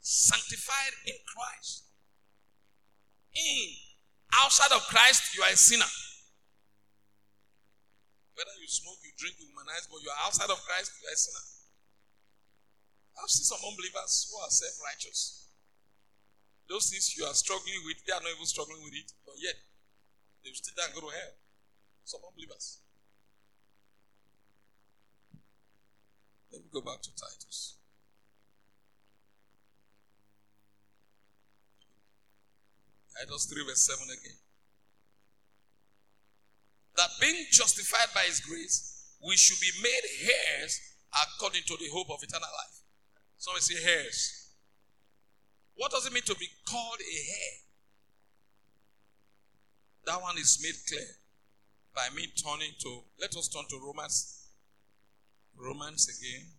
Sanctified 0.00 0.94
in 1.06 1.14
Christ. 1.26 1.87
In. 3.34 3.68
Outside 4.44 4.72
of 4.74 4.82
Christ, 4.88 5.34
you 5.36 5.42
are 5.42 5.52
a 5.52 5.56
sinner. 5.56 5.88
Whether 8.34 8.54
you 8.60 8.68
smoke, 8.68 9.02
you 9.02 9.10
drink, 9.18 9.36
you 9.40 9.50
womanize, 9.50 9.90
but 9.90 9.98
you 9.98 10.10
are 10.10 10.20
outside 10.26 10.50
of 10.50 10.60
Christ, 10.62 10.92
you 11.02 11.08
are 11.08 11.16
a 11.16 11.18
sinner. 11.18 11.44
I've 13.18 13.30
seen 13.30 13.44
some 13.50 13.58
unbelievers 13.66 14.30
who 14.30 14.38
are 14.38 14.50
self 14.50 14.78
righteous. 14.84 15.50
Those 16.68 16.90
things 16.92 17.16
you 17.16 17.24
are 17.24 17.34
struggling 17.34 17.82
with, 17.88 17.98
they 18.06 18.12
are 18.12 18.20
not 18.20 18.30
even 18.30 18.46
struggling 18.46 18.84
with 18.84 18.94
it, 18.94 19.10
but 19.24 19.34
yet 19.40 19.56
they 20.44 20.52
still 20.52 20.76
don't 20.76 20.94
go 20.94 21.08
to 21.08 21.16
hell. 21.16 21.34
Some 22.04 22.20
unbelievers. 22.28 22.78
Let 26.52 26.62
me 26.62 26.68
go 26.72 26.80
back 26.80 27.02
to 27.02 27.10
Titus. 27.10 27.76
Titus 33.18 33.46
3, 33.46 33.64
verse 33.66 33.86
7 33.86 34.04
again. 34.04 34.38
That 36.96 37.10
being 37.20 37.46
justified 37.50 38.14
by 38.14 38.22
his 38.22 38.40
grace, 38.40 39.16
we 39.26 39.36
should 39.36 39.60
be 39.60 39.70
made 39.82 40.30
heirs 40.30 40.80
according 41.10 41.62
to 41.66 41.76
the 41.78 41.88
hope 41.92 42.10
of 42.10 42.22
eternal 42.22 42.46
life. 42.46 42.78
Somebody 43.38 43.62
say 43.62 43.82
heirs. 43.82 44.50
What 45.74 45.90
does 45.92 46.06
it 46.06 46.12
mean 46.12 46.24
to 46.26 46.34
be 46.34 46.48
called 46.68 46.98
a 47.00 47.16
heir? 47.30 47.54
That 50.06 50.22
one 50.22 50.38
is 50.38 50.58
made 50.62 50.74
clear 50.88 51.06
by 51.94 52.14
me 52.14 52.26
turning 52.34 52.72
to, 52.80 53.02
let 53.20 53.36
us 53.36 53.48
turn 53.48 53.64
to 53.70 53.80
Romans. 53.84 54.46
Romans 55.56 56.08
again. 56.08 56.57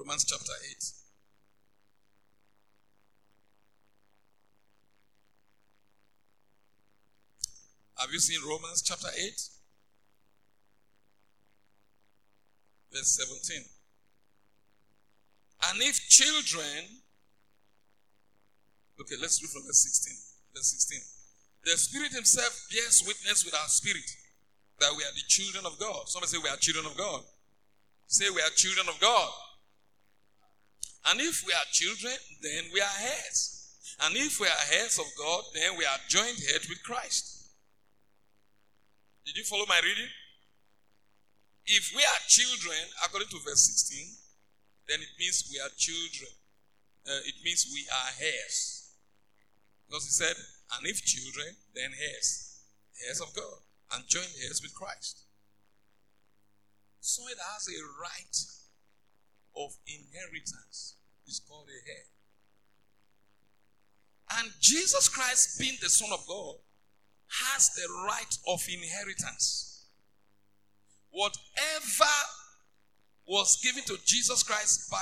Romans 0.00 0.24
chapter 0.24 0.52
8. 0.70 0.84
Have 7.98 8.10
you 8.10 8.18
seen 8.18 8.40
Romans 8.48 8.80
chapter 8.80 9.08
8? 9.08 9.24
Verse 12.92 13.20
17. 13.52 13.62
And 15.68 15.82
if 15.82 16.00
children, 16.08 17.04
okay, 19.02 19.16
let's 19.20 19.42
read 19.42 19.50
from 19.50 19.66
verse 19.66 19.84
16. 19.84 20.16
Verse 20.54 20.72
16. 20.80 20.98
The 21.64 21.76
Spirit 21.76 22.12
Himself 22.12 22.68
bears 22.72 23.04
witness 23.06 23.44
with 23.44 23.54
our 23.54 23.68
spirit 23.68 24.10
that 24.78 24.92
we 24.96 25.04
are 25.04 25.12
the 25.12 25.28
children 25.28 25.66
of 25.66 25.78
God. 25.78 26.08
Somebody 26.08 26.30
say, 26.30 26.38
We 26.42 26.48
are 26.48 26.56
children 26.56 26.86
of 26.86 26.96
God. 26.96 27.20
Say, 28.06 28.30
We 28.30 28.40
are 28.40 28.48
children 28.56 28.88
of 28.88 28.98
God. 28.98 29.28
And 31.06 31.20
if 31.20 31.44
we 31.46 31.52
are 31.52 31.68
children, 31.72 32.14
then 32.42 32.64
we 32.72 32.80
are 32.80 32.96
heirs. 33.00 33.60
And 34.02 34.16
if 34.16 34.40
we 34.40 34.46
are 34.46 34.64
heirs 34.80 34.98
of 34.98 35.06
God, 35.18 35.44
then 35.54 35.76
we 35.76 35.84
are 35.84 35.98
joint 36.08 36.36
heads 36.50 36.68
with 36.68 36.82
Christ. 36.82 37.52
Did 39.24 39.36
you 39.36 39.44
follow 39.44 39.64
my 39.68 39.80
reading? 39.82 40.10
If 41.66 41.92
we 41.94 42.02
are 42.02 42.20
children, 42.26 42.80
according 43.04 43.28
to 43.28 43.38
verse 43.44 43.66
16, 43.68 44.06
then 44.88 45.00
it 45.00 45.12
means 45.18 45.48
we 45.52 45.60
are 45.60 45.70
children. 45.76 46.32
Uh, 47.06 47.22
it 47.24 47.36
means 47.44 47.68
we 47.72 47.86
are 47.88 48.10
heirs. 48.20 48.90
Because 49.86 50.04
he 50.04 50.10
said, 50.10 50.36
and 50.76 50.86
if 50.86 51.04
children, 51.04 51.56
then 51.74 51.90
heirs. 51.94 52.60
Heirs 53.06 53.20
of 53.20 53.34
God. 53.34 53.60
And 53.92 54.06
joint 54.06 54.30
heirs 54.44 54.60
with 54.62 54.74
Christ. 54.74 55.24
So 57.00 57.22
it 57.28 57.38
has 57.38 57.68
a 57.68 57.80
right 58.00 58.36
of 59.56 59.76
inheritance 59.86 60.96
is 61.26 61.40
called 61.48 61.68
a 61.68 61.90
heir. 61.90 62.04
And 64.38 64.50
Jesus 64.60 65.08
Christ, 65.08 65.58
being 65.58 65.76
the 65.82 65.88
Son 65.88 66.08
of 66.12 66.26
God, 66.26 66.56
has 67.28 67.70
the 67.74 67.86
right 68.06 68.38
of 68.48 68.64
inheritance. 68.68 69.86
Whatever 71.10 72.14
was 73.26 73.60
given 73.62 73.82
to 73.84 73.98
Jesus 74.04 74.42
Christ 74.42 74.90
by 74.90 74.98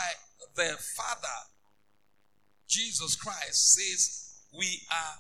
the 0.57 0.77
Father, 0.97 1.39
Jesus 2.69 3.17
Christ 3.17 3.75
says 3.75 4.35
we 4.57 4.81
are 4.91 5.19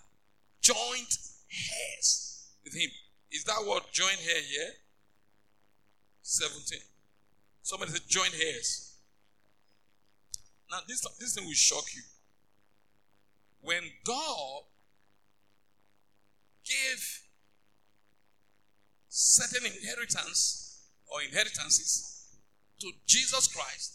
joint 0.60 1.18
heirs 1.50 2.46
with 2.64 2.74
Him. 2.74 2.90
Is 3.30 3.44
that 3.44 3.62
what 3.64 3.92
joint 3.92 4.18
hair 4.20 4.40
here? 4.40 4.70
17. 6.22 6.78
Somebody 7.62 7.92
said 7.92 8.02
joint 8.08 8.34
heirs. 8.34 8.87
Now, 10.70 10.78
this, 10.86 11.06
this 11.18 11.34
thing 11.34 11.46
will 11.46 11.54
shock 11.54 11.84
you. 11.94 12.02
when 13.62 13.82
God 14.04 14.62
gave 16.64 17.20
certain 19.08 19.66
inheritance 19.66 20.86
or 21.12 21.22
inheritances 21.22 22.26
to 22.80 22.90
Jesus 23.06 23.48
Christ, 23.48 23.94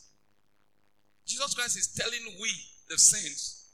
Jesus 1.26 1.54
Christ 1.54 1.78
is 1.78 1.88
telling 1.88 2.20
we, 2.42 2.50
the 2.90 2.98
saints, 2.98 3.70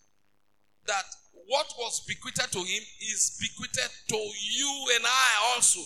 that 0.85 1.03
what 1.47 1.73
was 1.79 2.01
bequeathed 2.07 2.51
to 2.51 2.59
him 2.59 2.83
is 3.01 3.37
bequeathed 3.41 3.89
to 4.09 4.15
you 4.15 4.87
and 4.95 5.03
I 5.05 5.53
also 5.55 5.79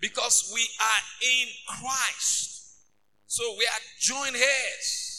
because 0.00 0.50
we 0.54 0.62
are 0.80 1.02
in 1.42 1.48
Christ. 1.68 2.78
So 3.26 3.44
we 3.58 3.66
are 3.66 3.80
joint 3.98 4.34
heirs. 4.34 5.09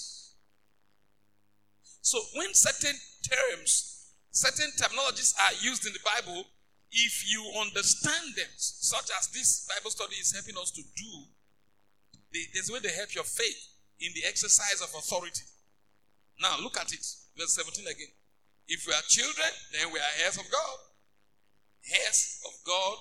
So 2.02 2.20
when 2.36 2.54
certain 2.54 2.98
terms, 3.24 4.10
certain 4.32 4.70
terminologies 4.78 5.34
are 5.38 5.54
used 5.62 5.86
in 5.86 5.94
the 5.94 6.04
Bible, 6.04 6.46
if 6.92 7.24
you 7.32 7.42
understand 7.62 8.36
them, 8.36 8.52
such 8.58 9.10
as 9.18 9.28
this 9.30 9.68
Bible 9.70 9.92
study 9.92 10.16
is 10.16 10.34
helping 10.34 10.58
us 10.58 10.72
to 10.72 10.82
do, 10.82 11.12
they, 12.34 12.44
there's 12.54 12.70
a 12.70 12.74
way 12.74 12.80
they 12.80 12.92
help 12.92 13.14
your 13.16 13.24
faith 13.24 13.68
in 14.00 14.12
the 14.16 14.28
exercise 14.28 14.82
of 14.82 14.90
authority. 14.98 15.46
Now 16.42 16.58
look 16.60 16.78
at 16.80 16.92
it, 16.92 17.06
verse 17.38 17.54
17 17.54 17.86
again. 17.86 18.14
If 18.68 18.88
we 18.88 18.94
are 18.94 19.06
children, 19.08 19.52
then 19.72 19.94
we 19.94 20.00
are 20.00 20.16
heirs 20.26 20.38
of 20.38 20.50
God. 20.52 20.78
Heirs 21.86 22.42
of 22.46 22.54
God 22.66 22.98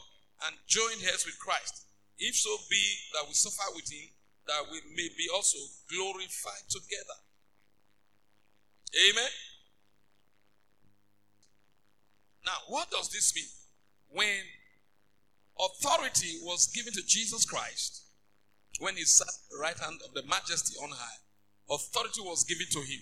and 0.46 0.56
joint 0.66 1.02
heirs 1.04 1.24
with 1.24 1.38
Christ. 1.38 1.86
If 2.18 2.36
so 2.36 2.50
be 2.68 2.82
that 3.14 3.26
we 3.26 3.34
suffer 3.34 3.64
with 3.74 3.90
him, 3.90 4.08
that 4.46 4.66
we 4.70 4.80
may 4.94 5.08
be 5.16 5.28
also 5.32 5.58
glorified 5.88 6.68
together. 6.68 7.18
Amen. 8.94 9.30
Now, 12.44 12.56
what 12.68 12.90
does 12.90 13.10
this 13.10 13.34
mean? 13.34 13.44
When 14.08 14.42
authority 15.58 16.38
was 16.42 16.66
given 16.74 16.92
to 16.94 17.02
Jesus 17.06 17.44
Christ, 17.44 18.02
when 18.80 18.96
he 18.96 19.04
sat 19.04 19.28
at 19.28 19.50
the 19.50 19.58
right 19.58 19.78
hand 19.78 20.00
of 20.06 20.14
the 20.14 20.22
majesty 20.28 20.74
on 20.82 20.90
high, 20.90 21.18
authority 21.70 22.20
was 22.22 22.44
given 22.44 22.66
to 22.70 22.80
him. 22.80 23.00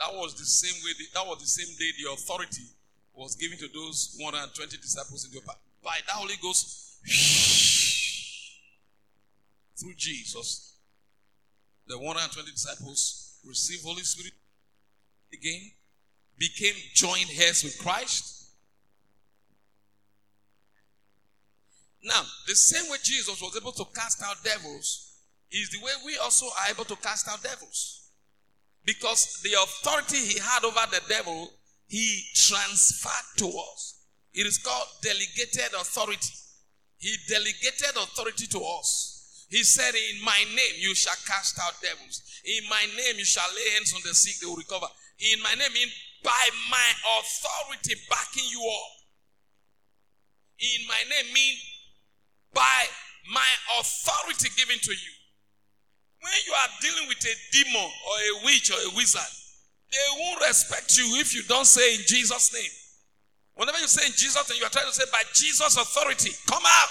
That 0.00 0.12
was 0.14 0.34
the 0.34 0.44
same 0.44 0.74
way, 0.84 0.92
that 1.14 1.26
was 1.26 1.38
the 1.40 1.46
same 1.46 1.74
day 1.78 1.90
the 2.02 2.12
authority 2.12 2.66
was 3.14 3.36
given 3.36 3.58
to 3.58 3.68
those 3.68 4.16
120 4.18 4.76
disciples 4.78 5.24
in 5.24 5.30
the 5.32 5.38
upper. 5.38 5.58
By 5.82 5.98
the 6.06 6.12
Holy 6.12 6.34
Ghost, 6.42 6.98
through 9.78 9.94
Jesus, 9.96 10.76
the 11.86 11.98
120 11.98 12.50
disciples 12.50 13.21
received 13.46 13.84
Holy 13.84 14.02
Spirit 14.02 14.32
again, 15.32 15.70
became 16.38 16.74
joint 16.94 17.26
heirs 17.38 17.64
with 17.64 17.78
Christ. 17.78 18.50
Now, 22.04 22.22
the 22.48 22.54
same 22.54 22.90
way 22.90 22.98
Jesus 23.02 23.40
was 23.40 23.56
able 23.56 23.72
to 23.72 23.84
cast 23.94 24.22
out 24.22 24.42
devils 24.42 25.12
is 25.50 25.70
the 25.70 25.84
way 25.84 25.92
we 26.04 26.16
also 26.18 26.46
are 26.46 26.70
able 26.70 26.84
to 26.84 26.96
cast 26.96 27.28
out 27.28 27.42
devils. 27.42 28.10
Because 28.84 29.40
the 29.44 29.52
authority 29.62 30.16
he 30.16 30.38
had 30.40 30.64
over 30.64 30.80
the 30.90 31.00
devil, 31.08 31.50
he 31.86 32.22
transferred 32.34 33.38
to 33.38 33.46
us. 33.46 34.06
It 34.34 34.46
is 34.46 34.58
called 34.58 34.88
delegated 35.02 35.72
authority. 35.78 36.32
He 36.98 37.16
delegated 37.28 37.96
authority 37.96 38.46
to 38.48 38.60
us. 38.80 39.11
He 39.52 39.62
said, 39.68 39.92
In 39.92 40.24
my 40.24 40.40
name 40.48 40.76
you 40.80 40.94
shall 40.96 41.18
cast 41.28 41.60
out 41.60 41.76
devils. 41.84 42.24
In 42.48 42.64
my 42.72 42.80
name 42.96 43.20
you 43.20 43.28
shall 43.28 43.46
lay 43.52 43.76
hands 43.76 43.92
on 43.92 44.00
the 44.00 44.16
sick, 44.16 44.40
they 44.40 44.48
will 44.48 44.56
recover. 44.56 44.88
In 45.20 45.42
my 45.44 45.52
name, 45.52 45.76
in 45.76 45.92
by 46.24 46.48
my 46.70 46.88
authority 47.20 48.00
backing 48.08 48.48
you 48.48 48.64
up. 48.64 48.92
In 50.56 50.88
my 50.88 51.02
name 51.04 51.34
mean 51.34 51.56
by 52.54 52.80
my 53.28 53.50
authority 53.78 54.48
given 54.56 54.78
to 54.80 54.92
you. 54.92 55.12
When 56.22 56.32
you 56.46 56.52
are 56.54 56.70
dealing 56.80 57.08
with 57.08 57.20
a 57.20 57.34
demon 57.52 57.82
or 57.82 58.16
a 58.16 58.44
witch 58.46 58.70
or 58.70 58.78
a 58.78 58.96
wizard, 58.96 59.20
they 59.90 60.06
won't 60.16 60.40
respect 60.46 60.96
you 60.96 61.20
if 61.20 61.34
you 61.34 61.42
don't 61.44 61.66
say 61.66 61.94
in 61.96 62.00
Jesus' 62.06 62.54
name. 62.54 62.70
Whenever 63.54 63.78
you 63.80 63.88
say 63.88 64.06
in 64.06 64.12
Jesus' 64.12 64.48
name, 64.48 64.60
you 64.60 64.64
are 64.64 64.72
trying 64.72 64.86
to 64.86 64.94
say 64.94 65.04
by 65.12 65.22
Jesus' 65.34 65.76
authority, 65.76 66.30
come 66.48 66.62
out. 66.64 66.88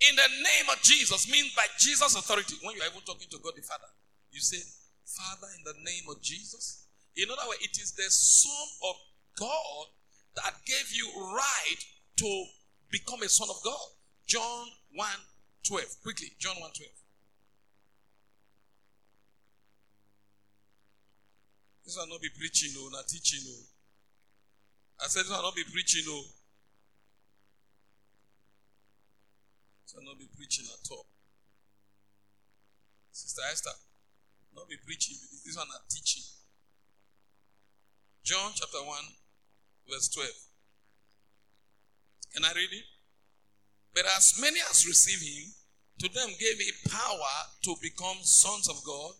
In 0.00 0.16
the 0.16 0.28
name 0.40 0.66
of 0.72 0.80
Jesus 0.82 1.30
means 1.30 1.52
by 1.54 1.66
Jesus' 1.78 2.16
authority. 2.16 2.56
When 2.62 2.74
you 2.74 2.82
are 2.82 2.88
even 2.88 3.02
talking 3.04 3.28
to 3.30 3.38
God 3.42 3.52
the 3.54 3.62
Father, 3.62 3.88
you 4.30 4.40
say, 4.40 4.62
Father, 5.04 5.52
in 5.58 5.64
the 5.64 5.76
name 5.84 6.08
of 6.08 6.22
Jesus. 6.22 6.86
In 7.16 7.28
other 7.30 7.46
words, 7.48 7.60
it 7.60 7.76
is 7.76 7.92
the 7.92 8.08
Son 8.08 8.68
of 8.88 8.96
God 9.36 9.86
that 10.36 10.54
gave 10.64 10.88
you 10.92 11.10
right 11.34 11.80
to 12.16 12.44
become 12.90 13.22
a 13.22 13.28
son 13.28 13.48
of 13.50 13.56
God. 13.64 13.86
John 14.26 14.68
1 14.94 15.06
12. 15.66 15.84
Quickly, 16.02 16.28
John 16.38 16.56
1 16.60 16.70
12. 16.70 16.90
This 21.84 21.96
will 21.96 22.06
not 22.06 22.22
be 22.22 22.30
preaching, 22.38 22.70
no, 22.74 22.88
not 22.88 23.08
teaching, 23.08 23.40
no. 23.44 23.56
I 25.02 25.08
said 25.08 25.24
this 25.24 25.30
will 25.30 25.42
not 25.42 25.56
be 25.56 25.64
preaching, 25.64 26.04
no. 26.06 26.22
Will 29.94 30.04
not 30.04 30.18
be 30.18 30.28
preaching 30.36 30.66
at 30.70 30.90
all. 30.90 31.06
Sister 33.10 33.42
Esther, 33.50 33.74
not 34.54 34.68
be 34.68 34.76
preaching, 34.86 35.16
this 35.44 35.56
one 35.56 35.66
not 35.68 35.88
teaching. 35.90 36.22
John 38.22 38.52
chapter 38.54 38.78
1, 38.78 38.86
verse 39.90 40.08
12. 40.14 40.30
Can 42.34 42.44
I 42.44 42.52
read 42.54 42.70
it? 42.70 42.86
But 43.94 44.04
as 44.16 44.38
many 44.40 44.60
as 44.70 44.86
receive 44.86 45.18
him, 45.18 45.50
to 46.00 46.08
them 46.08 46.30
gave 46.38 46.58
he 46.58 46.72
power 46.88 47.34
to 47.64 47.74
become 47.82 48.22
sons 48.22 48.68
of 48.68 48.78
God, 48.86 49.12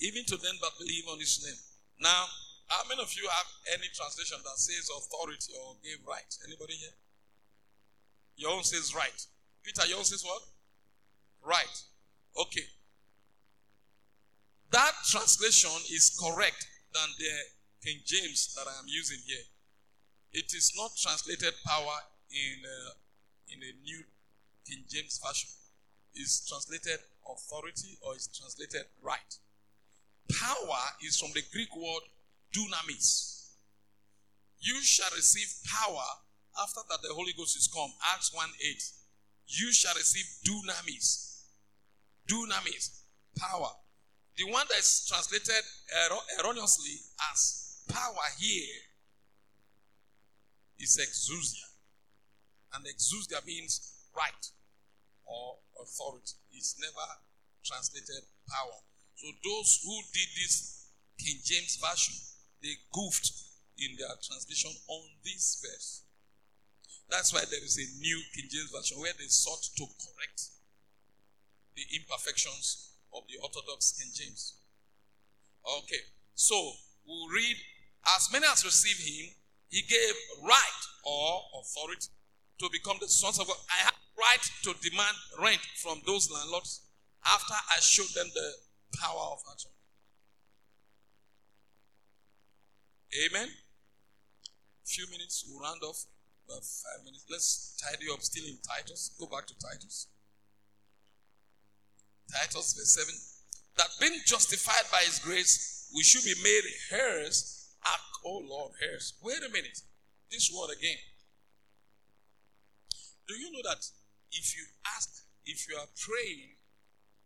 even 0.00 0.24
to 0.24 0.36
them 0.36 0.56
that 0.62 0.78
believe 0.78 1.04
on 1.12 1.20
his 1.20 1.44
name. 1.44 1.60
Now, 2.00 2.24
how 2.68 2.88
many 2.88 3.02
of 3.02 3.12
you 3.12 3.28
have 3.28 3.46
any 3.76 3.86
translation 3.92 4.38
that 4.42 4.56
says 4.56 4.88
authority 4.88 5.52
or 5.60 5.76
gave 5.84 6.00
right? 6.08 6.32
Anybody 6.48 6.74
here? 6.74 6.96
Your 8.36 8.56
own 8.56 8.64
says 8.64 8.94
right. 8.96 9.26
Peter, 9.64 9.82
own 9.96 10.04
says 10.04 10.22
what? 10.24 10.42
Right. 11.42 11.82
Okay. 12.36 12.68
That 14.70 14.92
translation 15.08 15.70
is 15.90 16.18
correct 16.20 16.66
than 16.92 17.08
the 17.18 17.30
King 17.82 18.00
James 18.04 18.54
that 18.54 18.66
I 18.68 18.78
am 18.78 18.86
using 18.86 19.18
here. 19.26 19.44
It 20.32 20.52
is 20.54 20.72
not 20.76 20.90
translated 21.00 21.54
power 21.66 21.96
in 22.30 22.58
a, 22.64 23.54
in 23.54 23.60
a 23.62 23.72
new 23.84 24.02
King 24.66 24.84
James 24.88 25.20
version. 25.24 25.50
It's 26.14 26.48
translated 26.48 27.00
authority 27.30 27.98
or 28.02 28.14
it's 28.14 28.28
translated 28.28 28.86
right. 29.02 29.38
Power 30.40 30.82
is 31.02 31.18
from 31.18 31.30
the 31.34 31.42
Greek 31.52 31.74
word 31.76 32.02
dunamis. 32.52 33.52
You 34.60 34.80
shall 34.82 35.10
receive 35.14 35.48
power 35.70 36.24
after 36.62 36.80
that 36.88 37.02
the 37.02 37.14
Holy 37.14 37.32
Ghost 37.36 37.56
is 37.56 37.68
come. 37.68 37.92
Acts 38.14 38.32
1 38.32 38.48
8. 38.60 38.82
You 39.46 39.72
shall 39.72 39.94
receive 39.94 40.26
dunamis. 40.46 41.42
Dunamis. 42.28 43.00
Power. 43.38 43.70
The 44.36 44.44
one 44.50 44.66
that 44.68 44.78
is 44.78 45.06
translated 45.08 45.64
erroneously 46.40 46.98
as 47.30 47.82
power 47.88 48.26
here 48.38 48.74
is 50.78 50.98
exousia. 50.98 51.68
And 52.74 52.84
exousia 52.86 53.44
means 53.46 53.92
right 54.16 54.50
or 55.24 55.56
authority. 55.80 56.34
It's 56.52 56.76
never 56.80 57.06
translated 57.64 58.24
power. 58.48 58.78
So 59.16 59.28
those 59.44 59.80
who 59.84 59.96
did 60.12 60.28
this 60.36 60.88
King 61.18 61.38
James 61.44 61.76
version, 61.76 62.14
they 62.62 62.74
goofed 62.92 63.30
in 63.78 63.96
their 63.98 64.14
translation 64.22 64.72
on 64.88 65.02
this 65.24 65.62
verse. 65.62 66.02
That's 67.10 67.32
why 67.32 67.44
there 67.50 67.62
is 67.62 67.78
a 67.78 67.86
new 68.00 68.20
King 68.34 68.48
James 68.50 68.70
version 68.74 69.00
where 69.00 69.12
they 69.18 69.28
sought 69.28 69.62
to 69.76 69.84
correct 69.84 70.50
the 71.76 71.82
imperfections 71.94 72.94
of 73.12 73.22
the 73.28 73.38
Orthodox 73.42 73.92
King 73.98 74.10
James. 74.14 74.54
Okay, 75.82 76.02
so 76.34 76.54
we'll 77.06 77.28
read 77.28 77.56
as 78.16 78.28
many 78.32 78.46
as 78.50 78.64
receive 78.64 78.98
him, 78.98 79.32
he 79.68 79.82
gave 79.82 80.14
right 80.42 80.82
or 81.04 81.42
authority 81.60 82.08
to 82.60 82.68
become 82.70 82.96
the 83.00 83.08
sons 83.08 83.38
of 83.40 83.46
God. 83.46 83.56
I 83.70 83.84
have 83.84 83.94
right 84.18 84.44
to 84.62 84.74
demand 84.82 85.16
rent 85.40 85.60
from 85.82 86.00
those 86.06 86.30
landlords 86.30 86.82
after 87.26 87.54
I 87.54 87.80
showed 87.80 88.12
them 88.14 88.30
the 88.34 88.52
power 88.98 89.32
of 89.32 89.38
action. 89.50 89.70
Amen. 93.26 93.48
Few 94.84 95.06
minutes, 95.10 95.44
we'll 95.48 95.60
round 95.60 95.82
off. 95.82 96.04
About 96.46 96.64
five 96.64 97.04
minutes. 97.04 97.24
Let's 97.30 97.76
tidy 97.80 98.06
up 98.12 98.20
still 98.20 98.44
in 98.44 98.58
Titus. 98.60 99.14
Go 99.18 99.26
back 99.26 99.46
to 99.46 99.54
Titus. 99.58 100.08
Titus 102.30 102.74
verse 102.76 102.94
7. 102.94 103.14
That 103.76 103.88
being 104.00 104.20
justified 104.26 104.90
by 104.92 105.02
his 105.04 105.18
grace, 105.18 105.90
we 105.94 106.02
should 106.02 106.24
be 106.24 106.34
made 106.42 106.62
heirs 106.92 107.64
Oh 108.24 108.40
Lord, 108.48 108.72
heirs. 108.82 109.14
Wait 109.22 109.42
a 109.44 109.52
minute. 109.52 109.78
This 110.30 110.50
word 110.50 110.72
again. 110.72 110.96
Do 113.28 113.34
you 113.34 113.52
know 113.52 113.60
that 113.68 113.84
if 114.32 114.56
you 114.56 114.64
ask, 114.96 115.10
if 115.44 115.68
you 115.68 115.76
are 115.76 115.86
praying 116.00 116.56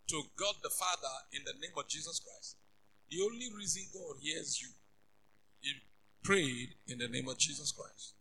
to 0.08 0.22
God 0.36 0.54
the 0.62 0.70
Father 0.70 1.14
in 1.32 1.42
the 1.44 1.54
name 1.60 1.76
of 1.78 1.88
Jesus 1.88 2.18
Christ, 2.18 2.56
the 3.10 3.22
only 3.22 3.46
reason 3.56 3.84
God 3.94 4.16
hears 4.20 4.60
you, 4.60 4.68
you 5.62 5.74
prayed 6.24 6.74
in 6.88 6.98
the 6.98 7.08
name 7.08 7.28
of 7.28 7.38
Jesus 7.38 7.70
Christ. 7.70 8.14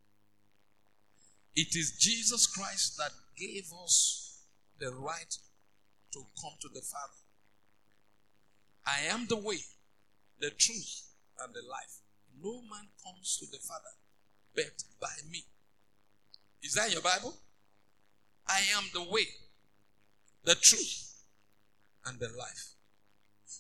It 1.58 1.76
is 1.76 1.98
Jesus 1.98 2.46
Christ 2.46 2.98
that 3.00 3.10
gave 3.36 3.66
us 3.84 4.44
the 4.80 4.94
right 4.94 5.36
to 6.14 6.20
come 6.40 6.54
to 6.62 6.70
the 6.72 6.82
Father. 6.82 7.18
I 8.86 9.12
am 9.12 9.26
the 9.28 9.38
way, 9.38 9.58
the 10.40 10.52
truth, 10.52 11.02
and 11.44 11.52
the 11.56 11.68
life. 11.68 11.98
No 12.40 12.62
man 12.62 12.86
comes 13.04 13.38
to 13.40 13.48
the 13.52 13.58
Father 13.58 13.90
but 14.56 14.84
by 15.02 15.10
me. 15.32 15.46
Is 16.62 16.76
that 16.76 16.94
your 16.94 17.02
Bible? 17.02 17.34
I 18.48 18.62
am 18.78 18.84
the 18.94 19.12
way, 19.12 19.26
the 20.44 20.54
truth, 20.54 21.24
and 22.06 22.20
the 22.20 22.30
life. 22.38 22.76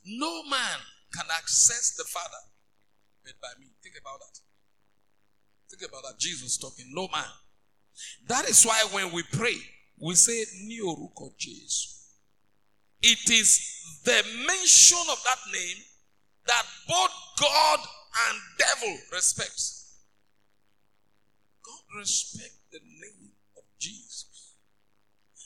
No 0.06 0.44
man 0.44 0.80
can 1.16 1.26
access 1.36 1.96
the 1.98 2.04
Father 2.04 2.44
but 3.24 3.34
by 3.42 3.60
me. 3.60 3.72
Think 3.82 3.96
about 4.00 4.20
that. 4.20 4.40
Think 5.72 5.90
about 5.90 6.04
that. 6.04 6.20
Jesus 6.20 6.58
talking. 6.58 6.92
No 6.94 7.08
man. 7.12 7.26
That 8.28 8.50
is 8.50 8.64
why 8.64 8.84
when 8.92 9.12
we 9.12 9.24
pray, 9.24 9.58
we 10.00 10.16
say 10.16 10.44
Nioruko 10.66 11.38
Jesus. 11.38 11.94
It 13.02 13.30
is 13.30 14.02
the 14.04 14.24
mention 14.46 15.00
of 15.12 15.24
that 15.24 15.40
name 15.54 15.78
that 16.48 16.64
both 16.88 17.12
God 17.40 17.80
and 18.30 18.40
devil 18.58 18.98
respects. 19.14 20.00
God 21.64 22.00
respect 22.00 22.54
the 22.72 22.80
name 22.80 23.32
of 23.58 23.64
Jesus. 23.80 24.56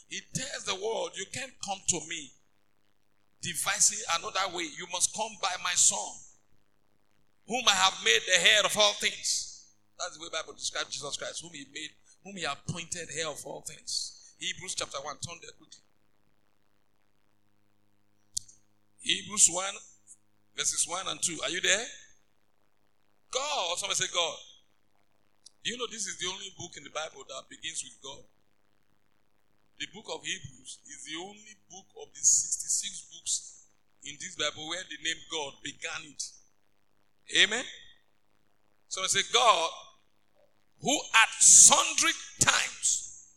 He 0.07 0.21
tells 0.33 0.65
the 0.65 0.75
world, 0.75 1.11
you 1.15 1.25
can't 1.33 1.53
come 1.65 1.79
to 1.87 1.99
me 2.07 2.31
devising 3.41 3.99
another 4.19 4.55
way. 4.55 4.63
You 4.63 4.87
must 4.91 5.15
come 5.15 5.31
by 5.41 5.55
my 5.63 5.73
son, 5.73 6.13
whom 7.47 7.63
I 7.67 7.71
have 7.71 7.95
made 8.03 8.21
the 8.27 8.39
head 8.39 8.65
of 8.65 8.77
all 8.77 8.93
things. 8.93 9.65
That's 9.99 10.17
the 10.17 10.23
way 10.23 10.29
Bible 10.31 10.53
describes 10.53 10.93
Jesus 10.93 11.17
Christ, 11.17 11.41
whom 11.41 11.51
he 11.53 11.65
made, 11.73 11.89
whom 12.23 12.37
he 12.37 12.43
appointed 12.43 13.09
heir 13.17 13.29
of 13.29 13.45
all 13.45 13.61
things. 13.61 14.35
Hebrews 14.39 14.75
chapter 14.75 14.97
1, 14.97 15.17
turn 15.21 15.37
there 15.41 15.51
quickly. 15.57 15.81
Hebrews 19.01 19.49
1, 19.51 19.65
verses 20.55 20.85
1 20.87 21.07
and 21.07 21.21
2. 21.21 21.39
Are 21.43 21.49
you 21.49 21.61
there? 21.61 21.85
God, 23.31 23.77
somebody 23.77 23.97
say 23.97 24.13
God. 24.13 24.37
Do 25.63 25.71
you 25.71 25.77
know 25.77 25.87
this 25.89 26.05
is 26.05 26.17
the 26.17 26.27
only 26.27 26.49
book 26.57 26.73
in 26.77 26.83
the 26.83 26.89
Bible 26.89 27.21
that 27.29 27.49
begins 27.49 27.85
with 27.85 27.97
God? 28.01 28.25
The 29.79 29.87
book 29.93 30.05
of 30.13 30.25
Hebrews 30.25 30.77
is 30.89 31.05
the 31.05 31.17
only 31.21 31.57
book 31.69 31.89
of 32.01 32.13
the 32.13 32.21
66 32.21 33.09
books 33.13 33.65
in 34.03 34.17
this 34.19 34.35
Bible 34.35 34.69
where 34.69 34.81
the 34.89 34.97
name 35.01 35.21
God 35.29 35.53
began 35.63 36.01
it. 36.05 36.21
Amen? 37.41 37.65
So 38.89 39.01
I 39.01 39.07
say, 39.07 39.21
God, 39.33 39.69
who 40.81 40.95
at 40.95 41.29
sundry 41.39 42.11
times 42.39 43.27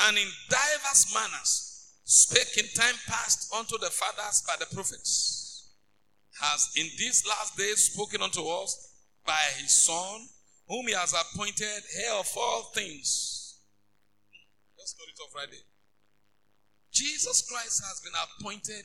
and 0.00 0.16
in 0.18 0.28
diverse 0.48 1.14
manners 1.14 1.70
spake 2.04 2.58
in 2.58 2.68
time 2.74 2.94
past 3.06 3.54
unto 3.54 3.78
the 3.78 3.90
fathers 3.90 4.42
by 4.46 4.54
the 4.58 4.66
prophets, 4.74 5.70
has 6.40 6.70
in 6.76 6.86
these 6.98 7.24
last 7.26 7.56
days 7.56 7.92
spoken 7.92 8.20
unto 8.22 8.46
us 8.48 8.94
by 9.24 9.38
his 9.58 9.84
Son, 9.84 10.26
whom 10.68 10.86
he 10.86 10.94
has 10.94 11.12
appointed 11.12 11.82
heir 12.04 12.14
of 12.14 12.28
all 12.36 12.70
things. 12.74 13.60
Let's 14.78 14.96
note 14.98 15.08
it 15.08 15.22
off 15.22 15.34
right 15.36 15.50
there. 15.50 15.60
Jesus 16.92 17.48
Christ 17.48 17.82
has 17.86 18.00
been 18.00 18.12
appointed 18.12 18.84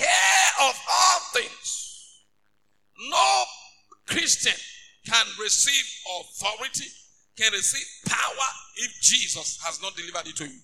heir 0.00 0.68
of 0.68 0.74
all 0.90 1.20
things. 1.32 2.24
No 3.10 3.44
Christian 4.06 4.58
can 5.06 5.26
receive 5.40 5.84
authority, 6.20 6.90
can 7.40 7.52
receive 7.52 7.86
power 8.06 8.48
if 8.76 9.00
Jesus 9.00 9.58
has 9.64 9.80
not 9.80 9.96
delivered 9.96 10.28
it 10.28 10.36
to 10.36 10.44
you. 10.44 10.60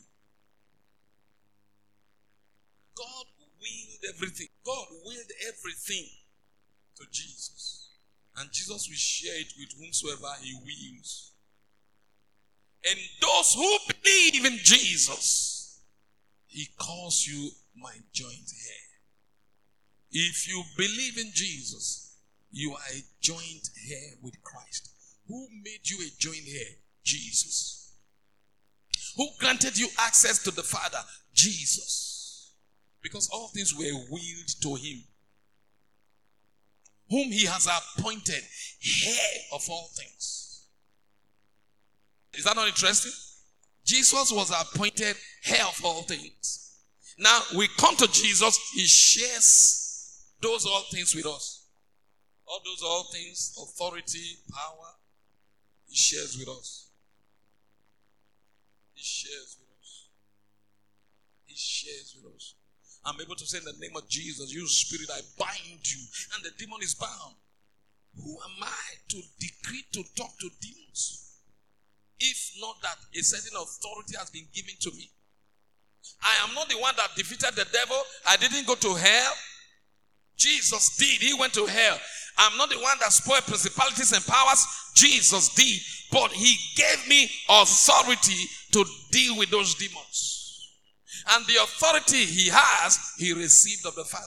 God 2.95 3.27
willed 3.61 4.15
everything. 4.15 4.49
God 4.65 4.87
willed 5.05 5.33
everything 5.49 6.07
to 6.97 7.05
Jesus. 7.11 7.89
And 8.37 8.51
Jesus 8.53 8.89
will 8.89 8.97
share 8.97 9.41
it 9.41 9.53
with 9.59 9.73
whomsoever 9.79 10.35
he 10.43 10.55
wills. 10.55 11.33
And 12.89 12.99
those 13.23 13.55
who 13.55 13.79
believe 14.03 14.45
in 14.45 14.59
Jesus, 14.63 15.81
he 16.47 16.69
calls 16.79 17.27
you 17.27 17.51
my 17.75 17.93
joint 18.13 18.53
heir. 18.69 18.87
If 20.13 20.47
you 20.49 20.63
believe 20.77 21.19
in 21.19 21.31
Jesus, 21.33 22.19
you 22.53 22.73
are 22.73 22.95
a 22.95 23.03
joint 23.21 23.71
heir 23.91 24.11
with 24.23 24.43
Christ. 24.43 24.91
Who 25.29 25.49
made 25.63 25.89
you 25.89 25.99
a 26.07 26.11
joint 26.19 26.45
heir? 26.49 26.77
Jesus. 27.05 27.93
Who 29.17 29.29
granted 29.39 29.79
you 29.79 29.89
access 29.99 30.43
to 30.45 30.51
the 30.51 30.63
Father? 30.63 30.99
Jesus. 31.33 32.53
Because 33.03 33.29
all 33.33 33.49
things 33.49 33.75
were 33.75 33.93
willed 34.11 34.63
to 34.63 34.75
him. 34.75 35.03
Whom 37.09 37.31
he 37.31 37.47
has 37.47 37.67
appointed 37.67 38.43
heir 39.07 39.41
of 39.53 39.63
all 39.71 39.89
things. 39.97 40.67
Is 42.35 42.45
that 42.45 42.57
not 42.57 42.69
interesting? 42.69 43.13
Jesus 43.85 44.33
was 44.33 44.51
appointed 44.51 45.17
heir 45.49 45.65
of 45.65 45.81
all 45.85 46.03
things. 46.03 46.83
Now 47.19 47.41
we 47.57 47.69
come 47.79 47.97
to 47.97 48.09
Jesus, 48.09 48.59
he 48.75 48.85
shares 48.85 50.25
those 50.43 50.67
all 50.67 50.85
things 50.91 51.15
with 51.15 51.27
us. 51.27 51.65
All 52.47 52.61
those 52.65 52.83
all 52.83 53.09
things, 53.13 53.57
authority, 53.61 54.39
power, 54.53 54.89
shares 55.97 56.37
with 56.39 56.49
us. 56.49 56.91
He 58.95 59.03
shares 59.03 59.57
with 59.59 59.69
us. 59.81 60.09
He 61.47 61.55
shares 61.57 62.17
with 62.17 62.35
us. 62.35 62.55
I'm 63.05 63.21
able 63.21 63.37
to 63.37 63.47
say 63.47 63.59
in 63.59 63.65
the 63.65 63.79
name 63.79 63.97
of 63.97 64.09
Jesus, 64.09 64.53
you 64.53 64.67
spirit, 64.67 65.09
I 65.15 65.21
bind 65.39 65.81
you, 65.85 66.03
and 66.35 66.45
the 66.45 66.51
demon 66.59 66.81
is 66.83 66.95
bound. 66.95 67.37
Who 68.17 68.33
am 68.33 68.63
I 68.63 68.89
to 69.11 69.23
decree 69.39 69.85
to 69.93 70.03
talk 70.17 70.39
to 70.41 70.51
demons? 70.61 71.39
If 72.19 72.53
not 72.61 72.77
that 72.83 72.97
a 73.15 73.23
certain 73.23 73.57
authority 73.57 74.17
has 74.19 74.31
been 74.31 74.47
given 74.53 74.75
to 74.81 74.91
me. 74.93 75.11
I 76.23 76.49
am 76.49 76.55
not 76.55 76.69
the 76.69 76.79
one 76.79 76.95
that 76.97 77.15
defeated 77.15 77.55
the 77.55 77.67
devil. 77.73 78.01
I 78.27 78.37
didn't 78.37 78.67
go 78.67 78.75
to 78.75 78.95
hell. 78.95 79.33
Jesus 80.37 80.97
did. 80.97 81.21
He 81.21 81.35
went 81.35 81.55
to 81.55 81.67
hell. 81.67 81.99
I'm 82.39 82.57
not 82.59 82.71
the 82.71 82.79
one 82.79 82.99
that 83.01 83.13
spoiled 83.13 83.45
principalities 83.45 84.13
and 84.13 84.25
powers. 84.27 84.67
Jesus 84.95 85.55
did. 85.55 85.81
But 86.13 86.33
he 86.33 86.57
gave 86.77 87.09
me 87.09 87.31
authority 87.49 88.45
to 88.73 88.85
deal 89.11 89.39
with 89.39 89.51
those 89.51 89.75
demons. 89.75 90.33
And 91.31 91.45
the 91.47 91.63
authority 91.63 92.25
he 92.25 92.51
has, 92.53 93.15
he 93.19 93.33
received 93.33 93.87
of 93.87 93.95
the 93.95 94.05
Father. 94.05 94.27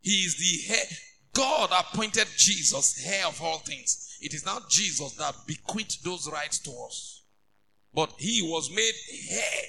He 0.00 0.24
is 0.24 0.36
the 0.36 0.72
head. 0.72 0.88
God 1.34 1.70
appointed 1.72 2.26
Jesus 2.36 3.04
heir 3.06 3.26
of 3.26 3.40
all 3.42 3.58
things. 3.58 4.18
It 4.20 4.34
is 4.34 4.44
not 4.44 4.70
Jesus 4.70 5.12
that 5.14 5.34
bequeathed 5.46 6.04
those 6.04 6.30
rights 6.30 6.58
to 6.60 6.70
us. 6.86 7.22
But 7.94 8.12
he 8.18 8.42
was 8.42 8.70
made 8.70 8.94
heir 9.30 9.62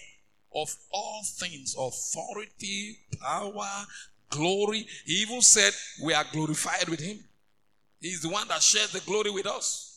of 0.55 0.75
all 0.91 1.23
things 1.39 1.75
authority, 1.77 2.99
power, 3.21 3.85
glory. 4.33 4.87
He 5.05 5.21
even 5.21 5.41
said 5.41 5.73
we 6.03 6.13
are 6.13 6.25
glorified 6.31 6.89
with 6.89 6.99
him. 6.99 7.19
He's 7.99 8.21
the 8.21 8.29
one 8.29 8.47
that 8.49 8.61
shares 8.61 8.91
the 8.91 8.99
glory 9.01 9.31
with 9.31 9.45
us. 9.45 9.92